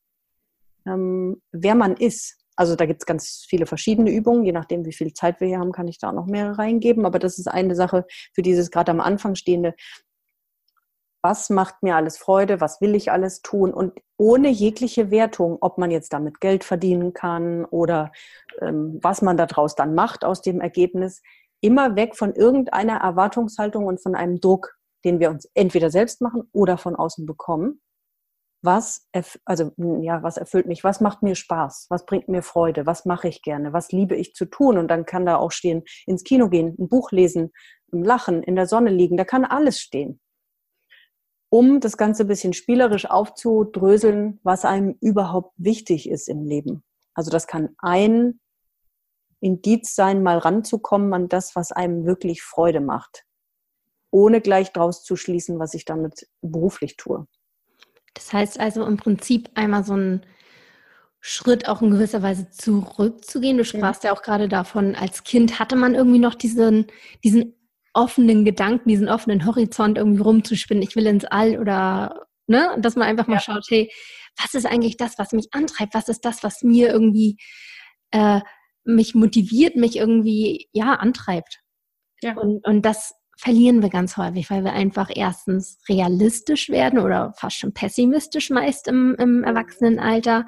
ähm, 0.86 1.42
wer 1.52 1.74
man 1.74 1.96
ist. 1.96 2.38
Also 2.56 2.74
da 2.74 2.86
gibt 2.86 3.02
es 3.02 3.06
ganz 3.06 3.44
viele 3.48 3.66
verschiedene 3.66 4.10
Übungen, 4.10 4.44
je 4.44 4.52
nachdem, 4.52 4.84
wie 4.84 4.92
viel 4.92 5.12
Zeit 5.12 5.40
wir 5.40 5.48
hier 5.48 5.58
haben, 5.58 5.72
kann 5.72 5.88
ich 5.88 5.98
da 5.98 6.12
noch 6.12 6.26
mehrere 6.26 6.58
reingeben. 6.58 7.04
Aber 7.06 7.18
das 7.18 7.38
ist 7.38 7.48
eine 7.48 7.74
Sache 7.76 8.06
für 8.34 8.42
dieses 8.42 8.70
gerade 8.70 8.90
am 8.90 9.00
Anfang 9.00 9.34
stehende. 9.34 9.74
was 11.22 11.50
macht 11.50 11.82
mir 11.82 11.96
alles 11.96 12.18
Freude, 12.18 12.60
was 12.60 12.80
will 12.80 12.94
ich 12.94 13.10
alles 13.10 13.42
tun 13.42 13.74
und 13.74 13.92
ohne 14.16 14.48
jegliche 14.48 15.10
Wertung, 15.10 15.58
ob 15.60 15.76
man 15.76 15.90
jetzt 15.90 16.12
damit 16.12 16.40
Geld 16.40 16.62
verdienen 16.62 17.12
kann 17.14 17.64
oder 17.64 18.12
ähm, 18.60 18.98
was 19.02 19.22
man 19.22 19.36
daraus 19.36 19.74
dann 19.74 19.94
macht 19.94 20.24
aus 20.24 20.40
dem 20.40 20.60
Ergebnis, 20.60 21.22
immer 21.60 21.96
weg 21.96 22.16
von 22.16 22.32
irgendeiner 22.34 22.98
Erwartungshaltung 22.98 23.86
und 23.86 24.00
von 24.00 24.14
einem 24.14 24.40
Druck, 24.40 24.76
den 25.04 25.18
wir 25.18 25.30
uns 25.30 25.48
entweder 25.54 25.90
selbst 25.90 26.20
machen 26.20 26.48
oder 26.52 26.78
von 26.78 26.94
außen 26.94 27.26
bekommen. 27.26 27.80
Was, 28.66 29.08
also, 29.46 29.72
ja, 30.02 30.22
was 30.22 30.36
erfüllt 30.36 30.66
mich? 30.66 30.84
Was 30.84 31.00
macht 31.00 31.22
mir 31.22 31.34
Spaß? 31.34 31.86
Was 31.88 32.04
bringt 32.04 32.28
mir 32.28 32.42
Freude? 32.42 32.84
Was 32.84 33.06
mache 33.06 33.28
ich 33.28 33.40
gerne? 33.40 33.72
Was 33.72 33.92
liebe 33.92 34.16
ich 34.16 34.34
zu 34.34 34.44
tun? 34.44 34.76
Und 34.76 34.88
dann 34.88 35.06
kann 35.06 35.24
da 35.24 35.36
auch 35.36 35.52
stehen, 35.52 35.84
ins 36.04 36.24
Kino 36.24 36.50
gehen, 36.50 36.76
ein 36.78 36.88
Buch 36.88 37.12
lesen, 37.12 37.52
Lachen, 37.90 38.42
in 38.42 38.56
der 38.56 38.66
Sonne 38.66 38.90
liegen. 38.90 39.16
Da 39.16 39.24
kann 39.24 39.44
alles 39.44 39.80
stehen 39.80 40.20
um 41.48 41.80
das 41.80 41.96
Ganze 41.96 42.24
ein 42.24 42.28
bisschen 42.28 42.52
spielerisch 42.52 43.08
aufzudröseln, 43.08 44.40
was 44.42 44.64
einem 44.64 44.96
überhaupt 45.00 45.54
wichtig 45.56 46.08
ist 46.08 46.28
im 46.28 46.44
Leben. 46.44 46.82
Also 47.14 47.30
das 47.30 47.46
kann 47.46 47.74
ein 47.78 48.40
Indiz 49.40 49.94
sein, 49.94 50.22
mal 50.22 50.38
ranzukommen 50.38 51.12
an 51.14 51.28
das, 51.28 51.54
was 51.54 51.72
einem 51.72 52.04
wirklich 52.04 52.42
Freude 52.42 52.80
macht, 52.80 53.24
ohne 54.10 54.40
gleich 54.40 54.72
draus 54.72 55.02
zu 55.02 55.16
schließen, 55.16 55.58
was 55.58 55.74
ich 55.74 55.84
damit 55.84 56.28
beruflich 56.40 56.96
tue. 56.96 57.26
Das 58.16 58.32
heißt 58.32 58.58
also 58.58 58.84
im 58.84 58.96
Prinzip 58.96 59.50
einmal 59.54 59.84
so 59.84 59.94
ein 59.94 60.26
Schritt 61.20 61.68
auch 61.68 61.82
in 61.82 61.90
gewisser 61.90 62.22
Weise 62.22 62.50
zurückzugehen. 62.50 63.58
Du 63.58 63.64
sprachst 63.64 64.04
ja, 64.04 64.10
ja 64.10 64.16
auch 64.16 64.22
gerade 64.22 64.48
davon, 64.48 64.94
als 64.94 65.22
Kind 65.22 65.58
hatte 65.58 65.76
man 65.76 65.94
irgendwie 65.94 66.18
noch 66.18 66.34
diesen, 66.34 66.86
diesen 67.22 67.54
offenen 67.92 68.44
Gedanken, 68.44 68.88
diesen 68.88 69.08
offenen 69.08 69.44
Horizont 69.44 69.98
irgendwie 69.98 70.22
rumzuspinnen, 70.22 70.82
ich 70.82 70.96
will 70.96 71.06
ins 71.06 71.24
All 71.24 71.58
oder, 71.58 72.26
ne, 72.46 72.76
dass 72.78 72.96
man 72.96 73.08
einfach 73.08 73.26
mal 73.26 73.34
ja. 73.34 73.40
schaut, 73.40 73.66
hey, 73.68 73.90
was 74.36 74.54
ist 74.54 74.66
eigentlich 74.66 74.96
das, 74.96 75.18
was 75.18 75.32
mich 75.32 75.48
antreibt? 75.52 75.94
Was 75.94 76.08
ist 76.08 76.24
das, 76.24 76.42
was 76.42 76.62
mir 76.62 76.90
irgendwie 76.90 77.36
äh, 78.12 78.40
mich 78.84 79.14
motiviert, 79.14 79.76
mich 79.76 79.96
irgendwie, 79.96 80.68
ja, 80.72 80.94
antreibt? 80.94 81.60
Ja. 82.22 82.36
Und, 82.36 82.64
und 82.66 82.82
das 82.82 83.14
verlieren 83.36 83.82
wir 83.82 83.90
ganz 83.90 84.16
häufig, 84.16 84.50
weil 84.50 84.64
wir 84.64 84.72
einfach 84.72 85.10
erstens 85.14 85.78
realistisch 85.88 86.68
werden 86.70 86.98
oder 86.98 87.32
fast 87.36 87.56
schon 87.56 87.72
pessimistisch 87.72 88.50
meist 88.50 88.88
im, 88.88 89.14
im 89.18 89.44
Erwachsenenalter. 89.44 90.46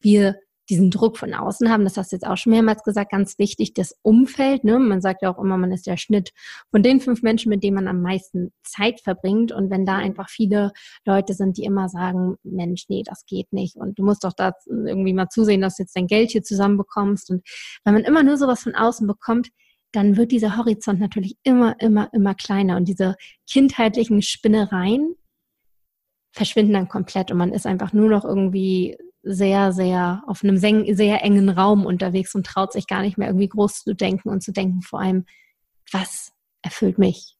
Wir 0.00 0.36
diesen 0.68 0.90
Druck 0.90 1.16
von 1.16 1.32
außen 1.32 1.70
haben, 1.70 1.84
das 1.84 1.96
hast 1.96 2.12
du 2.12 2.16
jetzt 2.16 2.26
auch 2.26 2.36
schon 2.36 2.52
mehrmals 2.52 2.82
gesagt, 2.82 3.12
ganz 3.12 3.38
wichtig, 3.38 3.74
das 3.74 3.94
Umfeld. 4.02 4.64
Ne? 4.64 4.78
Man 4.78 5.00
sagt 5.00 5.22
ja 5.22 5.32
auch 5.32 5.38
immer, 5.38 5.56
man 5.56 5.72
ist 5.72 5.86
der 5.86 5.96
Schnitt 5.96 6.32
von 6.70 6.82
den 6.82 7.00
fünf 7.00 7.22
Menschen, 7.22 7.50
mit 7.50 7.62
denen 7.62 7.76
man 7.76 7.88
am 7.88 8.02
meisten 8.02 8.52
Zeit 8.64 9.00
verbringt. 9.00 9.52
Und 9.52 9.70
wenn 9.70 9.86
da 9.86 9.96
einfach 9.96 10.28
viele 10.28 10.72
Leute 11.04 11.34
sind, 11.34 11.56
die 11.56 11.64
immer 11.64 11.88
sagen, 11.88 12.36
Mensch, 12.42 12.86
nee, 12.88 13.02
das 13.04 13.24
geht 13.26 13.52
nicht. 13.52 13.76
Und 13.76 13.98
du 13.98 14.04
musst 14.04 14.24
doch 14.24 14.32
da 14.32 14.52
irgendwie 14.66 15.12
mal 15.12 15.28
zusehen, 15.28 15.60
dass 15.60 15.76
du 15.76 15.84
jetzt 15.84 15.96
dein 15.96 16.08
Geld 16.08 16.30
hier 16.30 16.42
zusammenbekommst. 16.42 17.30
Und 17.30 17.46
wenn 17.84 17.94
man 17.94 18.04
immer 18.04 18.22
nur 18.22 18.36
sowas 18.36 18.62
von 18.62 18.74
außen 18.74 19.06
bekommt, 19.06 19.50
dann 19.96 20.16
wird 20.16 20.30
dieser 20.30 20.56
Horizont 20.56 21.00
natürlich 21.00 21.36
immer, 21.42 21.80
immer, 21.80 22.10
immer 22.12 22.34
kleiner. 22.34 22.76
Und 22.76 22.86
diese 22.86 23.16
kindheitlichen 23.50 24.20
Spinnereien 24.22 25.16
verschwinden 26.32 26.74
dann 26.74 26.88
komplett 26.88 27.30
und 27.30 27.38
man 27.38 27.52
ist 27.52 27.66
einfach 27.66 27.94
nur 27.94 28.10
noch 28.10 28.24
irgendwie 28.24 28.98
sehr, 29.22 29.72
sehr 29.72 30.22
auf 30.26 30.44
einem 30.44 30.58
sehr 30.58 31.24
engen 31.24 31.48
Raum 31.48 31.86
unterwegs 31.86 32.34
und 32.34 32.46
traut 32.46 32.72
sich 32.72 32.86
gar 32.86 33.00
nicht 33.00 33.16
mehr 33.16 33.28
irgendwie 33.28 33.48
groß 33.48 33.84
zu 33.84 33.94
denken 33.94 34.28
und 34.28 34.42
zu 34.42 34.52
denken 34.52 34.82
vor 34.82 35.00
allem, 35.00 35.24
was 35.90 36.32
erfüllt 36.62 36.98
mich. 36.98 37.36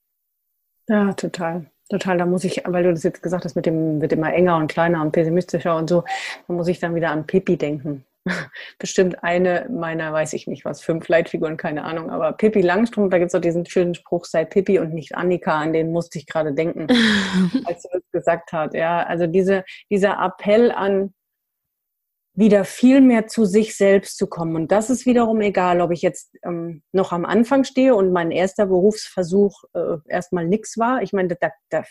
Ja, 0.88 1.12
total. 1.12 1.70
Total, 1.88 2.18
da 2.18 2.26
muss 2.26 2.42
ich, 2.42 2.62
weil 2.64 2.82
du 2.82 2.92
das 2.92 3.04
jetzt 3.04 3.22
gesagt 3.22 3.44
hast, 3.44 3.54
mit 3.54 3.66
dem 3.66 4.00
wird 4.00 4.12
immer 4.12 4.32
enger 4.32 4.56
und 4.56 4.66
kleiner 4.66 5.02
und 5.02 5.12
pessimistischer 5.12 5.76
und 5.76 5.88
so, 5.88 6.02
da 6.48 6.54
muss 6.54 6.66
ich 6.66 6.80
dann 6.80 6.96
wieder 6.96 7.10
an 7.10 7.26
Pippi 7.26 7.56
denken. 7.56 8.04
Bestimmt 8.78 9.22
eine 9.22 9.68
meiner, 9.70 10.12
weiß 10.12 10.32
ich 10.32 10.46
nicht 10.46 10.64
was, 10.64 10.82
fünf 10.82 11.08
Leitfiguren, 11.08 11.56
keine 11.56 11.84
Ahnung, 11.84 12.10
aber 12.10 12.32
Pippi 12.32 12.60
Langstrumpf, 12.60 13.10
da 13.10 13.18
gibt 13.18 13.28
es 13.28 13.34
auch 13.34 13.40
diesen 13.40 13.66
schönen 13.66 13.94
Spruch, 13.94 14.24
sei 14.24 14.44
Pippi 14.44 14.78
und 14.78 14.92
nicht 14.92 15.14
Annika, 15.14 15.58
an 15.58 15.72
den 15.72 15.92
musste 15.92 16.18
ich 16.18 16.26
gerade 16.26 16.52
denken, 16.52 16.86
als 17.64 17.82
du 17.82 17.88
das 17.92 18.02
gesagt 18.12 18.52
hast. 18.52 18.74
Ja, 18.74 19.02
also 19.02 19.26
diese, 19.26 19.64
dieser 19.90 20.18
Appell 20.22 20.72
an, 20.72 21.14
wieder 22.36 22.64
viel 22.64 23.00
mehr 23.00 23.26
zu 23.26 23.46
sich 23.46 23.76
selbst 23.76 24.18
zu 24.18 24.26
kommen. 24.26 24.56
Und 24.56 24.70
das 24.70 24.90
ist 24.90 25.06
wiederum 25.06 25.40
egal, 25.40 25.80
ob 25.80 25.90
ich 25.90 26.02
jetzt 26.02 26.36
ähm, 26.44 26.82
noch 26.92 27.12
am 27.12 27.24
Anfang 27.24 27.64
stehe 27.64 27.94
und 27.94 28.12
mein 28.12 28.30
erster 28.30 28.66
Berufsversuch 28.66 29.64
äh, 29.72 29.96
erstmal 30.06 30.46
nix 30.46 30.76
war. 30.76 31.00
Ich 31.00 31.14
meine, 31.14 31.34
da, 31.40 31.48
da 31.70 31.82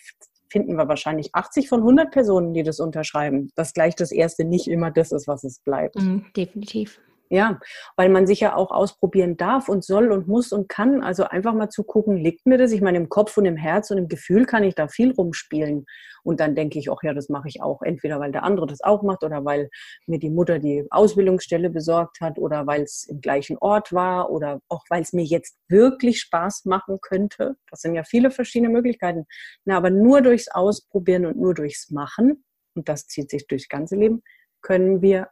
finden 0.50 0.78
wir 0.78 0.88
wahrscheinlich 0.88 1.34
80 1.34 1.70
von 1.70 1.80
100 1.82 2.12
Personen, 2.12 2.54
die 2.54 2.64
das 2.64 2.80
unterschreiben, 2.80 3.52
dass 3.56 3.74
gleich 3.74 3.96
das 3.96 4.12
erste 4.12 4.46
nicht 4.46 4.68
immer 4.68 4.92
das 4.92 5.12
ist, 5.12 5.28
was 5.28 5.44
es 5.44 5.60
bleibt. 5.60 5.96
Mhm, 5.96 6.26
definitiv. 6.36 7.00
Ja, 7.30 7.60
weil 7.96 8.10
man 8.10 8.28
sich 8.28 8.40
ja 8.40 8.56
auch 8.56 8.70
ausprobieren 8.70 9.36
darf 9.36 9.68
und 9.68 9.84
soll 9.84 10.12
und 10.12 10.28
muss 10.28 10.52
und 10.52 10.70
kann. 10.70 11.02
Also 11.02 11.24
einfach 11.24 11.56
mal 11.56 11.70
zu 11.70 11.84
gucken, 11.84 12.18
liegt 12.18 12.46
mir 12.46 12.60
das? 12.60 12.72
Ich 12.72 12.82
meine, 12.82 13.00
im 13.00 13.10
Kopf 13.10 13.36
und 13.38 13.46
im 13.46 13.58
Herz 13.58 13.90
und 13.90 13.98
im 13.98 14.08
Gefühl 14.08 14.46
kann 14.46 14.64
ich 14.64 14.76
da 14.76 14.88
viel 14.88 15.12
rumspielen. 15.12 15.86
Und 16.24 16.40
dann 16.40 16.56
denke 16.56 16.78
ich, 16.78 16.90
auch 16.90 17.02
ja, 17.04 17.14
das 17.14 17.30
mache 17.30 17.48
ich 17.48 17.62
auch. 17.64 17.82
Entweder 17.82 18.20
weil 18.20 18.32
der 18.32 18.44
andere 18.44 18.68
das 18.68 18.82
auch 18.82 19.02
macht 19.02 19.24
oder 19.24 19.44
weil 19.44 19.70
mir 20.06 20.20
die 20.20 20.30
Mutter 20.30 20.60
die 20.60 20.86
Ausbildungsstelle 20.92 21.72
besorgt 21.72 22.22
hat 22.22 22.38
oder 22.38 22.68
weil 22.68 22.84
es 22.84 23.06
im 23.10 23.22
gleichen 23.22 23.58
Ort 23.60 23.92
war 23.92 24.30
oder 24.30 24.60
auch 24.70 24.84
weil 24.90 25.02
es 25.02 25.14
mir 25.14 25.24
jetzt 25.24 25.58
wirklich 25.68 26.20
Spaß 26.22 26.66
machen 26.66 27.00
könnte. 27.02 27.56
Das 27.72 27.82
sind 27.82 27.96
ja 27.96 28.04
viele 28.04 28.30
verschiedene 28.30 28.72
Möglichkeiten. 28.72 29.26
Na, 29.66 29.78
aber 29.78 29.90
nur 29.90 30.22
durchs 30.22 30.48
Ausprobieren 30.48 31.26
und 31.26 31.38
nur 31.38 31.56
durchs 31.56 31.90
Machen, 31.90 32.44
und 32.76 32.88
das 32.90 33.08
zieht 33.08 33.30
sich 33.32 33.48
durchs 33.48 33.70
ganze 33.70 33.96
Leben, 33.96 34.22
können 34.62 35.02
wir 35.02 35.30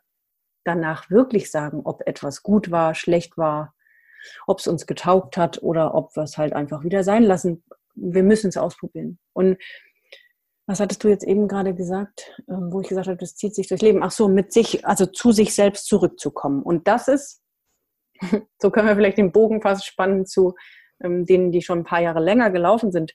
danach 0.64 1.10
wirklich 1.10 1.52
sagen, 1.52 1.82
ob 1.84 2.06
etwas 2.08 2.44
gut 2.44 2.72
war, 2.72 2.96
schlecht 2.96 3.38
war, 3.38 3.76
ob 4.48 4.60
es 4.60 4.68
uns 4.68 4.88
getaugt 4.88 5.38
hat 5.38 5.62
oder 5.62 5.94
ob 5.96 6.16
wir 6.16 6.24
es 6.24 6.38
halt 6.38 6.54
einfach 6.54 6.84
wieder 6.84 7.04
sein 7.04 7.24
lassen. 7.24 7.64
Wir 7.96 8.24
müssen 8.24 8.48
es 8.48 8.58
ausprobieren. 8.58 9.20
Und 9.34 9.58
was 10.66 10.80
hattest 10.80 11.04
du 11.04 11.10
jetzt 11.10 11.26
eben 11.26 11.48
gerade 11.48 11.76
gesagt, 11.76 12.32
ähm, 12.48 12.72
wo 12.72 12.82
ich 12.82 12.88
gesagt 12.88 13.08
habe, 13.08 13.18
das 13.18 13.36
zieht 13.36 13.54
sich 13.54 13.68
durchs 13.68 13.84
Leben? 13.84 14.02
Ach 14.02 14.12
so, 14.12 14.28
mit 14.28 14.54
sich, 14.54 14.86
also 14.86 15.06
zu 15.06 15.32
sich 15.32 15.54
selbst 15.54 15.88
zurückzukommen. 15.88 16.64
Und 16.64 16.88
das 16.88 17.08
ist, 17.08 17.42
so 18.62 18.72
können 18.72 18.88
wir 18.88 18.96
vielleicht 18.96 19.18
den 19.18 19.34
Bogen 19.34 19.62
fast 19.62 19.86
spannen 19.86 20.26
zu 20.26 20.56
ähm, 21.02 21.26
denen, 21.26 21.52
die 21.52 21.62
schon 21.62 21.80
ein 21.80 21.86
paar 21.86 22.02
Jahre 22.02 22.22
länger 22.22 22.50
gelaufen 22.50 22.92
sind. 22.92 23.14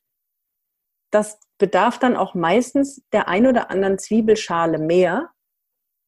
Das 1.11 1.41
bedarf 1.57 1.99
dann 1.99 2.17
auch 2.17 2.35
meistens 2.35 3.03
der 3.13 3.29
ein 3.29 3.47
oder 3.47 3.71
anderen 3.71 3.99
Zwiebelschale 3.99 4.79
mehr, 4.79 5.31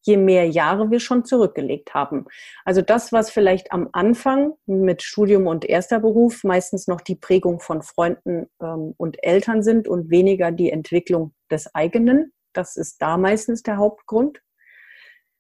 je 0.02 0.16
mehr 0.16 0.48
Jahre 0.48 0.90
wir 0.90 1.00
schon 1.00 1.24
zurückgelegt 1.24 1.94
haben. 1.94 2.26
Also 2.64 2.82
das, 2.82 3.12
was 3.12 3.30
vielleicht 3.30 3.72
am 3.72 3.88
Anfang 3.92 4.54
mit 4.66 5.02
Studium 5.02 5.46
und 5.46 5.64
erster 5.64 6.00
Beruf 6.00 6.44
meistens 6.44 6.86
noch 6.86 7.00
die 7.00 7.16
Prägung 7.16 7.60
von 7.60 7.82
Freunden 7.82 8.46
ähm, 8.62 8.94
und 8.96 9.22
Eltern 9.22 9.62
sind 9.62 9.88
und 9.88 10.10
weniger 10.10 10.52
die 10.52 10.70
Entwicklung 10.70 11.34
des 11.50 11.74
eigenen, 11.74 12.32
das 12.52 12.76
ist 12.76 13.00
da 13.02 13.16
meistens 13.16 13.62
der 13.62 13.76
Hauptgrund. 13.76 14.40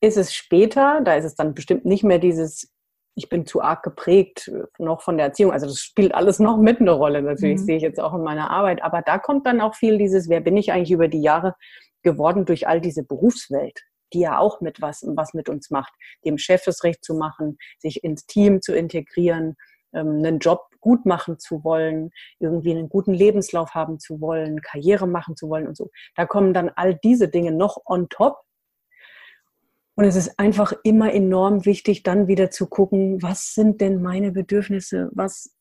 Ist 0.02 0.16
es 0.16 0.34
später, 0.34 1.00
da 1.02 1.14
ist 1.14 1.24
es 1.24 1.34
dann 1.34 1.54
bestimmt 1.54 1.84
nicht 1.84 2.04
mehr 2.04 2.18
dieses 2.18 2.72
ich 3.16 3.28
bin 3.28 3.44
zu 3.44 3.60
arg 3.60 3.82
geprägt 3.82 4.50
noch 4.78 5.02
von 5.02 5.18
der 5.18 5.26
Erziehung. 5.26 5.52
Also 5.52 5.66
das 5.66 5.80
spielt 5.80 6.14
alles 6.14 6.38
noch 6.38 6.56
mit 6.56 6.80
eine 6.80 6.92
Rolle. 6.92 7.20
Natürlich 7.20 7.60
mhm. 7.60 7.64
sehe 7.64 7.76
ich 7.76 7.82
jetzt 7.82 8.00
auch 8.00 8.14
in 8.14 8.22
meiner 8.22 8.50
Arbeit. 8.50 8.82
Aber 8.82 9.02
da 9.02 9.18
kommt 9.18 9.46
dann 9.46 9.60
auch 9.60 9.74
viel 9.74 9.98
dieses, 9.98 10.30
wer 10.30 10.40
bin 10.40 10.56
ich 10.56 10.72
eigentlich 10.72 10.92
über 10.92 11.08
die 11.08 11.20
Jahre 11.20 11.54
geworden 12.02 12.46
durch 12.46 12.66
all 12.66 12.80
diese 12.80 13.02
Berufswelt 13.02 13.82
die 14.12 14.20
ja 14.20 14.38
auch 14.38 14.60
mit 14.60 14.80
was, 14.80 15.04
was 15.06 15.34
mit 15.34 15.48
uns 15.48 15.70
macht, 15.70 15.92
dem 16.24 16.38
Chef 16.38 16.66
es 16.66 16.84
recht 16.84 17.04
zu 17.04 17.14
machen, 17.14 17.58
sich 17.78 18.04
ins 18.04 18.26
Team 18.26 18.60
zu 18.62 18.74
integrieren, 18.74 19.56
ähm, 19.92 20.18
einen 20.18 20.38
Job 20.38 20.70
gut 20.80 21.06
machen 21.06 21.38
zu 21.38 21.62
wollen, 21.64 22.10
irgendwie 22.38 22.70
einen 22.70 22.88
guten 22.88 23.12
Lebenslauf 23.12 23.74
haben 23.74 23.98
zu 23.98 24.20
wollen, 24.20 24.62
Karriere 24.62 25.06
machen 25.06 25.36
zu 25.36 25.48
wollen 25.48 25.66
und 25.66 25.76
so. 25.76 25.90
Da 26.16 26.26
kommen 26.26 26.54
dann 26.54 26.70
all 26.74 26.94
diese 26.94 27.28
Dinge 27.28 27.52
noch 27.52 27.78
on 27.84 28.08
top. 28.08 28.38
Und 29.94 30.04
es 30.06 30.16
ist 30.16 30.38
einfach 30.38 30.72
immer 30.82 31.12
enorm 31.12 31.66
wichtig, 31.66 32.02
dann 32.02 32.26
wieder 32.26 32.50
zu 32.50 32.66
gucken, 32.66 33.22
was 33.22 33.52
sind 33.52 33.82
denn 33.82 34.00
meine 34.00 34.32
Bedürfnisse? 34.32 35.10
Was, 35.12 35.54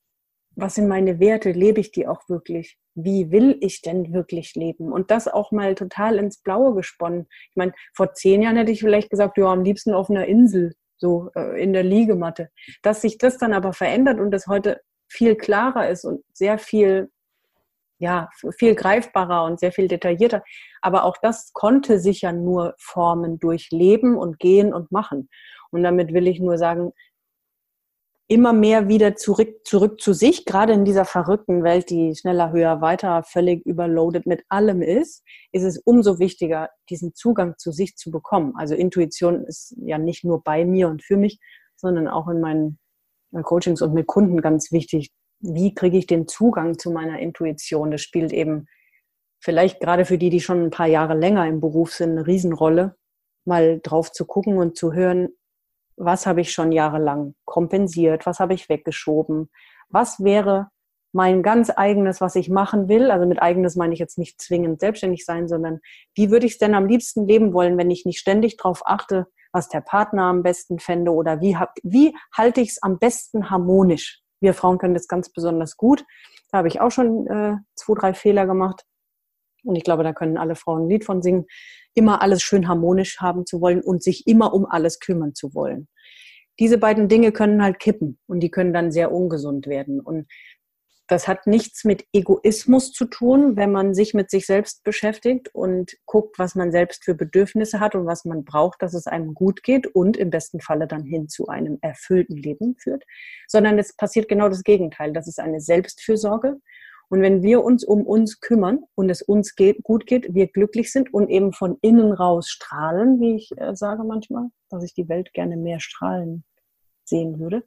was 0.61 0.75
sind 0.75 0.87
meine 0.87 1.19
Werte? 1.19 1.51
Lebe 1.51 1.79
ich 1.79 1.91
die 1.91 2.07
auch 2.07 2.27
wirklich? 2.27 2.77
Wie 2.95 3.31
will 3.31 3.57
ich 3.61 3.81
denn 3.81 4.13
wirklich 4.13 4.55
leben? 4.55 4.91
Und 4.91 5.11
das 5.11 5.27
auch 5.27 5.51
mal 5.51 5.75
total 5.75 6.17
ins 6.17 6.41
Blaue 6.41 6.75
gesponnen. 6.75 7.27
Ich 7.49 7.55
meine, 7.55 7.73
vor 7.93 8.13
zehn 8.13 8.41
Jahren 8.41 8.57
hätte 8.57 8.71
ich 8.71 8.79
vielleicht 8.79 9.09
gesagt, 9.09 9.37
ja, 9.37 9.45
am 9.45 9.63
liebsten 9.63 9.93
auf 9.93 10.09
einer 10.09 10.25
Insel, 10.25 10.73
so 10.97 11.29
äh, 11.35 11.61
in 11.61 11.73
der 11.73 11.83
Liegematte. 11.83 12.49
Dass 12.81 13.01
sich 13.01 13.17
das 13.17 13.37
dann 13.37 13.53
aber 13.53 13.73
verändert 13.73 14.19
und 14.19 14.31
das 14.31 14.47
heute 14.47 14.81
viel 15.07 15.35
klarer 15.35 15.89
ist 15.89 16.05
und 16.05 16.23
sehr 16.33 16.57
viel, 16.57 17.09
ja, 17.99 18.29
viel 18.57 18.75
greifbarer 18.75 19.45
und 19.45 19.59
sehr 19.59 19.71
viel 19.71 19.87
detaillierter. 19.87 20.43
Aber 20.81 21.05
auch 21.05 21.17
das 21.21 21.51
konnte 21.53 21.99
sich 21.99 22.21
ja 22.21 22.31
nur 22.31 22.75
formen 22.77 23.39
durch 23.39 23.69
Leben 23.71 24.17
und 24.17 24.39
Gehen 24.39 24.73
und 24.73 24.91
Machen. 24.91 25.29
Und 25.71 25.83
damit 25.83 26.13
will 26.13 26.27
ich 26.27 26.39
nur 26.39 26.57
sagen, 26.57 26.91
immer 28.29 28.53
mehr 28.53 28.87
wieder 28.87 29.15
zurück, 29.15 29.65
zurück 29.65 29.99
zu 29.99 30.13
sich, 30.13 30.45
gerade 30.45 30.71
in 30.71 30.85
dieser 30.85 31.03
verrückten 31.03 31.63
Welt, 31.63 31.89
die 31.89 32.15
schneller, 32.15 32.51
höher, 32.51 32.79
weiter, 32.79 33.23
völlig 33.23 33.65
überloaded 33.65 34.27
mit 34.27 34.43
allem 34.49 34.83
ist, 34.83 35.23
ist 35.51 35.63
es 35.63 35.79
umso 35.79 36.19
wichtiger, 36.19 36.69
diesen 36.89 37.15
Zugang 37.15 37.55
zu 37.57 37.71
sich 37.71 37.95
zu 37.95 38.11
bekommen. 38.11 38.53
Also 38.55 38.75
Intuition 38.75 39.45
ist 39.45 39.75
ja 39.81 39.97
nicht 39.97 40.23
nur 40.23 40.43
bei 40.43 40.63
mir 40.63 40.89
und 40.89 41.03
für 41.03 41.17
mich, 41.17 41.39
sondern 41.75 42.07
auch 42.07 42.27
in 42.27 42.39
meinen 42.39 42.79
Coachings 43.41 43.81
und 43.81 43.95
mit 43.95 44.05
Kunden 44.05 44.41
ganz 44.41 44.71
wichtig. 44.71 45.11
Wie 45.39 45.73
kriege 45.73 45.97
ich 45.97 46.05
den 46.05 46.27
Zugang 46.27 46.77
zu 46.77 46.91
meiner 46.91 47.17
Intuition? 47.17 47.89
Das 47.89 48.01
spielt 48.01 48.31
eben 48.31 48.67
vielleicht 49.41 49.79
gerade 49.79 50.05
für 50.05 50.19
die, 50.19 50.29
die 50.29 50.41
schon 50.41 50.65
ein 50.65 50.71
paar 50.71 50.87
Jahre 50.87 51.15
länger 51.15 51.47
im 51.47 51.61
Beruf 51.61 51.93
sind, 51.93 52.11
eine 52.11 52.27
Riesenrolle, 52.27 52.95
mal 53.45 53.79
drauf 53.81 54.11
zu 54.11 54.25
gucken 54.25 54.59
und 54.59 54.77
zu 54.77 54.93
hören, 54.93 55.29
was 55.99 56.25
habe 56.25 56.41
ich 56.41 56.51
schon 56.51 56.71
jahrelang 56.71 57.35
kompensiert, 57.45 58.25
was 58.25 58.39
habe 58.39 58.53
ich 58.53 58.69
weggeschoben, 58.69 59.49
was 59.89 60.23
wäre 60.23 60.69
mein 61.11 61.41
ganz 61.41 61.71
eigenes, 61.75 62.21
was 62.21 62.35
ich 62.35 62.49
machen 62.49 62.87
will. 62.87 63.11
Also 63.11 63.25
mit 63.25 63.41
eigenes 63.41 63.75
meine 63.75 63.93
ich 63.93 63.99
jetzt 63.99 64.17
nicht 64.17 64.39
zwingend 64.41 64.79
selbstständig 64.79 65.25
sein, 65.25 65.47
sondern 65.47 65.79
wie 66.15 66.29
würde 66.29 66.45
ich 66.45 66.53
es 66.53 66.57
denn 66.59 66.75
am 66.75 66.85
liebsten 66.85 67.27
leben 67.27 67.53
wollen, 67.53 67.77
wenn 67.77 67.91
ich 67.91 68.05
nicht 68.05 68.19
ständig 68.19 68.57
darauf 68.57 68.85
achte, 68.85 69.27
was 69.51 69.69
der 69.69 69.81
Partner 69.81 70.23
am 70.23 70.43
besten 70.43 70.79
fände 70.79 71.11
oder 71.11 71.41
wie, 71.41 71.57
hab, 71.57 71.73
wie 71.83 72.15
halte 72.35 72.61
ich 72.61 72.69
es 72.69 72.83
am 72.83 72.99
besten 72.99 73.49
harmonisch. 73.49 74.21
Wir 74.39 74.53
Frauen 74.53 74.77
können 74.77 74.93
das 74.93 75.07
ganz 75.07 75.31
besonders 75.31 75.75
gut. 75.75 76.05
Da 76.51 76.59
habe 76.59 76.67
ich 76.67 76.79
auch 76.79 76.91
schon 76.91 77.27
äh, 77.27 77.55
zwei, 77.75 77.93
drei 77.95 78.13
Fehler 78.13 78.45
gemacht. 78.45 78.85
Und 79.63 79.75
ich 79.75 79.83
glaube, 79.83 80.03
da 80.03 80.13
können 80.13 80.37
alle 80.37 80.55
Frauen 80.55 80.83
ein 80.83 80.89
Lied 80.89 81.05
von 81.05 81.21
singen 81.21 81.45
immer 81.93 82.21
alles 82.21 82.41
schön 82.41 82.67
harmonisch 82.67 83.19
haben 83.19 83.45
zu 83.45 83.61
wollen 83.61 83.81
und 83.81 84.03
sich 84.03 84.27
immer 84.27 84.53
um 84.53 84.65
alles 84.65 84.99
kümmern 84.99 85.35
zu 85.35 85.53
wollen. 85.53 85.87
Diese 86.59 86.77
beiden 86.77 87.07
Dinge 87.07 87.31
können 87.31 87.63
halt 87.63 87.79
kippen 87.79 88.19
und 88.27 88.41
die 88.41 88.51
können 88.51 88.73
dann 88.73 88.91
sehr 88.91 89.11
ungesund 89.11 89.67
werden. 89.67 90.01
Und 90.01 90.27
das 91.09 91.27
hat 91.27 91.47
nichts 91.47 91.85
mit 91.85 92.05
Egoismus 92.13 92.91
zu 92.91 93.05
tun, 93.05 93.55
wenn 93.55 93.71
man 93.71 93.95
sich 93.95 94.13
mit 94.13 94.29
sich 94.29 94.45
selbst 94.45 94.83
beschäftigt 94.83 95.49
und 95.53 95.97
guckt, 96.05 96.37
was 96.37 96.53
man 96.53 96.71
selbst 96.71 97.03
für 97.03 97.15
Bedürfnisse 97.15 97.79
hat 97.79 97.95
und 97.95 98.05
was 98.05 98.25
man 98.25 98.45
braucht, 98.45 98.83
dass 98.83 98.93
es 98.93 99.07
einem 99.07 99.33
gut 99.33 99.63
geht 99.63 99.87
und 99.87 100.17
im 100.17 100.29
besten 100.29 100.61
Falle 100.61 100.85
dann 100.85 101.03
hin 101.03 101.27
zu 101.27 101.47
einem 101.47 101.79
erfüllten 101.81 102.37
Leben 102.37 102.75
führt, 102.77 103.05
sondern 103.47 103.79
es 103.79 103.95
passiert 103.95 104.29
genau 104.29 104.49
das 104.49 104.63
Gegenteil. 104.63 105.11
Das 105.11 105.27
ist 105.27 105.39
eine 105.39 105.61
Selbstfürsorge 105.61 106.57
und 107.09 107.21
wenn 107.21 107.41
wir 107.41 107.63
uns 107.63 107.83
um 107.83 108.05
uns 108.05 108.39
kümmern 108.39 108.83
und 108.95 109.09
es 109.09 109.21
uns 109.21 109.55
geht, 109.55 109.83
gut 109.83 110.05
geht, 110.05 110.33
wir 110.33 110.47
glücklich 110.47 110.91
sind 110.91 111.13
und 111.13 111.29
eben 111.29 111.53
von 111.53 111.77
innen 111.81 112.13
raus 112.13 112.49
strahlen, 112.49 113.19
wie 113.19 113.35
ich 113.35 113.51
äh, 113.57 113.75
sage 113.75 114.03
manchmal, 114.03 114.49
dass 114.69 114.83
ich 114.83 114.93
die 114.93 115.09
Welt 115.09 115.33
gerne 115.33 115.57
mehr 115.57 115.79
strahlen 115.79 116.43
sehen 117.05 117.39
würde. 117.39 117.63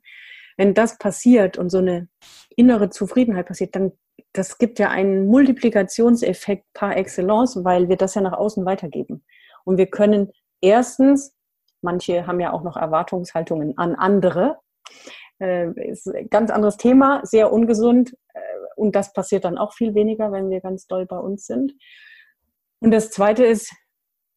Wenn 0.57 0.75
das 0.75 0.99
passiert 0.99 1.59
und 1.59 1.71
so 1.71 1.79
eine 1.79 2.09
innere 2.57 2.91
Zufriedenheit 2.91 3.47
passiert, 3.47 3.75
dann 3.75 3.93
das 4.33 4.59
gibt 4.59 4.79
ja 4.79 4.89
einen 4.89 5.27
Multiplikationseffekt 5.27 6.65
par 6.73 6.97
excellence, 6.97 7.65
weil 7.65 7.89
wir 7.89 7.97
das 7.97 8.15
ja 8.15 8.23
nach 8.23 8.33
außen 8.33 8.65
weitergeben. 8.65 9.25
Und 9.65 9.77
wir 9.77 9.87
können 9.87 10.31
erstens, 10.61 11.35
manche 11.83 12.27
haben 12.27 12.41
ja 12.41 12.53
auch 12.53 12.63
noch 12.63 12.77
Erwartungshaltungen 12.77 13.77
an 13.77 13.95
andere, 13.95 14.59
äh, 15.41 15.71
ist 15.91 16.07
ein 16.09 16.31
ganz 16.31 16.51
anderes 16.51 16.77
Thema, 16.77 17.21
sehr 17.25 17.53
ungesund, 17.53 18.17
äh, 18.35 18.41
und 18.77 18.95
das 18.95 19.13
passiert 19.13 19.45
dann 19.45 19.59
auch 19.59 19.73
viel 19.73 19.95
weniger, 19.95 20.33
wenn 20.33 20.51
wir 20.51 20.61
ganz 20.61 20.87
doll 20.87 21.07
bei 21.07 21.19
uns 21.19 21.47
sind. 21.47 21.75
Und 22.81 22.91
das 22.91 23.11
Zweite 23.11 23.45
ist, 23.45 23.73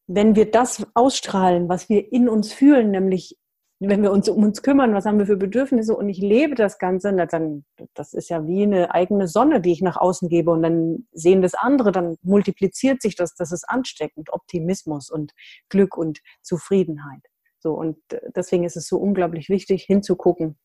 wenn 0.07 0.35
wir 0.35 0.51
das 0.51 0.85
ausstrahlen, 0.93 1.67
was 1.67 1.89
wir 1.89 2.11
in 2.11 2.29
uns 2.29 2.53
fühlen, 2.53 2.91
nämlich 2.91 3.37
wenn 3.79 4.01
wir 4.01 4.11
uns 4.11 4.29
um 4.29 4.43
uns 4.43 4.61
kümmern, 4.61 4.93
was 4.93 5.05
haben 5.05 5.19
wir 5.19 5.25
für 5.25 5.35
Bedürfnisse 5.35 5.95
und 5.95 6.07
ich 6.07 6.19
lebe 6.19 6.55
das 6.55 6.79
Ganze, 6.79 7.13
dann, 7.27 7.65
das 7.93 8.13
ist 8.13 8.29
ja 8.29 8.47
wie 8.47 8.63
eine 8.63 8.93
eigene 8.93 9.27
Sonne, 9.27 9.59
die 9.59 9.73
ich 9.73 9.81
nach 9.81 9.97
außen 9.97 10.29
gebe 10.29 10.51
und 10.51 10.63
dann 10.63 11.07
sehen 11.11 11.41
das 11.41 11.55
andere, 11.55 11.91
dann 11.91 12.15
multipliziert 12.21 13.01
sich 13.01 13.15
das, 13.15 13.35
das 13.35 13.51
ist 13.51 13.67
ansteckend, 13.67 14.31
Optimismus 14.31 15.09
und 15.09 15.33
Glück 15.69 15.97
und 15.97 16.21
Zufriedenheit. 16.41 17.21
So 17.59 17.73
und 17.73 17.97
deswegen 18.35 18.63
ist 18.63 18.77
es 18.77 18.87
so 18.87 18.97
unglaublich 18.97 19.49
wichtig 19.49 19.83
hinzugucken, 19.83 20.57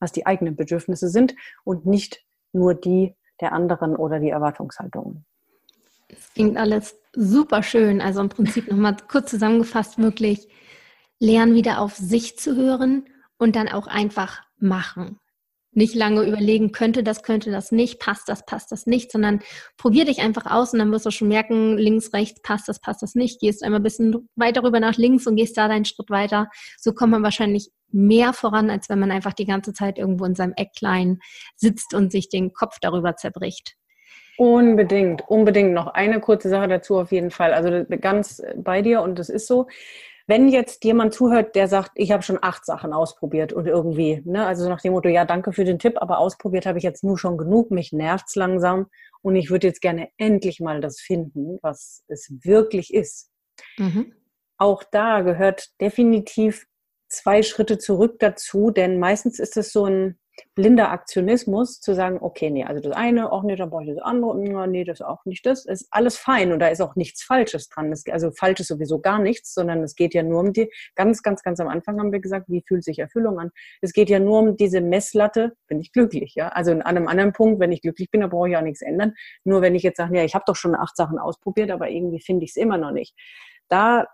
was 0.00 0.12
die 0.12 0.24
eigenen 0.24 0.56
Bedürfnisse 0.56 1.08
sind 1.08 1.34
und 1.64 1.84
nicht 1.84 2.24
nur 2.52 2.74
die 2.74 3.14
der 3.40 3.52
anderen 3.52 3.96
oder 3.96 4.18
die 4.18 4.30
Erwartungshaltungen. 4.30 5.24
Das 6.08 6.32
klingt 6.32 6.56
alles 6.56 6.98
super 7.14 7.62
schön. 7.62 8.00
Also 8.00 8.20
im 8.20 8.28
Prinzip 8.28 8.70
nochmal 8.70 8.96
kurz 9.08 9.30
zusammengefasst, 9.30 9.98
wirklich 9.98 10.48
lernen 11.20 11.54
wieder 11.54 11.80
auf 11.80 11.94
sich 11.94 12.38
zu 12.38 12.56
hören 12.56 13.06
und 13.38 13.56
dann 13.56 13.68
auch 13.68 13.86
einfach 13.86 14.42
machen. 14.58 15.18
Nicht 15.72 15.94
lange 15.94 16.22
überlegen, 16.22 16.72
könnte 16.72 17.02
das, 17.02 17.22
könnte 17.22 17.50
das 17.50 17.70
nicht, 17.72 18.00
passt 18.00 18.28
das, 18.28 18.44
passt 18.46 18.72
das 18.72 18.86
nicht, 18.86 19.12
sondern 19.12 19.40
probier 19.76 20.06
dich 20.06 20.20
einfach 20.20 20.46
aus 20.46 20.72
und 20.72 20.78
dann 20.78 20.90
wirst 20.90 21.06
du 21.06 21.10
schon 21.10 21.28
merken, 21.28 21.76
links, 21.76 22.12
rechts, 22.14 22.40
passt 22.42 22.68
das, 22.68 22.80
passt 22.80 23.02
das 23.02 23.14
nicht. 23.14 23.40
Gehst 23.40 23.62
einmal 23.62 23.80
ein 23.80 23.84
bisschen 23.84 24.28
weiter 24.34 24.64
rüber 24.64 24.80
nach 24.80 24.96
links 24.96 25.26
und 25.26 25.36
gehst 25.36 25.56
da 25.56 25.68
deinen 25.68 25.84
Schritt 25.84 26.10
weiter. 26.10 26.48
So 26.78 26.92
kommt 26.92 27.12
man 27.12 27.22
wahrscheinlich 27.22 27.70
mehr 27.90 28.32
voran, 28.32 28.70
als 28.70 28.88
wenn 28.88 28.98
man 28.98 29.10
einfach 29.10 29.32
die 29.32 29.46
ganze 29.46 29.72
Zeit 29.72 29.98
irgendwo 29.98 30.24
in 30.24 30.34
seinem 30.34 30.54
Ecklein 30.56 31.20
sitzt 31.56 31.94
und 31.94 32.12
sich 32.12 32.28
den 32.28 32.52
Kopf 32.52 32.78
darüber 32.80 33.16
zerbricht. 33.16 33.76
Unbedingt, 34.38 35.28
unbedingt. 35.28 35.72
Noch 35.72 35.88
eine 35.88 36.20
kurze 36.20 36.48
Sache 36.48 36.68
dazu 36.68 36.98
auf 36.98 37.10
jeden 37.10 37.32
Fall. 37.32 37.52
Also 37.52 37.84
ganz 38.00 38.40
bei 38.56 38.82
dir 38.82 39.02
und 39.02 39.18
das 39.18 39.28
ist 39.28 39.48
so. 39.48 39.66
Wenn 40.28 40.48
jetzt 40.48 40.84
jemand 40.84 41.14
zuhört, 41.14 41.56
der 41.56 41.68
sagt, 41.68 41.92
ich 41.94 42.12
habe 42.12 42.22
schon 42.22 42.38
acht 42.40 42.66
Sachen 42.66 42.92
ausprobiert 42.92 43.52
und 43.52 43.66
irgendwie, 43.66 44.20
ne, 44.26 44.46
also 44.46 44.68
nach 44.68 44.82
dem 44.82 44.92
Motto, 44.92 45.08
ja, 45.08 45.24
danke 45.24 45.52
für 45.52 45.64
den 45.64 45.78
Tipp, 45.78 45.94
aber 45.96 46.18
ausprobiert 46.18 46.66
habe 46.66 46.76
ich 46.76 46.84
jetzt 46.84 47.02
nur 47.02 47.18
schon 47.18 47.38
genug, 47.38 47.70
mich 47.70 47.92
nervt's 47.92 48.36
langsam 48.36 48.88
und 49.22 49.36
ich 49.36 49.50
würde 49.50 49.66
jetzt 49.66 49.80
gerne 49.80 50.10
endlich 50.18 50.60
mal 50.60 50.82
das 50.82 51.00
finden, 51.00 51.58
was 51.62 52.04
es 52.08 52.30
wirklich 52.42 52.92
ist. 52.92 53.30
Mhm. 53.78 54.12
Auch 54.58 54.84
da 54.84 55.22
gehört 55.22 55.70
definitiv 55.80 56.66
zwei 57.08 57.42
Schritte 57.42 57.78
zurück 57.78 58.16
dazu, 58.18 58.70
denn 58.70 58.98
meistens 58.98 59.38
ist 59.38 59.56
es 59.56 59.72
so 59.72 59.86
ein 59.86 60.18
blinder 60.54 60.90
Aktionismus, 60.90 61.80
zu 61.80 61.94
sagen, 61.94 62.18
okay, 62.20 62.50
nee, 62.50 62.64
also 62.64 62.80
das 62.80 62.96
eine, 62.96 63.32
auch 63.32 63.42
nicht, 63.42 63.60
dann 63.60 63.70
brauche 63.70 63.84
ich 63.84 63.90
das 63.90 63.98
andere, 63.98 64.68
nee, 64.68 64.84
das 64.84 65.00
auch 65.00 65.24
nicht 65.24 65.44
das, 65.46 65.64
ist 65.64 65.88
alles 65.90 66.16
fein 66.16 66.52
und 66.52 66.60
da 66.60 66.68
ist 66.68 66.80
auch 66.80 66.96
nichts 66.96 67.22
Falsches 67.22 67.68
dran. 67.68 67.90
Das, 67.90 68.04
also 68.10 68.30
falsch 68.30 68.60
ist 68.60 68.68
sowieso 68.68 69.00
gar 69.00 69.18
nichts, 69.18 69.54
sondern 69.54 69.82
es 69.82 69.94
geht 69.94 70.14
ja 70.14 70.22
nur 70.22 70.40
um 70.40 70.52
die, 70.52 70.70
ganz, 70.94 71.22
ganz, 71.22 71.42
ganz 71.42 71.60
am 71.60 71.68
Anfang 71.68 71.98
haben 71.98 72.12
wir 72.12 72.20
gesagt, 72.20 72.48
wie 72.48 72.62
fühlt 72.66 72.84
sich 72.84 72.98
Erfüllung 72.98 73.38
an? 73.38 73.50
Es 73.80 73.92
geht 73.92 74.10
ja 74.10 74.18
nur 74.18 74.38
um 74.40 74.56
diese 74.56 74.80
Messlatte, 74.80 75.54
bin 75.66 75.80
ich 75.80 75.92
glücklich, 75.92 76.34
ja. 76.34 76.48
Also 76.48 76.72
an 76.72 76.82
einem 76.82 77.08
anderen 77.08 77.32
Punkt, 77.32 77.60
wenn 77.60 77.72
ich 77.72 77.82
glücklich 77.82 78.10
bin, 78.10 78.20
dann 78.20 78.30
brauche 78.30 78.48
ich 78.48 78.56
auch 78.56 78.62
nichts 78.62 78.82
ändern. 78.82 79.14
Nur 79.44 79.62
wenn 79.62 79.74
ich 79.74 79.82
jetzt 79.82 79.96
sage, 79.96 80.16
ja, 80.16 80.24
ich 80.24 80.34
habe 80.34 80.44
doch 80.46 80.56
schon 80.56 80.74
acht 80.74 80.96
Sachen 80.96 81.18
ausprobiert, 81.18 81.70
aber 81.70 81.88
irgendwie 81.88 82.20
finde 82.20 82.44
ich 82.44 82.50
es 82.50 82.56
immer 82.56 82.78
noch 82.78 82.92
nicht. 82.92 83.14
Da 83.68 84.06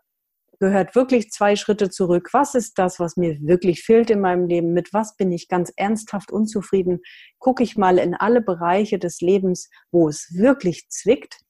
gehört 0.65 0.95
wirklich 0.95 1.31
zwei 1.31 1.57
Schritte 1.57 1.91
zurück. 1.91 2.31
Was 2.33 2.55
ist 2.55 2.79
das, 2.79 2.99
was 2.99 3.19
mir 3.19 3.37
wirklich 3.43 3.83
fehlt 3.83 4.09
in 4.09 4.21
meinem 4.21 4.47
Leben? 4.47 4.73
Mit 4.73 4.95
was 4.95 5.15
bin 5.15 5.31
ich 5.31 5.49
ganz 5.49 5.71
ernsthaft 5.77 6.33
unzufrieden? 6.33 7.01
Gucke 7.39 7.63
ich 7.63 7.77
mal 7.77 7.99
in 7.99 8.15
alle 8.15 8.41
Bereiche 8.41 8.99
des 8.99 9.21
Lebens, 9.21 9.69
wo 9.93 10.09
es 10.09 10.33
wirklich 10.35 10.89
zwickt? 10.89 11.41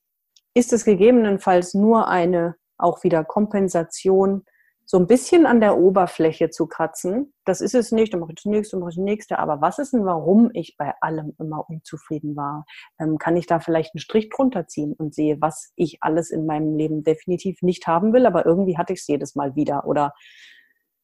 Ist 0.53 0.73
es 0.73 0.85
gegebenenfalls 0.85 1.75
nur 1.75 2.09
eine 2.09 2.57
auch 2.77 3.05
wieder 3.05 3.23
Kompensation 3.23 4.45
so 4.87 4.99
ein 4.99 5.07
bisschen 5.07 5.47
an 5.47 5.61
der 5.61 5.79
Oberfläche 5.79 6.51
zu 6.51 6.67
kratzen. 6.67 7.33
Das 7.45 7.61
ist 7.61 7.75
es 7.75 7.91
nicht, 7.91 8.13
dann 8.13 8.21
mache 8.21 8.33
ich 8.33 8.43
das 8.43 8.45
nächste, 8.45 8.77
mache 8.77 8.91
ich 8.91 8.97
das 8.97 9.05
nächste. 9.05 9.39
Aber 9.39 9.61
was 9.61 9.79
ist 9.79 9.93
denn, 9.93 10.05
warum 10.05 10.51
ich 10.53 10.77
bei 10.77 10.93
allem 11.01 11.35
immer 11.39 11.69
unzufrieden 11.69 12.37
war? 12.37 12.67
Ähm, 12.99 13.19
kann 13.19 13.37
ich 13.37 13.47
da 13.47 13.61
vielleicht 13.61 13.95
einen 13.95 14.01
Strich 14.01 14.29
drunter 14.29 14.67
ziehen 14.67 14.93
und 14.93 15.15
sehe, 15.15 15.41
was 15.41 15.73
ich 15.77 15.99
alles 16.03 16.31
in 16.31 16.47
meinem 16.47 16.77
Leben 16.77 17.03
definitiv 17.03 17.63
nicht 17.63 17.87
haben 17.87 18.13
will, 18.13 18.27
aber 18.27 18.45
irgendwie 18.45 18.77
hatte 18.77 18.93
ich 18.93 19.01
es 19.01 19.07
jedes 19.07 19.35
Mal 19.35 19.57
wieder. 19.57 19.87
Oder 19.87 20.13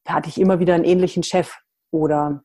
hatte 0.07 0.29
ich 0.29 0.39
immer 0.39 0.59
wieder 0.59 0.75
einen 0.75 0.85
ähnlichen 0.85 1.23
Chef 1.23 1.57
oder 1.91 2.43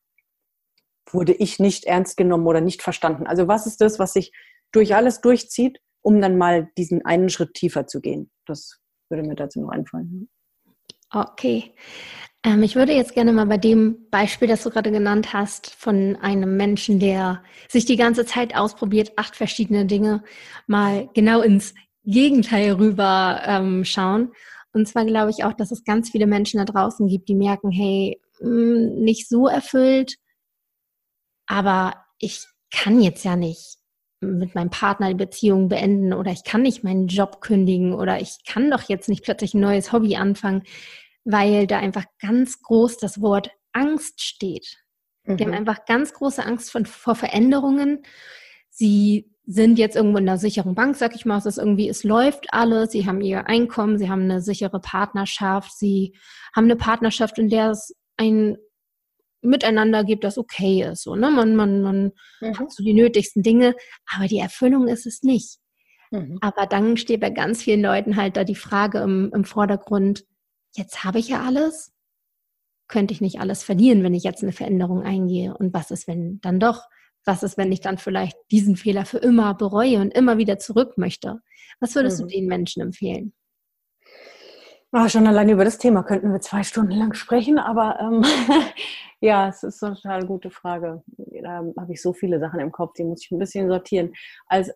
wurde 1.10 1.32
ich 1.32 1.58
nicht 1.58 1.84
ernst 1.84 2.16
genommen 2.16 2.46
oder 2.46 2.60
nicht 2.60 2.82
verstanden? 2.82 3.26
Also 3.26 3.46
was 3.46 3.66
ist 3.66 3.80
das, 3.80 3.98
was 3.98 4.14
sich 4.14 4.32
durch 4.72 4.94
alles 4.94 5.20
durchzieht, 5.20 5.80
um 6.02 6.20
dann 6.20 6.38
mal 6.38 6.70
diesen 6.78 7.04
einen 7.04 7.28
Schritt 7.28 7.54
tiefer 7.54 7.86
zu 7.86 8.00
gehen? 8.00 8.30
Das 8.46 8.80
würde 9.08 9.22
mir 9.22 9.36
dazu 9.36 9.60
noch 9.60 9.70
einfallen. 9.70 10.28
Okay. 11.12 11.72
Ähm, 12.44 12.62
ich 12.62 12.76
würde 12.76 12.92
jetzt 12.92 13.14
gerne 13.14 13.32
mal 13.32 13.46
bei 13.46 13.58
dem 13.58 14.08
Beispiel, 14.10 14.48
das 14.48 14.62
du 14.62 14.70
gerade 14.70 14.90
genannt 14.90 15.32
hast, 15.32 15.74
von 15.74 16.16
einem 16.16 16.56
Menschen, 16.56 16.98
der 17.00 17.42
sich 17.68 17.84
die 17.84 17.96
ganze 17.96 18.24
Zeit 18.24 18.54
ausprobiert, 18.56 19.12
acht 19.16 19.36
verschiedene 19.36 19.86
Dinge, 19.86 20.22
mal 20.66 21.08
genau 21.14 21.40
ins 21.42 21.74
Gegenteil 22.04 22.72
rüber 22.72 23.42
ähm, 23.46 23.84
schauen. 23.84 24.32
Und 24.72 24.86
zwar 24.86 25.04
glaube 25.06 25.30
ich 25.30 25.44
auch, 25.44 25.54
dass 25.54 25.72
es 25.72 25.84
ganz 25.84 26.10
viele 26.10 26.26
Menschen 26.26 26.58
da 26.58 26.64
draußen 26.64 27.08
gibt, 27.08 27.28
die 27.28 27.34
merken, 27.34 27.70
hey, 27.70 28.20
hm, 28.38 28.96
nicht 29.02 29.28
so 29.28 29.48
erfüllt, 29.48 30.16
aber 31.46 32.04
ich 32.18 32.46
kann 32.70 33.00
jetzt 33.00 33.24
ja 33.24 33.36
nicht 33.36 33.75
mit 34.20 34.54
meinem 34.54 34.70
Partner 34.70 35.08
die 35.08 35.14
Beziehung 35.14 35.68
beenden 35.68 36.12
oder 36.12 36.32
ich 36.32 36.44
kann 36.44 36.62
nicht 36.62 36.84
meinen 36.84 37.06
Job 37.06 37.40
kündigen 37.40 37.92
oder 37.92 38.20
ich 38.20 38.38
kann 38.46 38.70
doch 38.70 38.82
jetzt 38.82 39.08
nicht 39.08 39.24
plötzlich 39.24 39.54
ein 39.54 39.60
neues 39.60 39.92
Hobby 39.92 40.16
anfangen, 40.16 40.62
weil 41.24 41.66
da 41.66 41.78
einfach 41.78 42.04
ganz 42.20 42.62
groß 42.62 42.98
das 42.98 43.20
Wort 43.20 43.50
Angst 43.72 44.22
steht. 44.22 44.78
Mhm. 45.24 45.36
Die 45.36 45.44
haben 45.44 45.50
mhm. 45.50 45.58
einfach 45.58 45.84
ganz 45.84 46.14
große 46.14 46.44
Angst 46.44 46.70
von, 46.70 46.86
vor 46.86 47.14
Veränderungen. 47.14 48.02
Sie 48.70 49.30
sind 49.46 49.78
jetzt 49.78 49.96
irgendwo 49.96 50.18
in 50.18 50.28
einer 50.28 50.38
sicheren 50.38 50.74
Bank, 50.74 50.96
sag 50.96 51.14
ich 51.14 51.24
mal, 51.24 51.38
es 51.38 51.46
ist 51.46 51.58
irgendwie, 51.58 51.88
es 51.88 52.02
läuft 52.02 52.52
alles, 52.52 52.90
sie 52.90 53.06
haben 53.06 53.20
ihr 53.20 53.46
Einkommen, 53.46 53.96
sie 53.98 54.10
haben 54.10 54.22
eine 54.22 54.40
sichere 54.40 54.80
Partnerschaft, 54.80 55.72
sie 55.78 56.16
haben 56.54 56.64
eine 56.64 56.76
Partnerschaft, 56.76 57.38
in 57.38 57.48
der 57.48 57.70
es 57.70 57.94
ein 58.16 58.56
Miteinander 59.42 60.04
gibt, 60.04 60.24
das 60.24 60.38
okay 60.38 60.82
ist. 60.82 61.02
So, 61.02 61.14
ne? 61.14 61.30
Man, 61.30 61.56
man, 61.56 61.82
man 61.82 62.12
mhm. 62.40 62.58
hat 62.58 62.72
so 62.72 62.82
die 62.82 62.94
nötigsten 62.94 63.42
Dinge, 63.42 63.74
aber 64.14 64.26
die 64.26 64.38
Erfüllung 64.38 64.88
ist 64.88 65.06
es 65.06 65.22
nicht. 65.22 65.58
Mhm. 66.10 66.38
Aber 66.40 66.66
dann 66.66 66.96
steht 66.96 67.20
bei 67.20 67.30
ganz 67.30 67.62
vielen 67.62 67.82
Leuten 67.82 68.16
halt 68.16 68.36
da 68.36 68.44
die 68.44 68.54
Frage 68.54 68.98
im, 68.98 69.30
im 69.34 69.44
Vordergrund, 69.44 70.24
jetzt 70.74 71.04
habe 71.04 71.18
ich 71.18 71.28
ja 71.28 71.42
alles, 71.44 71.92
könnte 72.88 73.12
ich 73.12 73.20
nicht 73.20 73.40
alles 73.40 73.64
verlieren, 73.64 74.02
wenn 74.02 74.14
ich 74.14 74.24
jetzt 74.24 74.42
eine 74.42 74.52
Veränderung 74.52 75.02
eingehe? 75.02 75.56
Und 75.56 75.74
was 75.74 75.90
ist, 75.90 76.06
wenn 76.06 76.40
dann 76.40 76.60
doch? 76.60 76.84
Was 77.24 77.42
ist, 77.42 77.58
wenn 77.58 77.72
ich 77.72 77.80
dann 77.80 77.98
vielleicht 77.98 78.36
diesen 78.52 78.76
Fehler 78.76 79.04
für 79.04 79.18
immer 79.18 79.54
bereue 79.54 80.00
und 80.00 80.14
immer 80.14 80.38
wieder 80.38 80.58
zurück 80.58 80.96
möchte? 80.96 81.40
Was 81.80 81.94
würdest 81.94 82.20
mhm. 82.20 82.28
du 82.28 82.34
den 82.34 82.46
Menschen 82.46 82.82
empfehlen? 82.82 83.32
Oh, 84.92 85.08
schon 85.08 85.26
allein 85.26 85.48
über 85.48 85.64
das 85.64 85.78
Thema 85.78 86.02
könnten 86.04 86.32
wir 86.32 86.40
zwei 86.40 86.62
Stunden 86.62 86.92
lang 86.92 87.12
sprechen, 87.14 87.58
aber 87.58 87.98
ähm, 88.00 88.24
ja, 89.20 89.48
es 89.48 89.62
ist 89.62 89.82
eine 89.82 89.96
total 89.96 90.24
gute 90.26 90.50
Frage. 90.50 91.02
Da 91.42 91.64
habe 91.78 91.92
ich 91.92 92.00
so 92.00 92.12
viele 92.12 92.38
Sachen 92.38 92.60
im 92.60 92.72
Kopf, 92.72 92.94
die 92.94 93.04
muss 93.04 93.22
ich 93.24 93.30
ein 93.30 93.38
bisschen 93.38 93.68
sortieren. 93.68 94.14
Als 94.46 94.72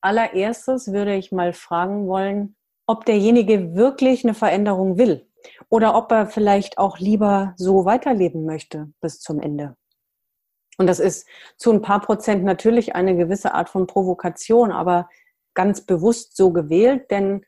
allererstes 0.00 0.92
würde 0.92 1.14
ich 1.16 1.32
mal 1.32 1.52
fragen 1.52 2.06
wollen, 2.06 2.56
ob 2.86 3.04
derjenige 3.06 3.74
wirklich 3.74 4.24
eine 4.24 4.34
Veränderung 4.34 4.98
will 4.98 5.26
oder 5.68 5.94
ob 5.96 6.12
er 6.12 6.26
vielleicht 6.26 6.78
auch 6.78 6.98
lieber 6.98 7.54
so 7.56 7.84
weiterleben 7.84 8.44
möchte 8.44 8.92
bis 9.00 9.20
zum 9.20 9.40
Ende. 9.40 9.76
Und 10.78 10.86
das 10.86 11.00
ist 11.00 11.26
zu 11.56 11.72
ein 11.72 11.82
paar 11.82 12.00
Prozent 12.00 12.44
natürlich 12.44 12.94
eine 12.94 13.16
gewisse 13.16 13.54
Art 13.54 13.68
von 13.68 13.86
Provokation, 13.86 14.72
aber 14.72 15.08
ganz 15.54 15.80
bewusst 15.80 16.36
so 16.36 16.52
gewählt, 16.52 17.10
denn 17.10 17.44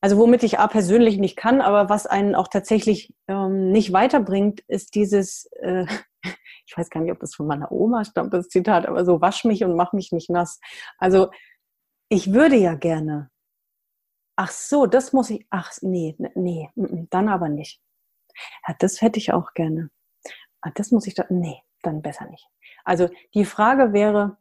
also 0.00 0.16
womit 0.16 0.42
ich 0.42 0.58
A 0.58 0.66
persönlich 0.66 1.18
nicht 1.18 1.36
kann, 1.36 1.60
aber 1.60 1.88
was 1.88 2.06
einen 2.06 2.34
auch 2.34 2.48
tatsächlich 2.48 3.14
ähm, 3.28 3.70
nicht 3.70 3.92
weiterbringt, 3.92 4.60
ist 4.66 4.94
dieses, 4.94 5.46
äh, 5.60 5.84
ich 6.66 6.76
weiß 6.76 6.90
gar 6.90 7.00
nicht, 7.00 7.12
ob 7.12 7.20
das 7.20 7.34
von 7.34 7.46
meiner 7.46 7.70
Oma 7.70 8.04
stammt, 8.04 8.32
das 8.32 8.48
Zitat, 8.48 8.86
aber 8.86 9.04
so 9.04 9.20
wasch 9.20 9.44
mich 9.44 9.62
und 9.64 9.76
mach 9.76 9.92
mich 9.92 10.12
nicht 10.12 10.30
nass. 10.30 10.60
Also 10.98 11.30
ich 12.08 12.32
würde 12.32 12.56
ja 12.56 12.74
gerne. 12.74 13.30
Ach 14.36 14.50
so, 14.50 14.86
das 14.86 15.12
muss 15.12 15.28
ich, 15.30 15.46
ach 15.50 15.70
nee, 15.82 16.16
nee, 16.34 16.70
dann 17.10 17.28
aber 17.28 17.48
nicht. 17.48 17.82
Ja, 18.66 18.74
das 18.78 19.02
hätte 19.02 19.18
ich 19.18 19.32
auch 19.32 19.52
gerne. 19.52 19.90
Ah, 20.62 20.70
das 20.74 20.90
muss 20.92 21.06
ich 21.06 21.14
da, 21.14 21.26
nee, 21.28 21.62
dann 21.82 22.00
besser 22.00 22.26
nicht. 22.26 22.46
Also 22.84 23.08
die 23.34 23.44
Frage 23.44 23.92
wäre, 23.92 24.38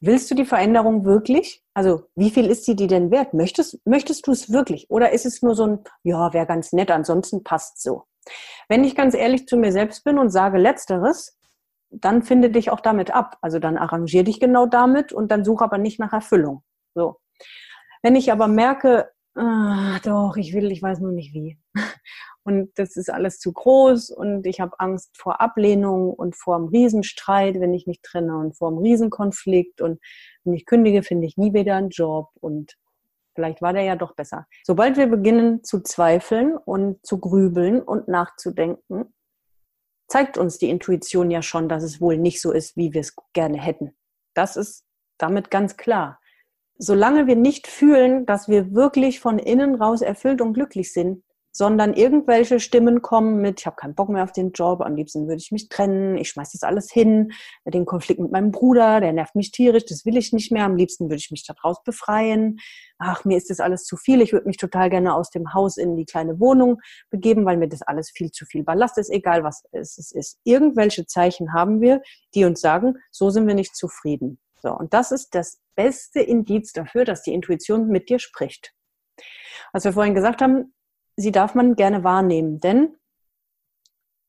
willst 0.00 0.30
du 0.30 0.34
die 0.34 0.44
Veränderung 0.44 1.04
wirklich? 1.04 1.64
Also 1.78 2.02
wie 2.16 2.30
viel 2.30 2.50
ist 2.50 2.64
sie 2.64 2.74
dir 2.74 2.88
denn 2.88 3.12
wert? 3.12 3.34
Möchtest, 3.34 3.78
möchtest 3.86 4.26
du 4.26 4.32
es 4.32 4.52
wirklich? 4.52 4.90
Oder 4.90 5.12
ist 5.12 5.24
es 5.24 5.42
nur 5.42 5.54
so 5.54 5.64
ein, 5.64 5.84
ja, 6.02 6.32
wäre 6.32 6.44
ganz 6.44 6.72
nett, 6.72 6.90
ansonsten 6.90 7.44
passt 7.44 7.80
so. 7.80 8.02
Wenn 8.68 8.82
ich 8.82 8.96
ganz 8.96 9.14
ehrlich 9.14 9.46
zu 9.46 9.56
mir 9.56 9.70
selbst 9.70 10.02
bin 10.02 10.18
und 10.18 10.30
sage 10.30 10.58
letzteres, 10.58 11.38
dann 11.90 12.24
finde 12.24 12.50
dich 12.50 12.70
auch 12.70 12.80
damit 12.80 13.12
ab. 13.12 13.38
Also 13.42 13.60
dann 13.60 13.78
arrangier 13.78 14.24
dich 14.24 14.40
genau 14.40 14.66
damit 14.66 15.12
und 15.12 15.30
dann 15.30 15.44
suche 15.44 15.62
aber 15.62 15.78
nicht 15.78 16.00
nach 16.00 16.12
Erfüllung. 16.12 16.64
So. 16.96 17.20
Wenn 18.02 18.16
ich 18.16 18.32
aber 18.32 18.48
merke, 18.48 19.12
ah, 19.38 19.98
doch, 20.02 20.36
ich 20.36 20.52
will, 20.52 20.70
ich 20.70 20.82
weiß 20.82 21.00
nur 21.00 21.12
nicht 21.12 21.32
wie. 21.32 21.58
Und 22.44 22.70
das 22.78 22.96
ist 22.96 23.10
alles 23.10 23.38
zu 23.38 23.52
groß 23.52 24.10
und 24.10 24.46
ich 24.46 24.58
habe 24.60 24.80
Angst 24.80 25.18
vor 25.18 25.40
Ablehnung 25.40 26.14
und 26.14 26.34
vor 26.34 26.56
einem 26.56 26.68
Riesenstreit, 26.68 27.60
wenn 27.60 27.74
ich 27.74 27.86
mich 27.86 28.00
trenne 28.00 28.38
und 28.38 28.56
vor 28.56 28.68
einem 28.68 28.78
Riesenkonflikt 28.78 29.82
und 29.82 30.00
wenn 30.44 30.54
ich 30.54 30.64
kündige, 30.64 31.02
finde 31.02 31.26
ich 31.26 31.36
nie 31.36 31.52
wieder 31.52 31.76
einen 31.76 31.90
Job 31.90 32.30
und 32.40 32.78
vielleicht 33.34 33.60
war 33.60 33.74
der 33.74 33.82
ja 33.82 33.96
doch 33.96 34.14
besser. 34.14 34.46
Sobald 34.64 34.96
wir 34.96 35.08
beginnen 35.08 35.62
zu 35.62 35.80
zweifeln 35.80 36.56
und 36.56 37.04
zu 37.04 37.18
grübeln 37.18 37.82
und 37.82 38.08
nachzudenken, 38.08 39.12
zeigt 40.08 40.38
uns 40.38 40.56
die 40.56 40.70
Intuition 40.70 41.30
ja 41.30 41.42
schon, 41.42 41.68
dass 41.68 41.82
es 41.82 42.00
wohl 42.00 42.16
nicht 42.16 42.40
so 42.40 42.50
ist, 42.50 42.78
wie 42.78 42.94
wir 42.94 43.02
es 43.02 43.14
gerne 43.34 43.60
hätten. 43.60 43.94
Das 44.32 44.56
ist 44.56 44.86
damit 45.18 45.50
ganz 45.50 45.76
klar 45.76 46.18
solange 46.78 47.26
wir 47.26 47.36
nicht 47.36 47.66
fühlen, 47.66 48.24
dass 48.24 48.48
wir 48.48 48.72
wirklich 48.74 49.20
von 49.20 49.38
innen 49.38 49.74
raus 49.74 50.00
erfüllt 50.00 50.40
und 50.40 50.54
glücklich 50.54 50.92
sind, 50.92 51.22
sondern 51.50 51.94
irgendwelche 51.94 52.60
Stimmen 52.60 53.02
kommen 53.02 53.40
mit, 53.40 53.60
ich 53.60 53.66
habe 53.66 53.74
keinen 53.74 53.96
Bock 53.96 54.10
mehr 54.10 54.22
auf 54.22 54.30
den 54.30 54.52
Job, 54.52 54.80
am 54.80 54.94
liebsten 54.94 55.26
würde 55.26 55.40
ich 55.40 55.50
mich 55.50 55.68
trennen, 55.68 56.16
ich 56.16 56.28
schmeiß 56.28 56.52
das 56.52 56.62
alles 56.62 56.92
hin, 56.92 57.32
den 57.64 57.84
Konflikt 57.84 58.20
mit 58.20 58.30
meinem 58.30 58.52
Bruder, 58.52 59.00
der 59.00 59.12
nervt 59.12 59.34
mich 59.34 59.50
tierisch, 59.50 59.84
das 59.86 60.06
will 60.06 60.16
ich 60.16 60.32
nicht 60.32 60.52
mehr, 60.52 60.64
am 60.64 60.76
liebsten 60.76 61.06
würde 61.06 61.16
ich 61.16 61.32
mich 61.32 61.44
daraus 61.44 61.82
befreien, 61.82 62.58
ach, 62.98 63.24
mir 63.24 63.36
ist 63.36 63.50
das 63.50 63.58
alles 63.58 63.84
zu 63.84 63.96
viel, 63.96 64.20
ich 64.20 64.32
würde 64.32 64.46
mich 64.46 64.56
total 64.56 64.88
gerne 64.88 65.14
aus 65.14 65.30
dem 65.30 65.52
Haus 65.52 65.78
in 65.78 65.96
die 65.96 66.04
kleine 66.04 66.38
Wohnung 66.38 66.80
begeben, 67.10 67.44
weil 67.44 67.56
mir 67.56 67.68
das 67.68 67.82
alles 67.82 68.10
viel 68.10 68.30
zu 68.30 68.46
viel 68.46 68.62
Ballast 68.62 68.96
ist, 68.98 69.10
egal 69.10 69.42
was 69.42 69.64
es 69.72 70.12
ist. 70.12 70.38
Irgendwelche 70.44 71.06
Zeichen 71.06 71.52
haben 71.52 71.80
wir, 71.80 72.02
die 72.36 72.44
uns 72.44 72.60
sagen, 72.60 72.94
so 73.10 73.30
sind 73.30 73.48
wir 73.48 73.54
nicht 73.54 73.74
zufrieden. 73.74 74.38
So, 74.60 74.72
und 74.72 74.92
das 74.92 75.12
ist 75.12 75.34
das 75.34 75.60
beste 75.76 76.20
Indiz 76.20 76.72
dafür, 76.72 77.04
dass 77.04 77.22
die 77.22 77.32
Intuition 77.32 77.88
mit 77.88 78.08
dir 78.08 78.18
spricht. 78.18 78.74
Was 79.72 79.84
wir 79.84 79.92
vorhin 79.92 80.14
gesagt 80.14 80.42
haben, 80.42 80.74
sie 81.16 81.32
darf 81.32 81.54
man 81.54 81.76
gerne 81.76 82.04
wahrnehmen, 82.04 82.60
denn 82.60 82.96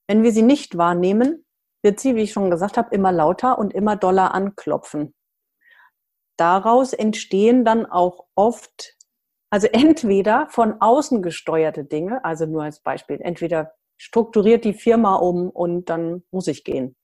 wenn 0.07 0.23
wir 0.23 0.31
sie 0.31 0.41
nicht 0.41 0.77
wahrnehmen, 0.77 1.45
wird 1.83 1.99
sie, 1.99 2.15
wie 2.15 2.23
ich 2.23 2.31
schon 2.31 2.49
gesagt 2.49 2.77
habe, 2.77 2.93
immer 2.93 3.11
lauter 3.11 3.57
und 3.57 3.73
immer 3.73 3.95
doller 3.95 4.33
anklopfen. 4.33 5.13
Daraus 6.37 6.93
entstehen 6.93 7.63
dann 7.63 7.85
auch 7.85 8.25
oft, 8.35 8.97
also 9.49 9.67
entweder 9.71 10.47
von 10.49 10.81
außen 10.81 11.21
gesteuerte 11.21 11.85
Dinge, 11.85 12.23
also 12.23 12.45
nur 12.45 12.63
als 12.63 12.81
Beispiel, 12.81 13.19
entweder 13.21 13.73
strukturiert 13.97 14.63
die 14.63 14.73
Firma 14.73 15.15
um 15.15 15.49
und 15.49 15.89
dann 15.89 16.23
muss 16.31 16.47
ich 16.47 16.63
gehen 16.63 16.95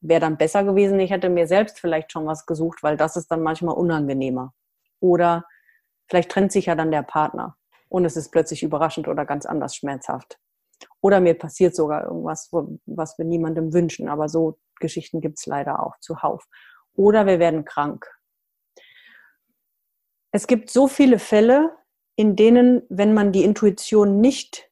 wäre 0.00 0.20
dann 0.20 0.36
besser 0.36 0.64
gewesen, 0.64 1.00
ich 1.00 1.10
hätte 1.10 1.28
mir 1.28 1.46
selbst 1.46 1.80
vielleicht 1.80 2.12
schon 2.12 2.26
was 2.26 2.46
gesucht, 2.46 2.82
weil 2.82 2.96
das 2.96 3.16
ist 3.16 3.30
dann 3.30 3.42
manchmal 3.42 3.76
unangenehmer. 3.76 4.54
Oder 5.00 5.44
vielleicht 6.08 6.30
trennt 6.30 6.52
sich 6.52 6.66
ja 6.66 6.74
dann 6.74 6.90
der 6.90 7.02
Partner 7.02 7.56
und 7.88 8.04
es 8.04 8.16
ist 8.16 8.30
plötzlich 8.30 8.62
überraschend 8.62 9.08
oder 9.08 9.24
ganz 9.24 9.46
anders 9.46 9.74
schmerzhaft. 9.74 10.38
Oder 11.00 11.20
mir 11.20 11.34
passiert 11.34 11.74
sogar 11.74 12.04
irgendwas, 12.04 12.50
was 12.86 13.18
wir 13.18 13.24
niemandem 13.24 13.72
wünschen. 13.72 14.08
Aber 14.08 14.28
so 14.28 14.58
Geschichten 14.80 15.20
gibt 15.20 15.38
es 15.38 15.46
leider 15.46 15.82
auch 15.82 15.98
zuhauf. 16.00 16.46
Oder 16.94 17.26
wir 17.26 17.38
werden 17.38 17.64
krank. 17.64 18.06
Es 20.30 20.46
gibt 20.46 20.70
so 20.70 20.88
viele 20.88 21.18
Fälle, 21.18 21.76
in 22.16 22.36
denen, 22.36 22.82
wenn 22.88 23.14
man 23.14 23.32
die 23.32 23.44
Intuition 23.44 24.20
nicht 24.20 24.70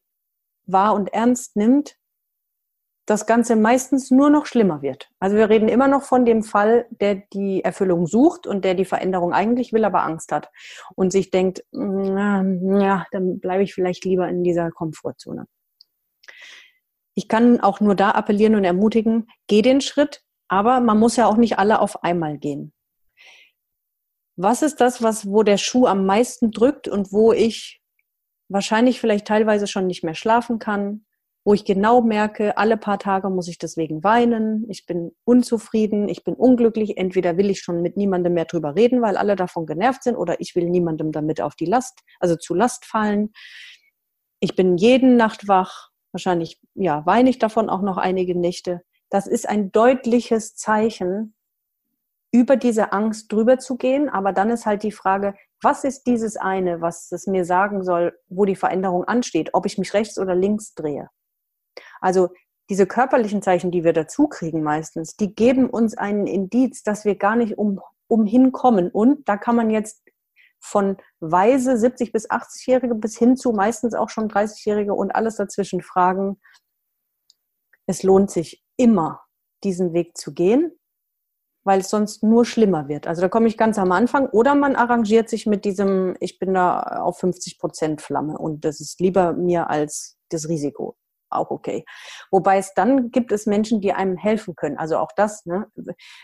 wahr 0.67 0.95
und 0.95 1.13
ernst 1.13 1.57
nimmt, 1.57 1.97
das 3.07 3.25
Ganze 3.25 3.55
meistens 3.55 4.11
nur 4.11 4.31
noch 4.31 4.47
schlimmer 4.47 4.83
wird. 4.83 5.09
Also 5.21 5.37
wir 5.37 5.49
reden 5.49 5.69
immer 5.69 5.87
noch 5.87 6.03
von 6.03 6.25
dem 6.25 6.43
Fall, 6.43 6.87
der 6.91 7.23
die 7.33 7.63
Erfüllung 7.63 8.07
sucht 8.07 8.49
und 8.49 8.65
der 8.65 8.75
die 8.75 8.85
Veränderung 8.85 9.33
eigentlich 9.33 9.73
will, 9.73 9.85
aber 9.85 10.03
Angst 10.03 10.33
hat 10.33 10.51
und 10.97 11.13
sich 11.13 11.31
denkt, 11.31 11.65
mm, 11.71 12.81
ja, 12.81 13.07
dann 13.13 13.39
bleibe 13.39 13.63
ich 13.63 13.75
vielleicht 13.75 14.05
lieber 14.05 14.29
in 14.29 14.43
dieser 14.43 14.73
Komfortzone. 14.73 15.47
Ich 17.15 17.29
kann 17.29 17.61
auch 17.61 17.81
nur 17.81 17.95
da 17.95 18.11
appellieren 18.11 18.57
und 18.57 18.65
ermutigen, 18.65 19.29
geh 19.47 19.63
den 19.63 19.81
Schritt, 19.81 20.23
aber 20.49 20.81
man 20.81 20.99
muss 20.99 21.17
ja 21.17 21.27
auch 21.27 21.37
nicht 21.37 21.59
alle 21.59 21.81
auf 21.81 22.03
einmal 22.03 22.39
gehen. 22.39 22.73
Was 24.35 24.63
ist 24.63 24.81
das, 24.81 25.03
was, 25.03 25.27
wo 25.27 25.45
der 25.45 25.57
Schuh 25.59 25.87
am 25.87 26.05
meisten 26.05 26.51
drückt 26.51 26.89
und 26.89 27.13
wo 27.13 27.33
ich 27.33 27.81
wahrscheinlich 28.49 29.01
vielleicht 29.01 29.27
teilweise 29.27 29.67
schon 29.67 29.87
nicht 29.87 30.05
mehr 30.05 30.15
schlafen 30.15 30.59
kann, 30.59 31.06
wo 31.47 31.55
ich 31.55 31.65
genau 31.65 32.03
merke, 32.03 32.59
alle 32.59 32.77
paar 32.77 32.99
Tage 32.99 33.31
muss 33.31 33.47
ich 33.47 33.57
deswegen 33.57 34.03
weinen, 34.03 34.67
ich 34.69 34.85
bin 34.85 35.13
unzufrieden, 35.23 36.09
ich 36.09 36.25
bin 36.25 36.35
unglücklich, 36.35 36.97
entweder 36.97 37.37
will 37.37 37.51
ich 37.51 37.61
schon 37.61 37.83
mit 37.83 37.97
niemandem 37.97 38.35
mehr 38.35 38.47
drüber 38.47 38.75
reden, 38.75 39.01
weil 39.01 39.17
alle 39.17 39.37
davon 39.37 39.65
genervt 39.65 40.03
sind, 40.03 40.17
oder 40.17 40.41
ich 40.41 40.57
will 40.57 40.69
niemandem 40.69 41.13
damit 41.13 41.41
auf 41.41 41.55
die 41.55 41.67
Last, 41.67 42.01
also 42.19 42.35
zu 42.35 42.53
Last 42.53 42.85
fallen. 42.85 43.33
Ich 44.41 44.57
bin 44.57 44.77
jeden 44.77 45.17
Nacht 45.17 45.47
wach, 45.47 45.91
wahrscheinlich, 46.11 46.61
ja, 46.75 47.07
weine 47.07 47.31
ich 47.31 47.39
davon 47.39 47.71
auch 47.71 47.83
noch 47.83 47.97
einige 47.97 48.37
Nächte. 48.37 48.83
Das 49.09 49.29
ist 49.29 49.49
ein 49.49 49.71
deutliches 49.71 50.57
Zeichen, 50.57 51.37
über 52.33 52.57
diese 52.57 52.93
Angst 52.93 53.31
drüber 53.31 53.59
zu 53.59 53.77
gehen. 53.77 54.09
Aber 54.09 54.33
dann 54.33 54.51
ist 54.51 54.67
halt 54.67 54.83
die 54.83 54.91
Frage, 54.91 55.37
was 55.63 55.85
ist 55.85 56.09
dieses 56.09 56.37
eine, 56.37 56.81
was 56.81 57.13
es 57.13 57.29
mir 57.29 57.45
sagen 57.45 57.85
soll, 57.85 58.19
wo 58.29 58.45
die 58.45 58.57
Veränderung 58.57 59.05
ansteht, 59.05 59.51
ob 59.53 59.65
ich 59.65 59.79
mich 59.79 59.95
rechts 59.95 60.19
oder 60.19 60.35
links 60.35 60.75
drehe? 60.75 61.09
Also 62.01 62.31
diese 62.69 62.87
körperlichen 62.87 63.43
Zeichen, 63.43 63.71
die 63.71 63.85
wir 63.85 63.93
dazu 63.93 64.27
kriegen 64.27 64.63
meistens, 64.63 65.17
die 65.17 65.35
geben 65.35 65.71
uns 65.71 65.97
einen 65.97 66.27
Indiz, 66.27 66.83
dass 66.83 67.05
wir 67.05 67.17
gar 67.17 67.37
nicht 67.37 67.59
um, 67.59 67.81
umhin 68.09 68.53
kommen. 68.53 68.91
Und 68.91 69.29
da 69.29 69.37
kann 69.37 69.57
man 69.57 69.71
jetzt 69.71 70.03
von 70.59 70.97
weise 71.21 71.77
70 71.77 72.13
bis 72.13 72.29
80-Jährige 72.29 72.95
bis 72.95 73.17
hin 73.17 73.37
zu 73.37 73.53
meistens 73.53 73.95
auch 73.95 74.09
schon 74.09 74.29
30-Jährige 74.29 74.95
und 74.95 75.15
alles 75.15 75.37
dazwischen 75.37 75.81
fragen. 75.83 76.41
Es 77.87 78.03
lohnt 78.03 78.31
sich 78.31 78.65
immer, 78.77 79.23
diesen 79.63 79.93
Weg 79.93 80.17
zu 80.17 80.35
gehen, 80.35 80.73
weil 81.65 81.81
es 81.81 81.91
sonst 81.91 82.23
nur 82.23 82.45
schlimmer 82.45 82.89
wird. 82.89 83.07
Also 83.07 83.23
da 83.23 83.29
komme 83.29 83.47
ich 83.47 83.57
ganz 83.57 83.79
am 83.79 83.93
Anfang. 83.93 84.29
Oder 84.31 84.55
man 84.55 84.77
arrangiert 84.77 85.29
sich 85.29 85.47
mit 85.47 85.65
diesem, 85.65 86.17
ich 86.21 86.39
bin 86.39 86.55
da 86.55 86.81
auf 86.81 87.19
50 87.19 87.59
Prozent 87.59 88.03
Flamme 88.03 88.37
und 88.39 88.65
das 88.65 88.81
ist 88.81 89.01
lieber 89.01 89.35
mir 89.35 89.71
als 89.71 90.19
das 90.31 90.49
Risiko. 90.49 90.97
Auch 91.37 91.51
okay. 91.51 91.85
Wobei 92.31 92.59
es 92.59 92.75
dann 92.75 93.11
gibt 93.11 93.33
es 93.33 93.47
Menschen, 93.47 93.81
die 93.81 93.93
einem 93.93 94.17
helfen 94.17 94.57
können. 94.57 94.79
Also 94.79 94.99
auch 94.99 95.11
das, 95.17 95.47
ne? 95.47 95.67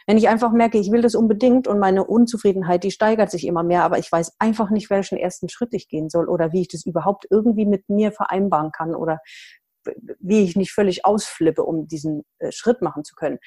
wenn 0.07 0.17
ich 0.17 0.29
einfach 0.29 0.53
merke, 0.53 0.79
ich 0.79 0.91
will 0.91 1.03
das 1.03 1.15
unbedingt 1.15 1.69
und 1.69 1.79
meine 1.79 2.05
Unzufriedenheit, 2.05 2.85
die 2.85 2.91
steigert 2.91 3.31
sich 3.31 3.47
immer 3.47 3.63
mehr, 3.63 3.85
aber 3.85 3.99
ich 3.99 4.11
weiß 4.11 4.37
einfach 4.39 4.71
nicht, 4.71 4.91
welchen 4.91 5.19
ersten 5.19 5.49
Schritt 5.49 5.75
ich 5.75 5.89
gehen 5.89 6.09
soll 6.09 6.29
oder 6.29 6.53
wie 6.53 6.63
ich 6.63 6.69
das 6.69 6.85
überhaupt 6.87 7.27
irgendwie 7.31 7.67
mit 7.67 7.89
mir 7.89 8.13
vereinbaren 8.13 8.73
kann 8.73 8.95
oder 8.95 9.21
wie 10.21 10.45
ich 10.45 10.57
nicht 10.57 10.73
völlig 10.73 11.05
ausflippe, 11.05 11.63
um 11.65 11.87
diesen 11.89 12.25
äh, 12.39 12.53
Schritt 12.53 12.83
machen 12.83 13.05
zu 13.05 13.15
können. 13.15 13.39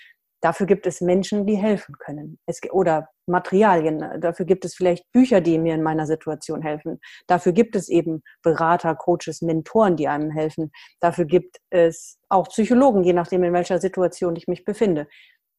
Dafür 0.46 0.68
gibt 0.68 0.86
es 0.86 1.02
Menschen, 1.02 1.48
die 1.48 1.56
helfen 1.56 1.96
können. 1.98 2.38
Es, 2.46 2.62
oder 2.72 3.10
Materialien. 3.26 4.22
Dafür 4.22 4.46
gibt 4.46 4.64
es 4.64 4.76
vielleicht 4.76 5.12
Bücher, 5.12 5.42
die 5.42 5.58
mir 5.58 5.74
in 5.74 5.82
meiner 5.82 6.06
Situation 6.06 6.62
helfen. 6.62 7.00
Dafür 7.26 7.52
gibt 7.52 7.76
es 7.76 7.90
eben 7.90 8.22
Berater, 8.44 8.94
Coaches, 8.94 9.42
Mentoren, 9.42 9.96
die 9.96 10.08
einem 10.08 10.30
helfen. 10.30 10.72
Dafür 11.00 11.26
gibt 11.26 11.58
es 11.72 12.20
auch 12.30 12.48
Psychologen, 12.50 13.04
je 13.04 13.14
nachdem, 13.14 13.44
in 13.44 13.54
welcher 13.54 13.80
Situation 13.80 14.36
ich 14.36 14.48
mich 14.48 14.66
befinde. 14.66 15.08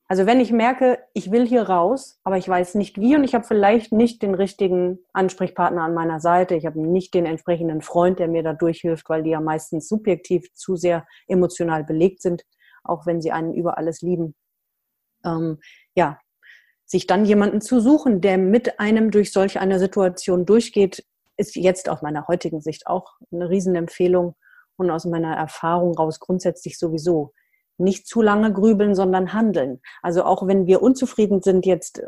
Also 0.07 0.25
wenn 0.25 0.39
ich 0.39 0.53
merke, 0.53 1.01
ich 1.15 1.33
will 1.33 1.49
hier 1.49 1.63
raus, 1.63 2.21
aber 2.23 2.37
ich 2.37 2.49
weiß 2.49 2.77
nicht 2.77 2.97
wie 2.97 3.17
und 3.17 3.25
ich 3.25 3.35
habe 3.35 3.45
vielleicht 3.45 3.91
nicht 3.91 4.23
den 4.23 4.37
richtigen 4.37 5.01
Ansprechpartner 5.13 5.83
an 5.83 5.95
meiner 5.95 6.21
Seite, 6.21 6.55
ich 6.55 6.65
habe 6.65 6.81
nicht 6.81 7.13
den 7.13 7.27
entsprechenden 7.27 7.81
Freund, 7.81 8.21
der 8.21 8.29
mir 8.29 8.45
da 8.45 8.53
durchhilft, 8.53 9.09
weil 9.09 9.25
die 9.25 9.31
ja 9.31 9.41
meistens 9.41 9.89
subjektiv 9.89 10.47
zu 10.55 10.77
sehr 10.77 11.05
emotional 11.27 11.83
belegt 11.83 12.23
sind, 12.23 12.45
auch 12.85 13.05
wenn 13.05 13.21
sie 13.21 13.33
einen 13.33 13.53
über 13.53 13.79
alles 13.79 14.01
lieben, 14.01 14.37
ähm, 15.27 15.59
ja, 15.95 16.19
sich 16.87 17.07
dann 17.07 17.25
jemanden 17.25 17.61
zu 17.61 17.81
suchen, 17.81 18.21
der 18.21 18.39
mit 18.39 18.79
einem 18.79 19.11
durch 19.11 19.33
solch 19.33 19.59
eine 19.59 19.79
Situation 19.79 20.47
durchgeht, 20.47 21.05
ist 21.37 21.57
jetzt 21.57 21.89
aus 21.89 22.01
meiner 22.01 22.29
heutigen 22.29 22.61
Sicht 22.61 22.87
auch 22.87 23.17
eine 23.33 23.51
Riesenempfehlung 23.51 24.37
und 24.77 24.91
aus 24.91 25.05
meiner 25.05 25.35
Erfahrung 25.37 25.95
raus 25.95 26.21
grundsätzlich 26.21 26.79
sowieso. 26.79 27.33
Nicht 27.79 28.07
zu 28.07 28.23
lange 28.23 28.53
grübeln, 28.53 28.95
sondern 28.95 29.35
handeln. 29.35 29.81
Also 30.01 30.25
auch 30.25 30.47
wenn 30.47 30.67
wir 30.67 30.81
unzufrieden 30.81 31.43
sind 31.43 31.67
jetzt 31.67 31.99
äh, 31.99 32.07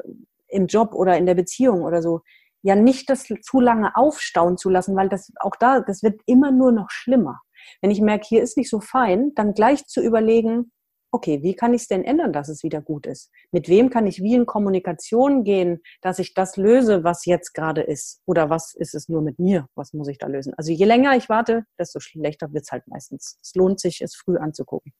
im 0.49 0.67
Job 0.67 0.95
oder 0.95 1.19
in 1.19 1.27
der 1.27 1.35
Beziehung 1.35 1.83
oder 1.83 2.01
so, 2.01 2.23
ja 2.63 2.75
nicht 2.75 3.11
das 3.11 3.27
zu 3.43 3.61
lange 3.61 3.95
aufstauen 3.97 4.57
zu 4.57 4.71
lassen, 4.71 4.97
weil 4.97 5.09
das 5.09 5.31
auch 5.41 5.57
da, 5.57 5.81
das 5.81 6.03
wird 6.03 6.21
immer 6.27 6.51
nur 6.51 6.73
noch 6.73 6.91
schlimmer. 6.91 7.41
Wenn 7.83 7.91
ich 7.91 8.01
merke, 8.01 8.27
hier 8.27 8.43
ist 8.43 8.57
nicht 8.57 8.71
so 8.71 8.81
fein, 8.81 9.33
dann 9.35 9.53
gleich 9.53 9.87
zu 9.87 10.01
überlegen, 10.01 10.73
okay, 11.11 11.43
wie 11.43 11.55
kann 11.55 11.75
ich 11.75 11.83
es 11.83 11.89
denn 11.89 12.05
ändern, 12.05 12.33
dass 12.33 12.49
es 12.49 12.63
wieder 12.63 12.81
gut 12.83 13.07
ist? 13.07 13.31
Mit 13.51 13.69
wem 13.69 13.91
kann 13.91 14.07
ich 14.07 14.23
wie 14.23 14.35
in 14.35 14.47
Kommunikation 14.47 15.45
gehen, 15.45 15.81
dass 16.01 16.19
ich 16.19 16.35
das 16.35 16.57
löse, 16.57 17.05
was 17.05 17.25
jetzt 17.25 17.55
gerade 17.55 17.83
ist? 17.83 18.21
Oder 18.27 18.51
was 18.51 18.75
ist 18.75 18.95
es 18.95 19.09
nur 19.09 19.23
mit 19.23 19.39
mir? 19.39 19.69
Was 19.75 19.93
muss 19.93 20.09
ich 20.09 20.19
da 20.19 20.27
lösen? 20.27 20.55
Also 20.57 20.73
je 20.73 20.85
länger 20.85 21.17
ich 21.17 21.29
warte, 21.29 21.65
desto 21.79 22.01
schlechter 22.01 22.53
wird 22.53 22.65
es 22.65 22.73
halt 22.73 22.87
meistens. 22.89 23.39
Es 23.43 23.55
lohnt 23.55 23.81
sich, 23.81 24.01
es 24.01 24.15
früh 24.15 24.37
anzugucken. 24.37 24.93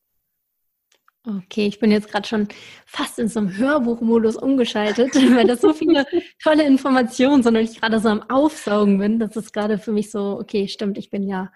Okay, 1.27 1.67
ich 1.67 1.79
bin 1.79 1.91
jetzt 1.91 2.11
gerade 2.11 2.27
schon 2.27 2.49
fast 2.87 3.19
in 3.19 3.29
so 3.29 3.41
einem 3.41 3.55
Hörbuchmodus 3.55 4.37
umgeschaltet, 4.37 5.15
weil 5.37 5.47
das 5.47 5.61
so 5.61 5.75
viele 5.75 6.07
tolle 6.43 6.65
Informationen 6.65 7.43
sind 7.43 7.57
und 7.57 7.63
ich 7.63 7.81
gerade 7.81 8.01
so 8.01 8.09
am 8.09 8.23
Aufsaugen 8.31 8.99
bin. 8.99 9.19
Das 9.19 9.37
ist 9.37 9.53
gerade 9.53 9.79
für 9.79 9.93
mich 9.93 10.11
so, 10.11 10.39
okay, 10.41 10.69
stimmt, 10.69 10.97
ich 10.97 11.11
bin 11.11 11.29
ja 11.29 11.53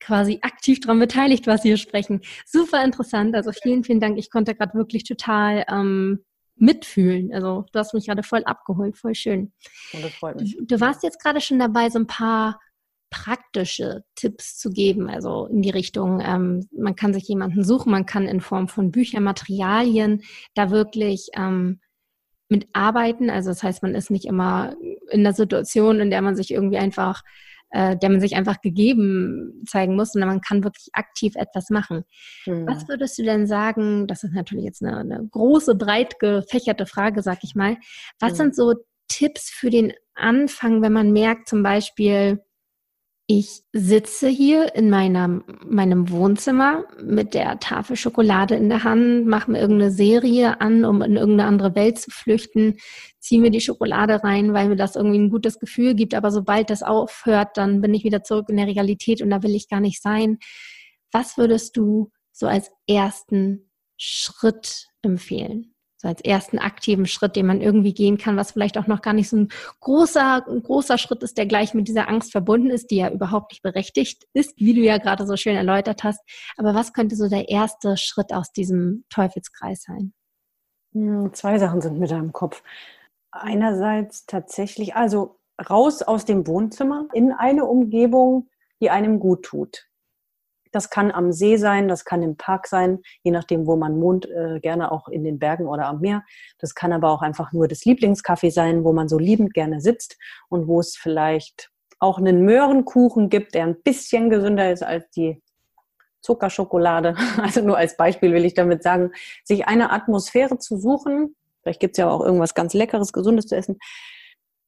quasi 0.00 0.38
aktiv 0.42 0.80
daran 0.80 0.98
beteiligt, 0.98 1.46
was 1.46 1.62
Sie 1.62 1.68
hier 1.68 1.76
sprechen. 1.76 2.20
Super 2.44 2.84
interessant. 2.84 3.34
Also 3.34 3.52
vielen, 3.52 3.84
vielen 3.84 4.00
Dank. 4.00 4.18
Ich 4.18 4.30
konnte 4.30 4.54
gerade 4.54 4.74
wirklich 4.74 5.04
total 5.04 5.64
ähm, 5.68 6.24
mitfühlen. 6.56 7.32
Also 7.32 7.64
du 7.72 7.78
hast 7.78 7.94
mich 7.94 8.06
gerade 8.06 8.22
voll 8.22 8.42
abgeholt, 8.44 8.96
voll 8.96 9.14
schön. 9.14 9.52
Und 9.92 10.04
das 10.04 10.12
freut 10.14 10.40
mich. 10.40 10.56
Du, 10.60 10.80
warst 10.80 11.02
jetzt 11.02 11.22
gerade 11.22 11.40
schon 11.40 11.58
dabei, 11.58 11.90
so 11.90 11.98
ein 11.98 12.06
paar 12.06 12.60
praktische 13.10 14.04
Tipps 14.16 14.58
zu 14.58 14.70
geben, 14.70 15.08
also 15.08 15.46
in 15.46 15.62
die 15.62 15.70
Richtung, 15.70 16.20
ähm, 16.20 16.68
man 16.76 16.96
kann 16.96 17.14
sich 17.14 17.28
jemanden 17.28 17.62
suchen, 17.62 17.92
man 17.92 18.04
kann 18.04 18.26
in 18.26 18.40
Form 18.40 18.68
von 18.68 18.90
Büchern, 18.90 19.22
Materialien 19.22 20.22
da 20.54 20.70
wirklich 20.70 21.28
ähm, 21.34 21.80
mitarbeiten. 22.48 23.30
Also 23.30 23.50
das 23.50 23.62
heißt, 23.62 23.82
man 23.82 23.94
ist 23.94 24.10
nicht 24.10 24.24
immer 24.24 24.74
in 25.10 25.22
der 25.22 25.34
Situation, 25.34 26.00
in 26.00 26.10
der 26.10 26.22
man 26.22 26.36
sich 26.36 26.50
irgendwie 26.50 26.78
einfach 26.78 27.22
äh, 27.70 27.96
der 27.96 28.10
man 28.10 28.20
sich 28.20 28.36
einfach 28.36 28.60
gegeben 28.60 29.62
zeigen 29.66 29.96
muss, 29.96 30.12
sondern 30.12 30.30
man 30.30 30.40
kann 30.40 30.64
wirklich 30.64 30.88
aktiv 30.92 31.34
etwas 31.36 31.70
machen. 31.70 32.04
Mhm. 32.46 32.66
Was 32.66 32.88
würdest 32.88 33.18
du 33.18 33.22
denn 33.22 33.46
sagen, 33.46 34.06
das 34.06 34.24
ist 34.24 34.34
natürlich 34.34 34.64
jetzt 34.64 34.82
eine, 34.82 34.96
eine 34.98 35.28
große, 35.30 35.74
breit 35.74 36.18
gefächerte 36.18 36.86
Frage, 36.86 37.22
sag 37.22 37.38
ich 37.42 37.54
mal, 37.54 37.76
was 38.18 38.32
mhm. 38.32 38.36
sind 38.36 38.56
so 38.56 38.74
Tipps 39.08 39.50
für 39.50 39.70
den 39.70 39.92
Anfang, 40.14 40.82
wenn 40.82 40.92
man 40.92 41.12
merkt 41.12 41.48
zum 41.48 41.62
Beispiel, 41.62 42.42
ich 43.28 43.62
sitze 43.72 44.28
hier 44.28 44.76
in 44.76 44.88
meinem, 44.88 45.42
meinem 45.66 46.10
Wohnzimmer 46.10 46.84
mit 47.02 47.34
der 47.34 47.58
Tafel 47.58 47.96
Schokolade 47.96 48.54
in 48.54 48.68
der 48.68 48.84
Hand, 48.84 49.26
mache 49.26 49.50
mir 49.50 49.58
irgendeine 49.58 49.90
Serie 49.90 50.60
an, 50.60 50.84
um 50.84 51.02
in 51.02 51.16
irgendeine 51.16 51.48
andere 51.48 51.74
Welt 51.74 51.98
zu 51.98 52.12
flüchten, 52.12 52.76
ziehe 53.18 53.40
mir 53.40 53.50
die 53.50 53.60
Schokolade 53.60 54.22
rein, 54.22 54.52
weil 54.54 54.68
mir 54.68 54.76
das 54.76 54.94
irgendwie 54.94 55.18
ein 55.18 55.30
gutes 55.30 55.58
Gefühl 55.58 55.94
gibt. 55.94 56.14
Aber 56.14 56.30
sobald 56.30 56.70
das 56.70 56.84
aufhört, 56.84 57.56
dann 57.56 57.80
bin 57.80 57.94
ich 57.94 58.04
wieder 58.04 58.22
zurück 58.22 58.48
in 58.48 58.58
der 58.58 58.68
Realität 58.68 59.20
und 59.20 59.30
da 59.30 59.42
will 59.42 59.56
ich 59.56 59.68
gar 59.68 59.80
nicht 59.80 60.00
sein. 60.00 60.38
Was 61.10 61.36
würdest 61.36 61.76
du 61.76 62.12
so 62.30 62.46
als 62.46 62.70
ersten 62.86 63.70
Schritt 63.96 64.86
empfehlen? 65.02 65.75
So 65.96 66.08
als 66.08 66.20
ersten 66.20 66.58
aktiven 66.58 67.06
Schritt, 67.06 67.36
den 67.36 67.46
man 67.46 67.60
irgendwie 67.60 67.94
gehen 67.94 68.18
kann, 68.18 68.36
was 68.36 68.52
vielleicht 68.52 68.76
auch 68.78 68.86
noch 68.86 69.02
gar 69.02 69.14
nicht 69.14 69.28
so 69.28 69.36
ein 69.36 69.48
großer, 69.80 70.46
ein 70.46 70.62
großer 70.62 70.98
Schritt 70.98 71.22
ist, 71.22 71.38
der 71.38 71.46
gleich 71.46 71.74
mit 71.74 71.88
dieser 71.88 72.08
Angst 72.08 72.32
verbunden 72.32 72.70
ist, 72.70 72.90
die 72.90 72.96
ja 72.96 73.10
überhaupt 73.10 73.52
nicht 73.52 73.62
berechtigt 73.62 74.24
ist, 74.32 74.54
wie 74.58 74.74
du 74.74 74.80
ja 74.80 74.98
gerade 74.98 75.26
so 75.26 75.36
schön 75.36 75.56
erläutert 75.56 76.04
hast. 76.04 76.20
Aber 76.56 76.74
was 76.74 76.92
könnte 76.92 77.16
so 77.16 77.28
der 77.28 77.48
erste 77.48 77.96
Schritt 77.96 78.32
aus 78.32 78.52
diesem 78.52 79.04
Teufelskreis 79.10 79.82
sein? 79.82 80.12
Hm, 80.92 81.32
zwei 81.32 81.58
Sachen 81.58 81.80
sind 81.80 81.98
mit 81.98 82.10
im 82.10 82.32
Kopf. 82.32 82.62
Einerseits 83.30 84.26
tatsächlich, 84.26 84.96
also 84.96 85.38
raus 85.70 86.02
aus 86.02 86.24
dem 86.24 86.46
Wohnzimmer 86.46 87.08
in 87.12 87.32
eine 87.32 87.64
Umgebung, 87.64 88.48
die 88.80 88.90
einem 88.90 89.18
gut 89.20 89.44
tut. 89.44 89.86
Das 90.72 90.90
kann 90.90 91.10
am 91.10 91.32
See 91.32 91.56
sein, 91.56 91.88
das 91.88 92.04
kann 92.04 92.22
im 92.22 92.36
Park 92.36 92.66
sein, 92.66 93.00
je 93.22 93.30
nachdem, 93.30 93.66
wo 93.66 93.76
man 93.76 94.00
wohnt, 94.00 94.26
äh, 94.26 94.60
gerne 94.60 94.92
auch 94.92 95.08
in 95.08 95.24
den 95.24 95.38
Bergen 95.38 95.66
oder 95.66 95.86
am 95.86 96.00
Meer. 96.00 96.24
Das 96.58 96.74
kann 96.74 96.92
aber 96.92 97.10
auch 97.10 97.22
einfach 97.22 97.52
nur 97.52 97.68
das 97.68 97.84
Lieblingscafé 97.84 98.50
sein, 98.50 98.84
wo 98.84 98.92
man 98.92 99.08
so 99.08 99.18
liebend 99.18 99.54
gerne 99.54 99.80
sitzt 99.80 100.16
und 100.48 100.66
wo 100.66 100.80
es 100.80 100.96
vielleicht 100.96 101.70
auch 101.98 102.18
einen 102.18 102.44
Möhrenkuchen 102.44 103.28
gibt, 103.30 103.54
der 103.54 103.64
ein 103.64 103.82
bisschen 103.82 104.30
gesünder 104.30 104.70
ist 104.70 104.82
als 104.82 105.08
die 105.10 105.42
Zuckerschokolade. 106.20 107.14
Also 107.38 107.62
nur 107.62 107.78
als 107.78 107.96
Beispiel 107.96 108.32
will 108.32 108.44
ich 108.44 108.54
damit 108.54 108.82
sagen, 108.82 109.12
sich 109.44 109.66
eine 109.66 109.90
Atmosphäre 109.92 110.58
zu 110.58 110.76
suchen, 110.76 111.36
vielleicht 111.62 111.80
gibt 111.80 111.96
es 111.96 111.98
ja 111.98 112.10
auch 112.10 112.20
irgendwas 112.20 112.54
ganz 112.54 112.74
Leckeres, 112.74 113.12
Gesundes 113.12 113.46
zu 113.46 113.56
essen, 113.56 113.78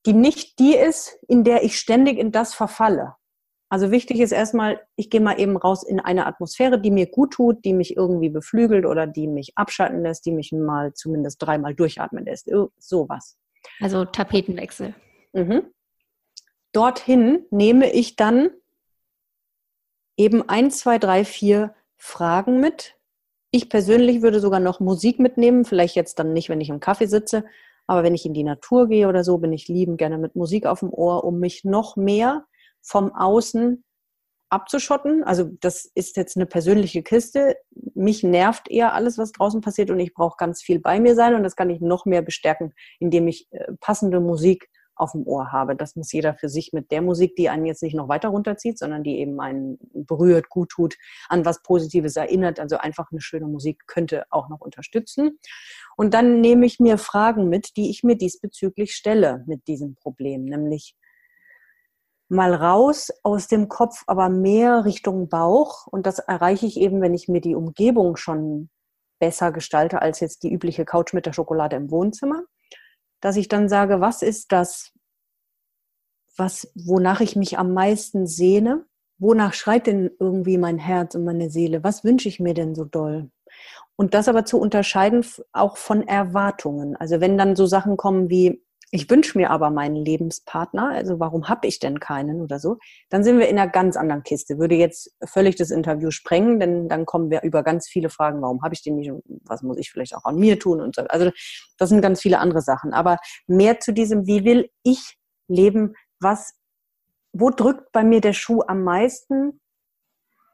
die 0.07 0.13
nicht 0.13 0.59
die 0.59 0.75
ist, 0.75 1.19
in 1.29 1.45
der 1.45 1.65
ich 1.65 1.79
ständig 1.79 2.19
in 2.19 2.33
das 2.33 2.55
verfalle. 2.55 3.15
Also 3.71 3.91
wichtig 3.91 4.21
ist 4.21 4.33
erstmal, 4.33 4.81
ich 4.97 5.11
gehe 5.11 5.21
mal 5.21 5.39
eben 5.39 5.57
raus 5.57 5.83
in 5.83 6.01
eine 6.01 6.27
Atmosphäre, 6.27 6.81
die 6.81 6.91
mir 6.91 7.07
gut 7.07 7.35
tut, 7.35 7.65
die 7.65 7.75
mich 7.75 7.97
irgendwie 7.97 8.31
beflügelt 8.31 8.87
oder 8.87 9.07
die 9.07 9.27
mich 9.27 9.59
abschalten 9.59 10.03
lässt, 10.03 10.25
die 10.25 10.33
mich 10.33 10.53
mal 10.53 10.95
zumindest 10.95 11.43
dreimal 11.43 11.75
durchatmen 11.75 12.25
lässt. 12.25 12.51
Sowas. 12.79 13.37
Also 13.81 14.07
Tapetenwechsel. 14.07 14.95
Mhm. 15.35 15.67
Dorthin 16.73 17.45
nehme 17.51 17.91
ich 17.93 18.17
dann 18.17 18.51
eben 20.17 20.49
ein, 20.49 20.71
zwei, 20.71 20.99
drei, 20.99 21.25
vier 21.25 21.75
Fragen 21.97 22.61
mit. 22.61 22.97
Ich 23.51 23.69
persönlich 23.69 24.23
würde 24.23 24.41
sogar 24.41 24.61
noch 24.61 24.81
Musik 24.81 25.19
mitnehmen, 25.19 25.65
vielleicht 25.65 25.95
jetzt 25.95 26.19
dann 26.19 26.33
nicht, 26.33 26.49
wenn 26.49 26.61
ich 26.61 26.71
im 26.71 26.81
Kaffee 26.81 27.07
sitze, 27.07 27.45
aber 27.87 28.03
wenn 28.03 28.15
ich 28.15 28.27
in 28.27 28.35
die 28.35 28.45
Natur 28.45 28.89
gehe 28.89 29.09
oder 29.09 29.25
so, 29.25 29.39
bin 29.39 29.53
ich 29.53 29.69
liebend 29.69 29.99
gerne 29.99 30.19
mit 30.19 30.37
Musik 30.37 30.67
auf 30.67 30.81
dem 30.81 30.93
Ohr, 30.93 31.25
um 31.25 31.39
mich 31.39 31.65
noch 31.65 31.97
mehr 31.97 32.45
vom 32.83 33.13
Außen 33.13 33.85
abzuschotten. 34.51 35.25
Also 35.25 35.51
das 35.61 35.85
ist 35.95 36.17
jetzt 36.17 36.37
eine 36.37 36.47
persönliche 36.47 37.03
Kiste. 37.03 37.57
Mich 37.95 38.23
nervt 38.23 38.71
eher 38.71 38.95
alles, 38.95 39.19
was 39.19 39.33
draußen 39.33 39.61
passiert 39.61 39.91
und 39.91 40.01
ich 40.01 40.15
brauche 40.15 40.37
ganz 40.39 40.63
viel 40.63 40.81
bei 40.81 41.01
mir 41.01 41.15
sein 41.15 41.35
und 41.35 41.43
das 41.43 41.57
kann 41.57 41.71
ich 41.71 41.81
noch 41.81 42.07
mehr 42.07 42.23
bestärken, 42.23 42.73
indem 42.99 43.29
ich 43.29 43.49
äh, 43.51 43.73
passende 43.81 44.21
Musik 44.21 44.69
auf 44.99 45.13
dem 45.13 45.27
Ohr 45.27 45.53
habe. 45.53 45.77
Das 45.77 45.97
muss 45.97 46.13
jeder 46.13 46.35
für 46.35 46.49
sich 46.49 46.73
mit 46.73 46.91
der 46.91 47.03
Musik, 47.03 47.37
die 47.37 47.49
einen 47.49 47.67
jetzt 47.67 47.83
nicht 47.83 47.95
noch 47.95 48.09
weiter 48.09 48.29
runterzieht, 48.29 48.79
sondern 48.79 49.05
die 49.05 49.19
eben 49.19 49.41
einen 49.41 49.79
berührt, 49.93 50.49
gut 50.49 50.71
tut, 50.71 50.97
an 51.29 51.45
was 51.45 51.63
Positives 51.63 52.17
erinnert. 52.17 52.59
Also 52.59 52.79
einfach 52.79 53.11
eine 53.11 53.21
schöne 53.21 53.47
Musik 53.47 53.87
könnte 53.87 54.25
auch 54.31 54.49
noch 54.49 54.61
unterstützen. 54.61 55.39
Und 55.97 56.15
dann 56.15 56.41
nehme 56.41 56.67
ich 56.67 56.81
mir 56.81 56.99
Fragen 56.99 57.49
mit, 57.49 57.77
die 57.77 57.91
ich 57.91 58.03
mir 58.03 58.17
diesbezüglich 58.17 58.95
stelle 58.95 59.45
mit 59.47 59.69
diesem 59.69 59.95
Problem, 59.95 60.45
nämlich 60.45 60.97
mal 62.29 62.55
raus 62.55 63.09
aus 63.23 63.49
dem 63.49 63.69
Kopf, 63.69 64.05
aber 64.07 64.29
mehr 64.29 64.85
Richtung 64.85 65.29
Bauch. 65.29 65.87
Und 65.87 66.07
das 66.07 66.19
erreiche 66.19 66.67
ich 66.67 66.79
eben, 66.79 67.01
wenn 67.01 67.15
ich 67.15 67.29
mir 67.29 67.41
die 67.41 67.55
Umgebung 67.55 68.17
schon 68.17 68.69
besser 69.19 69.53
gestalte 69.53 70.03
als 70.03 70.21
jetzt 70.21 70.43
die 70.43 70.53
übliche 70.53 70.85
Couch 70.85 71.13
mit 71.13 71.27
der 71.27 71.33
Schokolade 71.33 71.77
im 71.77 71.91
Wohnzimmer, 71.91 72.45
dass 73.21 73.37
ich 73.37 73.49
dann 73.49 73.69
sage, 73.69 74.01
was 74.01 74.23
ist 74.23 74.53
das, 74.53 74.93
was, 76.37 76.71
wonach 76.75 77.21
ich 77.21 77.35
mich 77.35 77.59
am 77.59 77.73
meisten 77.73 78.27
sehne? 78.27 78.85
Wonach 79.19 79.55
schreit 79.55 79.89
denn 79.89 80.11
irgendwie 80.21 80.59
mein 80.59 80.79
Herz 80.79 81.17
und 81.17 81.25
meine 81.25 81.51
Seele? 81.51 81.83
Was 81.83 82.05
wünsche 82.05 82.29
ich 82.29 82.39
mir 82.39 82.55
denn 82.55 82.77
so 82.77 82.85
doll? 82.85 83.31
Und 83.97 84.15
das 84.15 84.29
aber 84.29 84.45
zu 84.45 84.61
unterscheiden 84.61 85.25
auch 85.53 85.77
von 85.77 86.07
Erwartungen. 86.07 86.95
Also 86.95 87.21
wenn 87.21 87.37
dann 87.37 87.57
so 87.57 87.67
Sachen 87.67 87.97
kommen 87.97 88.31
wie, 88.31 88.63
ich 88.91 89.11
wünsche 89.11 89.37
mir 89.37 89.51
aber 89.51 89.71
meinen 89.71 89.97
Lebenspartner, 89.97 90.89
also 90.91 91.21
warum 91.21 91.49
habe 91.49 91.67
ich 91.67 91.79
denn 91.79 92.01
keinen 92.01 92.41
oder 92.41 92.59
so, 92.59 92.79
dann 93.11 93.23
sind 93.23 93.39
wir 93.39 93.49
in 93.49 93.59
einer 93.59 93.71
ganz 93.71 93.97
anderen 93.97 94.23
Kiste. 94.23 94.59
Würde 94.59 94.77
jetzt 94.77 95.15
völlig 95.25 95.57
das 95.57 95.71
Interview 95.71 96.11
sprengen, 96.11 96.59
denn 96.59 96.89
dann 96.89 97.05
kommen 97.05 97.31
wir 97.31 97.43
über 97.43 97.63
ganz 97.63 97.87
viele 97.89 98.09
Fragen, 98.09 98.41
warum 98.41 98.63
habe 98.63 98.75
ich 98.75 98.83
den 98.83 98.97
nicht 98.97 99.11
und 99.11 99.23
was 99.45 99.63
muss 99.63 99.77
ich 99.77 99.91
vielleicht 99.91 100.17
auch 100.17 100.25
an 100.25 100.37
mir 100.37 100.59
tun 100.59 100.81
und 100.81 100.95
so. 100.95 101.03
Also 101.03 101.31
das 101.77 101.91
sind 101.91 102.01
ganz 102.01 102.23
viele 102.23 102.39
andere 102.39 102.63
Sachen. 102.63 102.95
Aber 102.95 103.19
mehr 103.47 103.79
zu 103.81 103.93
diesem, 103.93 104.27
wie 104.27 104.45
will 104.45 104.71
ich 104.83 105.19
leben, 105.49 105.95
was, 106.19 106.55
wo 107.33 107.51
drückt 107.51 107.93
bei 107.93 108.05
mir 108.05 108.23
der 108.23 108.33
Schuh 108.33 108.63
am 108.67 108.85
meisten? 108.85 109.61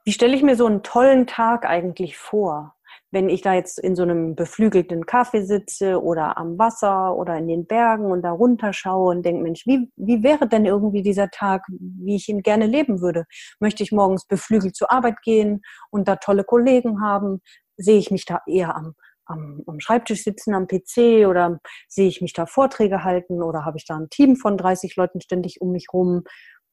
Wie 0.05 0.12
stelle 0.12 0.35
ich 0.35 0.43
mir 0.43 0.57
so 0.57 0.66
einen 0.66 0.82
tollen 0.82 1.28
Tag 1.28 1.64
eigentlich 1.64 2.16
vor? 2.16 2.74
Wenn 3.14 3.28
ich 3.28 3.42
da 3.42 3.54
jetzt 3.54 3.78
in 3.78 3.94
so 3.94 4.02
einem 4.02 4.34
beflügelten 4.34 5.06
Kaffee 5.06 5.44
sitze 5.44 6.02
oder 6.02 6.36
am 6.36 6.58
Wasser 6.58 7.16
oder 7.16 7.38
in 7.38 7.46
den 7.46 7.64
Bergen 7.64 8.10
und 8.10 8.22
da 8.22 8.32
runterschaue 8.32 9.10
und 9.10 9.24
denke, 9.24 9.40
Mensch, 9.40 9.64
wie, 9.66 9.88
wie 9.94 10.24
wäre 10.24 10.48
denn 10.48 10.66
irgendwie 10.66 11.02
dieser 11.02 11.30
Tag, 11.30 11.62
wie 11.68 12.16
ich 12.16 12.28
ihn 12.28 12.42
gerne 12.42 12.66
leben 12.66 13.00
würde? 13.00 13.24
Möchte 13.60 13.84
ich 13.84 13.92
morgens 13.92 14.26
beflügelt 14.26 14.74
zur 14.74 14.90
Arbeit 14.90 15.22
gehen 15.22 15.62
und 15.90 16.08
da 16.08 16.16
tolle 16.16 16.42
Kollegen 16.42 17.00
haben? 17.00 17.40
Sehe 17.76 17.98
ich 17.98 18.10
mich 18.10 18.24
da 18.24 18.40
eher 18.48 18.74
am, 18.74 18.94
am, 19.26 19.62
am 19.64 19.78
Schreibtisch 19.78 20.24
sitzen, 20.24 20.52
am 20.52 20.66
PC 20.66 21.28
oder 21.28 21.60
sehe 21.86 22.08
ich 22.08 22.20
mich 22.20 22.32
da 22.32 22.46
Vorträge 22.46 23.04
halten 23.04 23.44
oder 23.44 23.64
habe 23.64 23.78
ich 23.78 23.86
da 23.86 23.96
ein 23.96 24.10
Team 24.10 24.34
von 24.34 24.58
30 24.58 24.96
Leuten 24.96 25.20
ständig 25.20 25.60
um 25.60 25.70
mich 25.70 25.86
rum? 25.92 26.24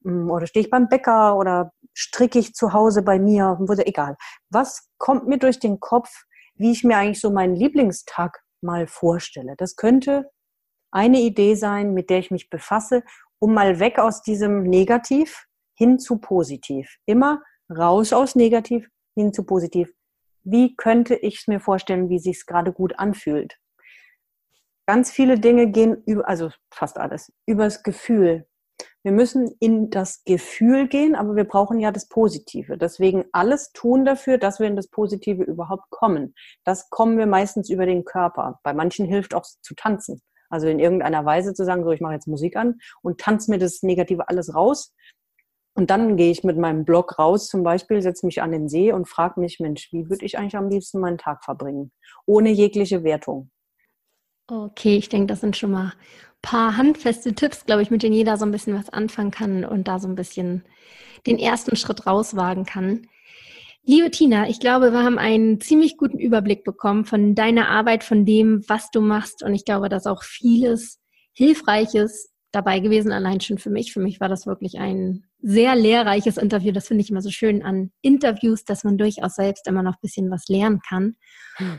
Hm, 0.04 0.32
oder 0.32 0.48
stehe 0.48 0.66
ich 0.66 0.72
beim 0.72 0.90
Bäcker 0.90 1.38
oder 1.38 1.72
stricke 1.94 2.40
ich 2.40 2.56
zu 2.56 2.74
Hause 2.74 3.04
bei 3.04 3.20
mir, 3.20 3.60
egal. 3.86 4.18
Was 4.50 4.90
kommt 4.98 5.28
mir 5.28 5.38
durch 5.38 5.60
den 5.60 5.80
Kopf, 5.80 6.10
wie 6.56 6.72
ich 6.72 6.84
mir 6.84 6.98
eigentlich 6.98 7.20
so 7.20 7.32
meinen 7.32 7.56
Lieblingstag 7.56 8.44
mal 8.62 8.88
vorstelle. 8.88 9.56
Das 9.58 9.76
könnte 9.76 10.30
eine 10.92 11.20
Idee 11.20 11.56
sein, 11.56 11.94
mit 11.94 12.10
der 12.10 12.20
ich 12.20 12.32
mich 12.32 12.50
befasse, 12.50 13.04
um 13.40 13.54
mal 13.54 13.80
weg 13.80 13.98
aus 13.98 14.22
diesem 14.22 14.64
Negativ 14.64 15.48
hin 15.74 16.00
zu 16.00 16.20
Positiv. 16.20 16.98
Immer 17.06 17.42
raus 17.70 18.14
aus 18.14 18.36
Negativ 18.36 18.88
hin 19.16 19.34
zu 19.34 19.46
Positiv. 19.46 19.92
Wie 20.44 20.76
könnte 20.76 21.16
ich 21.16 21.40
es 21.40 21.48
mir 21.48 21.60
vorstellen, 21.60 22.10
wie 22.10 22.20
sich 22.20 22.38
es 22.38 22.46
gerade 22.46 22.74
gut 22.74 22.98
anfühlt? 23.00 23.58
Ganz 24.86 25.12
viele 25.12 25.40
Dinge 25.40 25.72
gehen 25.72 26.04
über, 26.06 26.28
also 26.28 26.52
fast 26.72 26.98
alles, 26.98 27.32
übers 27.46 27.84
Gefühl. 27.84 28.48
Wir 29.04 29.12
müssen 29.12 29.56
in 29.60 29.90
das 29.90 30.24
Gefühl 30.26 30.88
gehen, 30.88 31.16
aber 31.16 31.36
wir 31.36 31.46
brauchen 31.46 31.80
ja 31.80 31.92
das 31.92 32.08
Positive. 32.08 32.78
Deswegen 32.78 33.26
alles 33.32 33.72
tun 33.72 34.06
dafür, 34.06 34.38
dass 34.38 34.60
wir 34.60 34.68
in 34.68 34.76
das 34.76 34.90
Positive 34.90 35.44
überhaupt 35.44 35.90
kommen. 35.90 36.36
Das 36.64 36.90
kommen 36.90 37.18
wir 37.18 37.26
meistens 37.26 37.70
über 37.70 37.86
den 37.88 38.06
Körper. 38.06 38.60
Bei 38.64 38.74
manchen 38.74 39.08
hilft 39.08 39.34
auch 39.34 39.44
zu 39.44 39.74
tanzen. 39.74 40.22
Also 40.50 40.68
in 40.68 40.80
irgendeiner 40.80 41.26
Weise 41.26 41.54
zu 41.54 41.66
sagen, 41.66 41.84
so 41.84 41.92
ich 41.92 42.02
mache 42.02 42.14
jetzt 42.14 42.28
Musik 42.28 42.56
an 42.58 42.80
und 43.02 43.20
tanze 43.20 43.50
mir 43.50 43.58
das 43.58 43.82
Negative 43.82 44.28
alles 44.30 44.54
raus. 44.54 44.94
Und 45.74 45.90
dann 45.90 46.18
gehe 46.18 46.30
ich 46.30 46.44
mit 46.44 46.58
meinem 46.58 46.84
Blog 46.84 47.18
raus, 47.18 47.48
zum 47.48 47.64
Beispiel, 47.64 48.02
setze 48.02 48.26
mich 48.26 48.42
an 48.42 48.52
den 48.52 48.68
See 48.68 48.92
und 48.92 49.08
frage 49.08 49.40
mich, 49.40 49.60
Mensch, 49.60 49.92
wie 49.94 50.10
würde 50.10 50.26
ich 50.26 50.38
eigentlich 50.38 50.58
am 50.58 50.70
liebsten 50.70 51.00
meinen 51.00 51.18
Tag 51.18 51.46
verbringen? 51.46 51.92
Ohne 52.26 52.50
jegliche 52.50 53.04
Wertung. 53.04 53.50
Okay, 54.48 54.98
ich 54.98 55.08
denke, 55.08 55.28
das 55.28 55.40
sind 55.40 55.56
schon 55.56 55.72
mal 55.72 55.94
paar 56.42 56.78
handfeste 56.78 57.34
Tipps, 57.34 57.66
glaube 57.66 57.82
ich, 57.82 57.92
mit 57.92 58.04
denen 58.04 58.16
jeder 58.16 58.38
so 58.38 58.46
ein 58.46 58.52
bisschen 58.52 58.76
was 58.76 58.90
anfangen 58.90 59.32
kann 59.32 59.66
und 59.66 59.88
da 59.88 60.00
so 60.00 60.08
ein 60.08 60.16
bisschen 60.16 60.64
den 61.28 61.38
ersten 61.38 61.76
Schritt 61.76 62.08
rauswagen 62.08 62.66
kann. 62.66 63.08
Liebe 63.84 64.12
Tina, 64.12 64.48
ich 64.48 64.60
glaube, 64.60 64.92
wir 64.92 65.04
haben 65.04 65.18
einen 65.18 65.60
ziemlich 65.60 65.98
guten 65.98 66.20
Überblick 66.20 66.64
bekommen 66.64 67.06
von 67.06 67.34
deiner 67.34 67.68
Arbeit, 67.70 68.04
von 68.04 68.26
dem, 68.26 68.64
was 68.68 68.92
du 68.92 69.02
machst. 69.02 69.44
Und 69.44 69.56
ich 69.56 69.66
glaube, 69.66 69.90
dass 69.90 70.06
auch 70.06 70.24
vieles 70.24 71.00
Hilfreiches 71.34 72.32
dabei 72.52 72.80
gewesen, 72.80 73.12
allein 73.12 73.42
schon 73.42 73.58
für 73.58 73.70
mich. 73.70 73.94
Für 73.94 74.02
mich 74.02 74.20
war 74.20 74.30
das 74.30 74.46
wirklich 74.46 74.78
ein 74.78 75.24
sehr 75.42 75.76
lehrreiches 75.76 76.38
Interview. 76.38 76.72
Das 76.72 76.88
finde 76.88 77.04
ich 77.04 77.10
immer 77.10 77.22
so 77.22 77.32
schön 77.32 77.64
an 77.64 77.92
Interviews, 78.02 78.64
dass 78.66 78.84
man 78.84 78.98
durchaus 78.98 79.36
selbst 79.36 79.68
immer 79.68 79.82
noch 79.82 79.94
ein 79.94 80.02
bisschen 80.02 80.30
was 80.30 80.48
lernen 80.48 80.80
kann. 80.88 81.16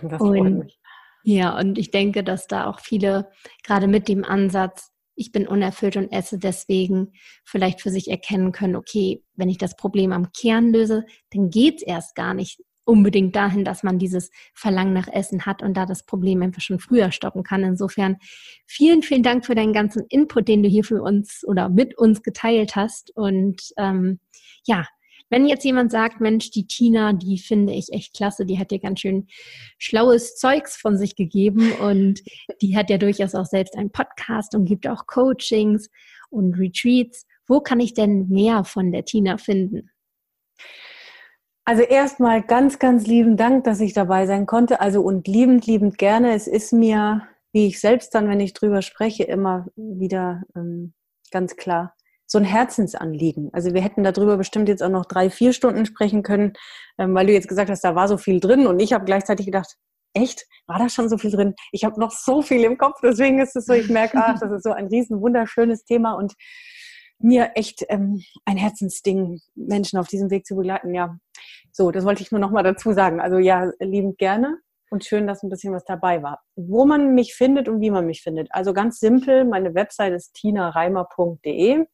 Das 0.02 0.20
und 0.20 0.58
mich. 0.58 0.78
Ja, 1.24 1.58
und 1.58 1.78
ich 1.78 1.90
denke, 1.90 2.24
dass 2.24 2.46
da 2.46 2.66
auch 2.66 2.80
viele 2.80 3.30
gerade 3.62 3.86
mit 3.86 4.08
dem 4.08 4.24
Ansatz, 4.24 4.90
ich 5.14 5.30
bin 5.30 5.46
unerfüllt 5.46 5.96
und 5.96 6.10
esse 6.10 6.38
deswegen 6.38 7.12
vielleicht 7.44 7.80
für 7.80 7.90
sich 7.90 8.10
erkennen 8.10 8.52
können, 8.52 8.76
okay, 8.76 9.22
wenn 9.34 9.48
ich 9.48 9.58
das 9.58 9.76
Problem 9.76 10.12
am 10.12 10.32
Kern 10.32 10.72
löse, 10.72 11.04
dann 11.30 11.50
geht's 11.50 11.82
erst 11.82 12.14
gar 12.14 12.34
nicht 12.34 12.60
unbedingt 12.84 13.36
dahin, 13.36 13.64
dass 13.64 13.82
man 13.82 13.98
dieses 13.98 14.30
Verlangen 14.54 14.92
nach 14.92 15.06
Essen 15.08 15.46
hat 15.46 15.62
und 15.62 15.76
da 15.76 15.86
das 15.86 16.04
Problem 16.04 16.42
einfach 16.42 16.62
schon 16.62 16.80
früher 16.80 17.12
stoppen 17.12 17.44
kann. 17.44 17.62
Insofern 17.62 18.16
vielen, 18.66 19.02
vielen 19.02 19.22
Dank 19.22 19.46
für 19.46 19.54
deinen 19.54 19.72
ganzen 19.72 20.04
Input, 20.08 20.48
den 20.48 20.62
du 20.62 20.68
hier 20.68 20.84
für 20.84 21.02
uns 21.02 21.44
oder 21.46 21.68
mit 21.68 21.96
uns 21.96 22.22
geteilt 22.22 22.74
hast. 22.74 23.14
Und 23.14 23.62
ähm, 23.76 24.18
ja, 24.66 24.86
wenn 25.32 25.46
jetzt 25.46 25.64
jemand 25.64 25.90
sagt, 25.90 26.20
Mensch, 26.20 26.50
die 26.50 26.66
Tina, 26.66 27.14
die 27.14 27.38
finde 27.38 27.72
ich 27.72 27.90
echt 27.90 28.14
klasse, 28.14 28.44
die 28.44 28.58
hat 28.58 28.70
dir 28.70 28.80
ganz 28.80 29.00
schön 29.00 29.28
schlaues 29.78 30.36
Zeugs 30.36 30.76
von 30.76 30.98
sich 30.98 31.16
gegeben 31.16 31.72
und 31.80 32.20
die 32.60 32.76
hat 32.76 32.90
ja 32.90 32.98
durchaus 32.98 33.34
auch 33.34 33.46
selbst 33.46 33.74
einen 33.78 33.90
Podcast 33.90 34.54
und 34.54 34.66
gibt 34.66 34.86
auch 34.86 35.06
Coachings 35.06 35.88
und 36.28 36.58
Retreats. 36.58 37.26
Wo 37.46 37.60
kann 37.60 37.80
ich 37.80 37.94
denn 37.94 38.28
mehr 38.28 38.64
von 38.64 38.92
der 38.92 39.06
Tina 39.06 39.38
finden? 39.38 39.90
Also 41.64 41.82
erstmal 41.82 42.42
ganz, 42.42 42.78
ganz 42.78 43.06
lieben 43.06 43.38
Dank, 43.38 43.64
dass 43.64 43.80
ich 43.80 43.94
dabei 43.94 44.26
sein 44.26 44.44
konnte. 44.44 44.82
Also 44.82 45.00
und 45.00 45.26
liebend, 45.26 45.66
liebend 45.66 45.96
gerne. 45.96 46.34
Es 46.34 46.46
ist 46.46 46.74
mir, 46.74 47.22
wie 47.52 47.68
ich 47.68 47.80
selbst 47.80 48.14
dann, 48.14 48.28
wenn 48.28 48.40
ich 48.40 48.52
drüber 48.52 48.82
spreche, 48.82 49.24
immer 49.24 49.66
wieder 49.76 50.42
ähm, 50.54 50.92
ganz 51.30 51.56
klar, 51.56 51.94
so 52.32 52.38
ein 52.38 52.44
Herzensanliegen. 52.44 53.50
Also 53.52 53.74
wir 53.74 53.82
hätten 53.82 54.02
darüber 54.02 54.38
bestimmt 54.38 54.68
jetzt 54.68 54.82
auch 54.82 54.88
noch 54.88 55.04
drei, 55.04 55.28
vier 55.28 55.52
Stunden 55.52 55.84
sprechen 55.84 56.22
können, 56.22 56.54
ähm, 56.98 57.14
weil 57.14 57.26
du 57.26 57.32
jetzt 57.32 57.46
gesagt 57.46 57.70
hast, 57.70 57.84
da 57.84 57.94
war 57.94 58.08
so 58.08 58.16
viel 58.16 58.40
drin 58.40 58.66
und 58.66 58.80
ich 58.80 58.94
habe 58.94 59.04
gleichzeitig 59.04 59.46
gedacht, 59.46 59.76
echt, 60.14 60.46
war 60.66 60.78
da 60.78 60.88
schon 60.88 61.10
so 61.10 61.18
viel 61.18 61.30
drin? 61.30 61.54
Ich 61.72 61.84
habe 61.84 62.00
noch 62.00 62.10
so 62.10 62.40
viel 62.40 62.64
im 62.64 62.78
Kopf, 62.78 63.00
deswegen 63.02 63.38
ist 63.38 63.54
es 63.54 63.66
so, 63.66 63.74
ich 63.74 63.90
merke, 63.90 64.18
ach, 64.18 64.38
das 64.40 64.50
ist 64.50 64.64
so 64.64 64.72
ein 64.72 64.86
riesen 64.86 65.20
wunderschönes 65.20 65.84
Thema 65.84 66.14
und 66.14 66.32
mir 67.18 67.52
echt 67.54 67.84
ähm, 67.90 68.22
ein 68.46 68.56
Herzensding, 68.56 69.40
Menschen 69.54 69.98
auf 69.98 70.08
diesem 70.08 70.30
Weg 70.30 70.46
zu 70.46 70.56
begleiten. 70.56 70.94
Ja, 70.94 71.16
so, 71.70 71.90
das 71.90 72.04
wollte 72.04 72.22
ich 72.22 72.32
nur 72.32 72.40
noch 72.40 72.50
mal 72.50 72.62
dazu 72.62 72.92
sagen. 72.92 73.20
Also 73.20 73.38
ja, 73.38 73.70
liebend 73.78 74.18
gerne 74.18 74.58
und 74.90 75.04
schön, 75.04 75.26
dass 75.26 75.42
ein 75.42 75.50
bisschen 75.50 75.74
was 75.74 75.84
dabei 75.84 76.22
war. 76.22 76.40
Wo 76.56 76.86
man 76.86 77.14
mich 77.14 77.34
findet 77.34 77.68
und 77.68 77.80
wie 77.80 77.90
man 77.90 78.06
mich 78.06 78.22
findet. 78.22 78.48
Also 78.50 78.72
ganz 78.72 78.98
simpel, 79.00 79.44
meine 79.44 79.74
Website 79.74 80.14
ist 80.14 80.32
tinareimer.de. 80.34 81.84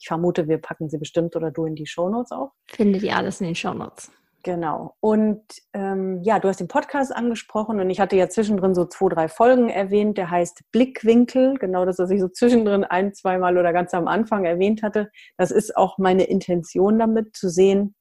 Ich 0.00 0.08
vermute, 0.08 0.48
wir 0.48 0.58
packen 0.58 0.88
sie 0.88 0.98
bestimmt 0.98 1.36
oder 1.36 1.50
du 1.50 1.66
in 1.66 1.74
die 1.74 1.86
Shownotes 1.86 2.32
auch. 2.32 2.52
Findet 2.68 3.02
ihr 3.02 3.16
alles 3.16 3.40
in 3.40 3.46
den 3.46 3.54
Shownotes. 3.54 4.10
Genau. 4.42 4.96
Und 5.00 5.42
ähm, 5.74 6.22
ja, 6.22 6.38
du 6.38 6.48
hast 6.48 6.60
den 6.60 6.68
Podcast 6.68 7.14
angesprochen 7.14 7.78
und 7.78 7.90
ich 7.90 8.00
hatte 8.00 8.16
ja 8.16 8.30
zwischendrin 8.30 8.74
so 8.74 8.86
zwei, 8.86 9.10
drei 9.10 9.28
Folgen 9.28 9.68
erwähnt. 9.68 10.16
Der 10.16 10.30
heißt 10.30 10.62
Blickwinkel, 10.72 11.58
genau 11.58 11.84
das, 11.84 11.98
was 11.98 12.10
ich 12.10 12.20
so 12.20 12.28
zwischendrin 12.28 12.84
ein, 12.84 13.12
zweimal 13.12 13.58
oder 13.58 13.74
ganz 13.74 13.92
am 13.92 14.08
Anfang 14.08 14.46
erwähnt 14.46 14.82
hatte. 14.82 15.10
Das 15.36 15.50
ist 15.50 15.76
auch 15.76 15.98
meine 15.98 16.24
Intention 16.24 16.98
damit, 16.98 17.36
zu 17.36 17.50
sehen, 17.50 17.94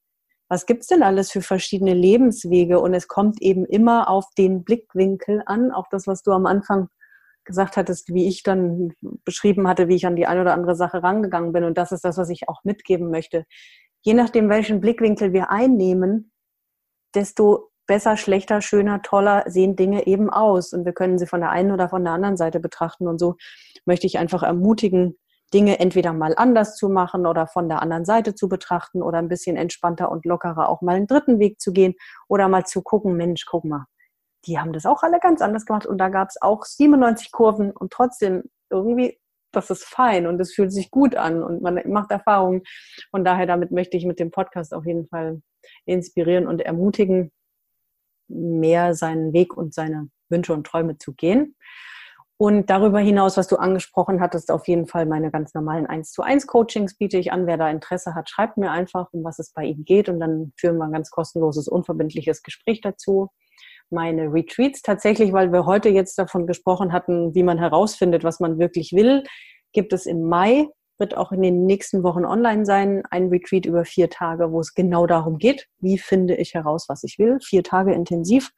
was 0.48 0.66
gibt's 0.66 0.88
denn 0.88 1.04
alles 1.04 1.30
für 1.32 1.42
verschiedene 1.42 1.94
Lebenswege? 1.94 2.80
Und 2.80 2.94
es 2.94 3.08
kommt 3.08 3.42
eben 3.42 3.66
immer 3.66 4.10
auf 4.10 4.26
den 4.38 4.64
Blickwinkel 4.64 5.44
an, 5.46 5.72
auch 5.72 5.88
das, 5.92 6.08
was 6.08 6.24
du 6.24 6.32
am 6.32 6.46
Anfang 6.46 6.88
gesagt 7.50 7.78
hattest, 7.78 8.14
wie 8.14 8.28
ich 8.28 8.44
dann 8.44 8.94
beschrieben 9.26 9.68
hatte, 9.68 9.88
wie 9.88 9.96
ich 9.96 10.06
an 10.06 10.16
die 10.16 10.28
eine 10.28 10.42
oder 10.42 10.54
andere 10.54 10.76
Sache 10.76 11.02
rangegangen 11.02 11.52
bin. 11.52 11.64
Und 11.64 11.78
das 11.78 11.92
ist 11.92 12.06
das, 12.06 12.18
was 12.18 12.30
ich 12.30 12.48
auch 12.48 12.64
mitgeben 12.64 13.10
möchte. 13.10 13.46
Je 14.02 14.14
nachdem, 14.14 14.50
welchen 14.50 14.80
Blickwinkel 14.80 15.34
wir 15.34 15.50
einnehmen, 15.50 16.32
desto 17.16 17.72
besser, 17.88 18.18
schlechter, 18.18 18.62
schöner, 18.62 19.02
toller 19.02 19.44
sehen 19.48 19.76
Dinge 19.76 20.06
eben 20.06 20.30
aus. 20.30 20.74
Und 20.74 20.86
wir 20.86 20.94
können 20.94 21.18
sie 21.18 21.26
von 21.26 21.42
der 21.42 21.50
einen 21.50 21.72
oder 21.72 21.90
von 21.90 22.04
der 22.04 22.14
anderen 22.14 22.38
Seite 22.38 22.60
betrachten. 22.60 23.08
Und 23.08 23.18
so 23.18 23.36
möchte 23.86 24.06
ich 24.06 24.20
einfach 24.20 24.44
ermutigen, 24.44 25.18
Dinge 25.52 25.80
entweder 25.80 26.14
mal 26.14 26.36
anders 26.38 26.76
zu 26.76 26.88
machen 26.88 27.26
oder 27.26 27.48
von 27.48 27.68
der 27.68 27.82
anderen 27.82 28.06
Seite 28.06 28.36
zu 28.36 28.48
betrachten 28.48 29.02
oder 29.02 29.18
ein 29.18 29.28
bisschen 29.28 29.58
entspannter 29.58 30.12
und 30.12 30.24
lockerer 30.26 30.70
auch 30.70 30.84
mal 30.84 30.96
einen 30.96 31.08
dritten 31.08 31.40
Weg 31.40 31.60
zu 31.60 31.74
gehen 31.74 31.96
oder 32.28 32.48
mal 32.48 32.66
zu 32.66 32.84
gucken, 32.84 33.18
Mensch, 33.18 33.46
guck 33.48 33.66
mal, 33.66 33.88
die 34.46 34.60
haben 34.60 34.74
das 34.74 34.86
auch 34.86 35.04
alle 35.04 35.20
ganz 35.20 35.42
anders 35.42 35.66
gemacht 35.66 35.86
und 35.86 35.98
da 35.98 36.10
gab 36.10 36.30
es 36.30 36.42
auch 36.42 36.66
97 36.66 37.32
Kurven 37.32 37.72
und 37.72 37.92
trotzdem 37.92 38.44
irgendwie, 38.70 39.20
das 39.52 39.70
ist 39.70 39.86
fein 39.86 40.28
und 40.28 40.40
es 40.40 40.54
fühlt 40.54 40.72
sich 40.72 40.92
gut 40.92 41.16
an 41.16 41.44
und 41.44 41.62
man 41.62 41.82
macht 41.88 42.12
Erfahrungen. 42.12 42.64
Von 43.12 43.26
daher, 43.26 43.46
damit 43.46 43.72
möchte 43.72 43.98
ich 43.98 44.06
mit 44.06 44.20
dem 44.20 44.32
Podcast 44.32 44.74
auf 44.74 44.86
jeden 44.86 45.08
Fall 45.08 45.42
inspirieren 45.86 46.48
und 46.48 46.62
ermutigen. 46.62 47.32
mehr 48.30 48.94
seinen 48.94 49.34
Weg 49.34 49.58
und 49.58 49.74
seine 49.74 50.10
Wünsche 50.30 50.54
und 50.54 50.66
Träume 50.66 50.98
zu 50.98 51.14
gehen. 51.14 51.56
Und 52.38 52.70
darüber 52.70 53.00
hinaus, 53.00 53.36
was 53.36 53.48
du 53.48 53.58
angesprochen 53.58 54.22
hattest, 54.22 54.52
auf 54.52 54.68
jeden 54.68 54.88
Fall 54.88 55.06
meine 55.06 55.30
ganz 55.30 55.54
normalen 55.54 55.88
1 55.88 56.12
zu 56.12 56.22
1 56.22 56.48
Coachings 56.48 56.96
biete 56.98 57.18
ich 57.18 57.34
an. 57.34 57.48
Wer 57.48 57.58
da 57.58 57.70
Interesse 57.70 58.16
hat, 58.16 58.30
schreibt 58.30 58.56
mir 58.58 58.72
einfach, 58.72 59.08
um 59.12 59.24
was 59.24 59.40
es 59.40 59.52
bei 59.52 59.66
ihm 59.66 59.84
geht. 59.84 60.08
Und 60.08 60.20
dann 60.22 60.54
führen 60.58 60.78
wir 60.78 60.86
ein 60.86 60.94
ganz 60.94 61.10
kostenloses, 61.10 61.68
unverbindliches 61.68 62.44
Gespräch 62.44 62.82
dazu. 62.82 63.30
Meine 63.92 64.32
Retreats 64.32 64.82
tatsächlich, 64.82 65.34
weil 65.34 65.52
wir 65.52 65.66
heute 65.66 65.90
jetzt 65.90 66.18
davon 66.18 66.46
gesprochen 66.48 66.94
hatten, 66.94 67.34
wie 67.34 67.44
man 67.44 67.58
herausfindet, 67.58 68.24
was 68.24 68.40
man 68.40 68.60
wirklich 68.60 68.94
will, 68.94 69.24
gibt 69.74 69.94
es 69.94 70.06
im 70.06 70.24
Mai, 70.28 70.68
wird 71.00 71.16
auch 71.16 71.32
in 71.32 71.42
den 71.42 71.66
nächsten 71.66 72.04
Wochen 72.04 72.26
online 72.26 72.66
sein, 72.66 73.04
ein 73.10 73.30
Retreat 73.30 73.66
über 73.66 73.86
vier 73.86 74.10
Tage, 74.10 74.52
wo 74.52 74.60
es 74.60 74.74
genau 74.74 75.08
darum 75.08 75.38
geht, 75.38 75.68
wie 75.80 75.98
finde 75.98 76.36
ich 76.36 76.54
heraus, 76.54 76.86
was 76.90 77.04
ich 77.04 77.18
will. 77.18 77.40
Vier 77.42 77.64
Tage 77.64 77.94
intensiv 77.94 78.52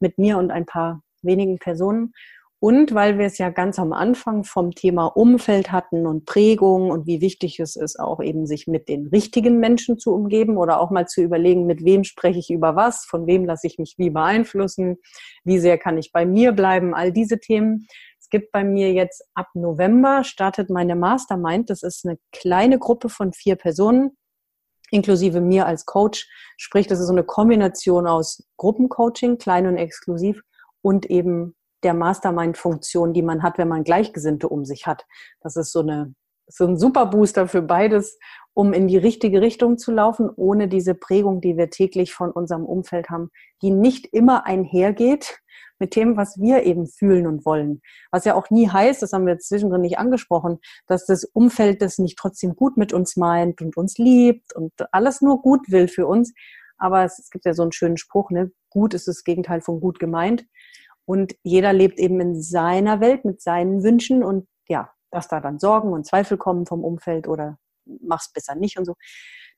mit 0.00 0.18
mir 0.18 0.38
und 0.38 0.50
ein 0.50 0.66
paar 0.66 1.02
wenigen 1.22 1.58
Personen. 1.58 2.12
Und 2.60 2.92
weil 2.92 3.18
wir 3.18 3.26
es 3.26 3.38
ja 3.38 3.50
ganz 3.50 3.78
am 3.78 3.92
Anfang 3.92 4.42
vom 4.42 4.72
Thema 4.72 5.06
Umfeld 5.06 5.70
hatten 5.70 6.06
und 6.06 6.26
Prägung 6.26 6.90
und 6.90 7.06
wie 7.06 7.20
wichtig 7.20 7.60
es 7.60 7.76
ist, 7.76 8.00
auch 8.00 8.20
eben 8.20 8.46
sich 8.46 8.66
mit 8.66 8.88
den 8.88 9.06
richtigen 9.06 9.60
Menschen 9.60 9.98
zu 9.98 10.12
umgeben 10.12 10.56
oder 10.56 10.80
auch 10.80 10.90
mal 10.90 11.06
zu 11.06 11.22
überlegen, 11.22 11.66
mit 11.66 11.84
wem 11.84 12.02
spreche 12.02 12.40
ich 12.40 12.50
über 12.50 12.74
was, 12.74 13.04
von 13.04 13.28
wem 13.28 13.44
lasse 13.44 13.68
ich 13.68 13.78
mich 13.78 13.94
wie 13.96 14.10
beeinflussen, 14.10 14.96
wie 15.44 15.60
sehr 15.60 15.78
kann 15.78 15.98
ich 15.98 16.10
bei 16.10 16.26
mir 16.26 16.50
bleiben, 16.50 16.94
all 16.94 17.12
diese 17.12 17.38
Themen. 17.38 17.86
Es 18.18 18.28
gibt 18.28 18.50
bei 18.50 18.64
mir 18.64 18.92
jetzt 18.92 19.24
ab 19.34 19.46
November 19.54 20.24
startet 20.24 20.68
meine 20.68 20.96
Mastermind. 20.96 21.70
Das 21.70 21.84
ist 21.84 22.04
eine 22.04 22.18
kleine 22.32 22.80
Gruppe 22.80 23.08
von 23.08 23.32
vier 23.32 23.54
Personen, 23.54 24.16
inklusive 24.90 25.40
mir 25.40 25.66
als 25.66 25.86
Coach. 25.86 26.28
Sprich, 26.56 26.88
das 26.88 26.98
ist 26.98 27.06
so 27.06 27.12
eine 27.12 27.22
Kombination 27.22 28.08
aus 28.08 28.42
Gruppencoaching, 28.56 29.38
klein 29.38 29.68
und 29.68 29.76
exklusiv 29.76 30.42
und 30.82 31.06
eben 31.06 31.54
der 31.82 31.94
Mastermind-Funktion, 31.94 33.12
die 33.12 33.22
man 33.22 33.42
hat, 33.42 33.58
wenn 33.58 33.68
man 33.68 33.84
Gleichgesinnte 33.84 34.48
um 34.48 34.64
sich 34.64 34.86
hat. 34.86 35.06
Das 35.40 35.56
ist 35.56 35.72
so, 35.72 35.80
eine, 35.80 36.14
so 36.46 36.66
ein 36.66 36.78
super 36.78 37.06
Booster 37.06 37.48
für 37.48 37.62
beides, 37.62 38.18
um 38.54 38.72
in 38.72 38.88
die 38.88 38.98
richtige 38.98 39.40
Richtung 39.40 39.78
zu 39.78 39.92
laufen, 39.92 40.30
ohne 40.34 40.66
diese 40.66 40.94
Prägung, 40.94 41.40
die 41.40 41.56
wir 41.56 41.70
täglich 41.70 42.12
von 42.12 42.32
unserem 42.32 42.64
Umfeld 42.64 43.08
haben, 43.10 43.30
die 43.62 43.70
nicht 43.70 44.06
immer 44.06 44.46
einhergeht 44.46 45.38
mit 45.78 45.94
dem, 45.94 46.16
was 46.16 46.38
wir 46.40 46.64
eben 46.64 46.86
fühlen 46.86 47.26
und 47.26 47.46
wollen. 47.46 47.80
Was 48.10 48.24
ja 48.24 48.34
auch 48.34 48.50
nie 48.50 48.68
heißt, 48.68 49.00
das 49.00 49.12
haben 49.12 49.26
wir 49.26 49.34
jetzt 49.34 49.48
zwischendrin 49.48 49.82
nicht 49.82 49.98
angesprochen, 49.98 50.58
dass 50.86 51.06
das 51.06 51.24
Umfeld 51.24 51.82
das 51.82 51.98
nicht 51.98 52.18
trotzdem 52.18 52.56
gut 52.56 52.76
mit 52.76 52.92
uns 52.92 53.16
meint 53.16 53.60
und 53.60 53.76
uns 53.76 53.96
liebt 53.98 54.54
und 54.56 54.72
alles 54.92 55.20
nur 55.20 55.40
gut 55.40 55.70
will 55.70 55.86
für 55.86 56.06
uns. 56.06 56.34
Aber 56.78 57.04
es, 57.04 57.18
es 57.18 57.30
gibt 57.30 57.44
ja 57.44 57.54
so 57.54 57.62
einen 57.62 57.72
schönen 57.72 57.96
Spruch, 57.96 58.30
ne? 58.30 58.50
Gut 58.70 58.94
ist 58.94 59.08
das 59.08 59.24
Gegenteil 59.24 59.60
von 59.60 59.80
gut 59.80 59.98
gemeint. 59.98 60.44
Und 61.08 61.34
jeder 61.42 61.72
lebt 61.72 61.98
eben 61.98 62.20
in 62.20 62.38
seiner 62.38 63.00
Welt 63.00 63.24
mit 63.24 63.40
seinen 63.40 63.82
Wünschen 63.82 64.22
und 64.22 64.46
ja, 64.68 64.90
dass 65.10 65.26
da 65.26 65.40
dann 65.40 65.58
Sorgen 65.58 65.94
und 65.94 66.06
Zweifel 66.06 66.36
kommen 66.36 66.66
vom 66.66 66.84
Umfeld 66.84 67.28
oder 67.28 67.56
mach's 67.86 68.30
besser 68.30 68.54
nicht 68.54 68.78
und 68.78 68.84
so. 68.84 68.92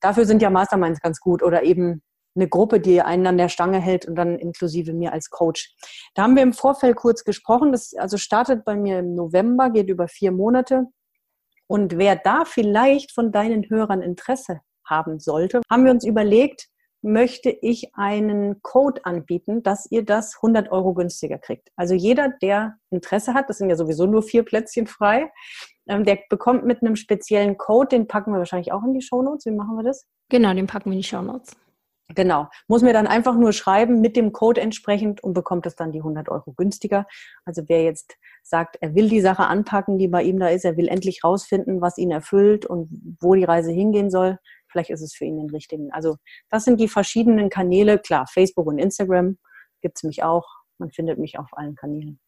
Dafür 0.00 0.26
sind 0.26 0.42
ja 0.42 0.48
Masterminds 0.50 1.00
ganz 1.00 1.18
gut 1.18 1.42
oder 1.42 1.64
eben 1.64 2.02
eine 2.36 2.48
Gruppe, 2.48 2.78
die 2.78 3.02
einen 3.02 3.26
an 3.26 3.36
der 3.36 3.48
Stange 3.48 3.80
hält 3.80 4.06
und 4.06 4.14
dann 4.14 4.38
inklusive 4.38 4.92
mir 4.92 5.12
als 5.12 5.28
Coach. 5.28 5.74
Da 6.14 6.22
haben 6.22 6.36
wir 6.36 6.44
im 6.44 6.52
Vorfeld 6.52 6.94
kurz 6.94 7.24
gesprochen. 7.24 7.72
Das 7.72 7.94
also 7.94 8.16
startet 8.16 8.64
bei 8.64 8.76
mir 8.76 9.00
im 9.00 9.16
November, 9.16 9.70
geht 9.70 9.88
über 9.88 10.06
vier 10.06 10.30
Monate. 10.30 10.84
Und 11.66 11.98
wer 11.98 12.14
da 12.14 12.44
vielleicht 12.44 13.10
von 13.10 13.32
deinen 13.32 13.68
Hörern 13.68 14.02
Interesse 14.02 14.60
haben 14.84 15.18
sollte, 15.18 15.62
haben 15.68 15.84
wir 15.84 15.90
uns 15.90 16.04
überlegt, 16.04 16.68
möchte 17.02 17.50
ich 17.50 17.94
einen 17.94 18.62
Code 18.62 19.04
anbieten, 19.04 19.62
dass 19.62 19.90
ihr 19.90 20.04
das 20.04 20.36
100 20.36 20.70
Euro 20.70 20.94
günstiger 20.94 21.38
kriegt. 21.38 21.70
Also 21.76 21.94
jeder, 21.94 22.28
der 22.42 22.76
Interesse 22.90 23.34
hat, 23.34 23.48
das 23.48 23.58
sind 23.58 23.70
ja 23.70 23.76
sowieso 23.76 24.06
nur 24.06 24.22
vier 24.22 24.44
Plätzchen 24.44 24.86
frei, 24.86 25.30
ähm, 25.88 26.04
der 26.04 26.18
bekommt 26.28 26.64
mit 26.64 26.82
einem 26.82 26.96
speziellen 26.96 27.56
Code, 27.56 27.88
den 27.88 28.06
packen 28.06 28.32
wir 28.32 28.38
wahrscheinlich 28.38 28.72
auch 28.72 28.82
in 28.84 28.92
die 28.92 29.02
Show 29.02 29.22
Notes. 29.22 29.46
Wie 29.46 29.50
machen 29.50 29.76
wir 29.76 29.84
das? 29.84 30.06
Genau, 30.28 30.54
den 30.54 30.66
packen 30.66 30.90
wir 30.90 30.92
in 30.92 31.00
die 31.00 31.08
Show 31.08 31.22
Notes. 31.22 31.56
Genau. 32.14 32.48
Muss 32.66 32.82
mir 32.82 32.92
dann 32.92 33.06
einfach 33.06 33.36
nur 33.36 33.52
schreiben 33.52 34.00
mit 34.00 34.16
dem 34.16 34.32
Code 34.32 34.60
entsprechend 34.60 35.22
und 35.22 35.32
bekommt 35.32 35.66
es 35.66 35.76
dann 35.76 35.92
die 35.92 36.00
100 36.00 36.28
Euro 36.28 36.52
günstiger. 36.52 37.06
Also 37.44 37.62
wer 37.68 37.84
jetzt 37.84 38.16
sagt, 38.42 38.76
er 38.80 38.94
will 38.94 39.08
die 39.08 39.20
Sache 39.20 39.46
anpacken, 39.46 39.98
die 39.98 40.08
bei 40.08 40.22
ihm 40.22 40.38
da 40.38 40.48
ist, 40.48 40.64
er 40.64 40.76
will 40.76 40.88
endlich 40.88 41.22
rausfinden, 41.22 41.80
was 41.80 41.98
ihn 41.98 42.10
erfüllt 42.10 42.66
und 42.66 42.88
wo 43.20 43.34
die 43.34 43.44
Reise 43.44 43.70
hingehen 43.70 44.10
soll, 44.10 44.38
vielleicht 44.70 44.90
ist 44.90 45.02
es 45.02 45.14
für 45.14 45.24
ihn 45.24 45.38
den 45.38 45.50
richtigen. 45.50 45.92
Also 45.92 46.16
das 46.48 46.64
sind 46.64 46.80
die 46.80 46.88
verschiedenen 46.88 47.50
Kanäle. 47.50 47.98
Klar, 47.98 48.26
Facebook 48.26 48.66
und 48.66 48.78
Instagram 48.78 49.38
gibt 49.80 49.98
es 49.98 50.02
mich 50.02 50.22
auch. 50.22 50.46
Man 50.78 50.90
findet 50.90 51.18
mich 51.18 51.38
auf 51.38 51.48
allen 51.52 51.74
Kanälen. 51.74 52.18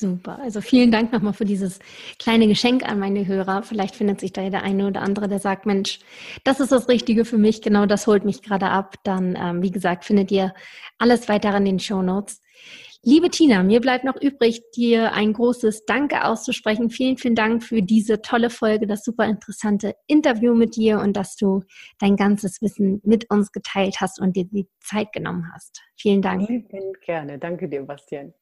Super. 0.00 0.38
Also 0.38 0.62
vielen 0.62 0.90
Dank 0.90 1.12
nochmal 1.12 1.34
für 1.34 1.44
dieses 1.44 1.78
kleine 2.18 2.46
Geschenk 2.46 2.88
an 2.88 2.98
meine 2.98 3.26
Hörer. 3.26 3.62
Vielleicht 3.62 3.94
findet 3.94 4.18
sich 4.18 4.32
da 4.32 4.48
der 4.48 4.62
eine 4.62 4.86
oder 4.86 5.02
andere, 5.02 5.28
der 5.28 5.40
sagt, 5.40 5.66
Mensch, 5.66 5.98
das 6.42 6.58
ist 6.58 6.72
das 6.72 6.88
Richtige 6.88 7.26
für 7.26 7.36
mich. 7.36 7.60
Genau 7.60 7.84
das 7.84 8.06
holt 8.06 8.24
mich 8.24 8.40
gerade 8.40 8.70
ab. 8.70 8.94
Dann, 9.04 9.36
ähm, 9.38 9.62
wie 9.62 9.70
gesagt, 9.70 10.06
findet 10.06 10.30
ihr 10.30 10.54
alles 10.96 11.28
weiter 11.28 11.54
in 11.54 11.66
den 11.66 11.78
Show 11.78 12.00
Notes. 12.00 12.40
Liebe 13.02 13.30
Tina, 13.30 13.62
mir 13.62 13.80
bleibt 13.80 14.04
noch 14.04 14.20
übrig, 14.20 14.60
dir 14.72 15.14
ein 15.14 15.32
großes 15.32 15.86
Danke 15.86 16.24
auszusprechen. 16.24 16.90
Vielen, 16.90 17.16
vielen 17.16 17.34
Dank 17.34 17.64
für 17.64 17.80
diese 17.80 18.20
tolle 18.20 18.50
Folge, 18.50 18.86
das 18.86 19.04
super 19.04 19.24
interessante 19.24 19.94
Interview 20.06 20.54
mit 20.54 20.76
dir 20.76 20.98
und 21.00 21.16
dass 21.16 21.34
du 21.34 21.62
dein 21.98 22.16
ganzes 22.16 22.60
Wissen 22.60 23.00
mit 23.02 23.30
uns 23.30 23.52
geteilt 23.52 24.02
hast 24.02 24.20
und 24.20 24.36
dir 24.36 24.44
die 24.44 24.68
Zeit 24.80 25.12
genommen 25.14 25.50
hast. 25.54 25.80
Vielen 25.96 26.20
Dank. 26.20 26.46
Gerne. 27.06 27.38
Danke 27.38 27.70
dir, 27.70 27.82
Bastian. 27.84 28.34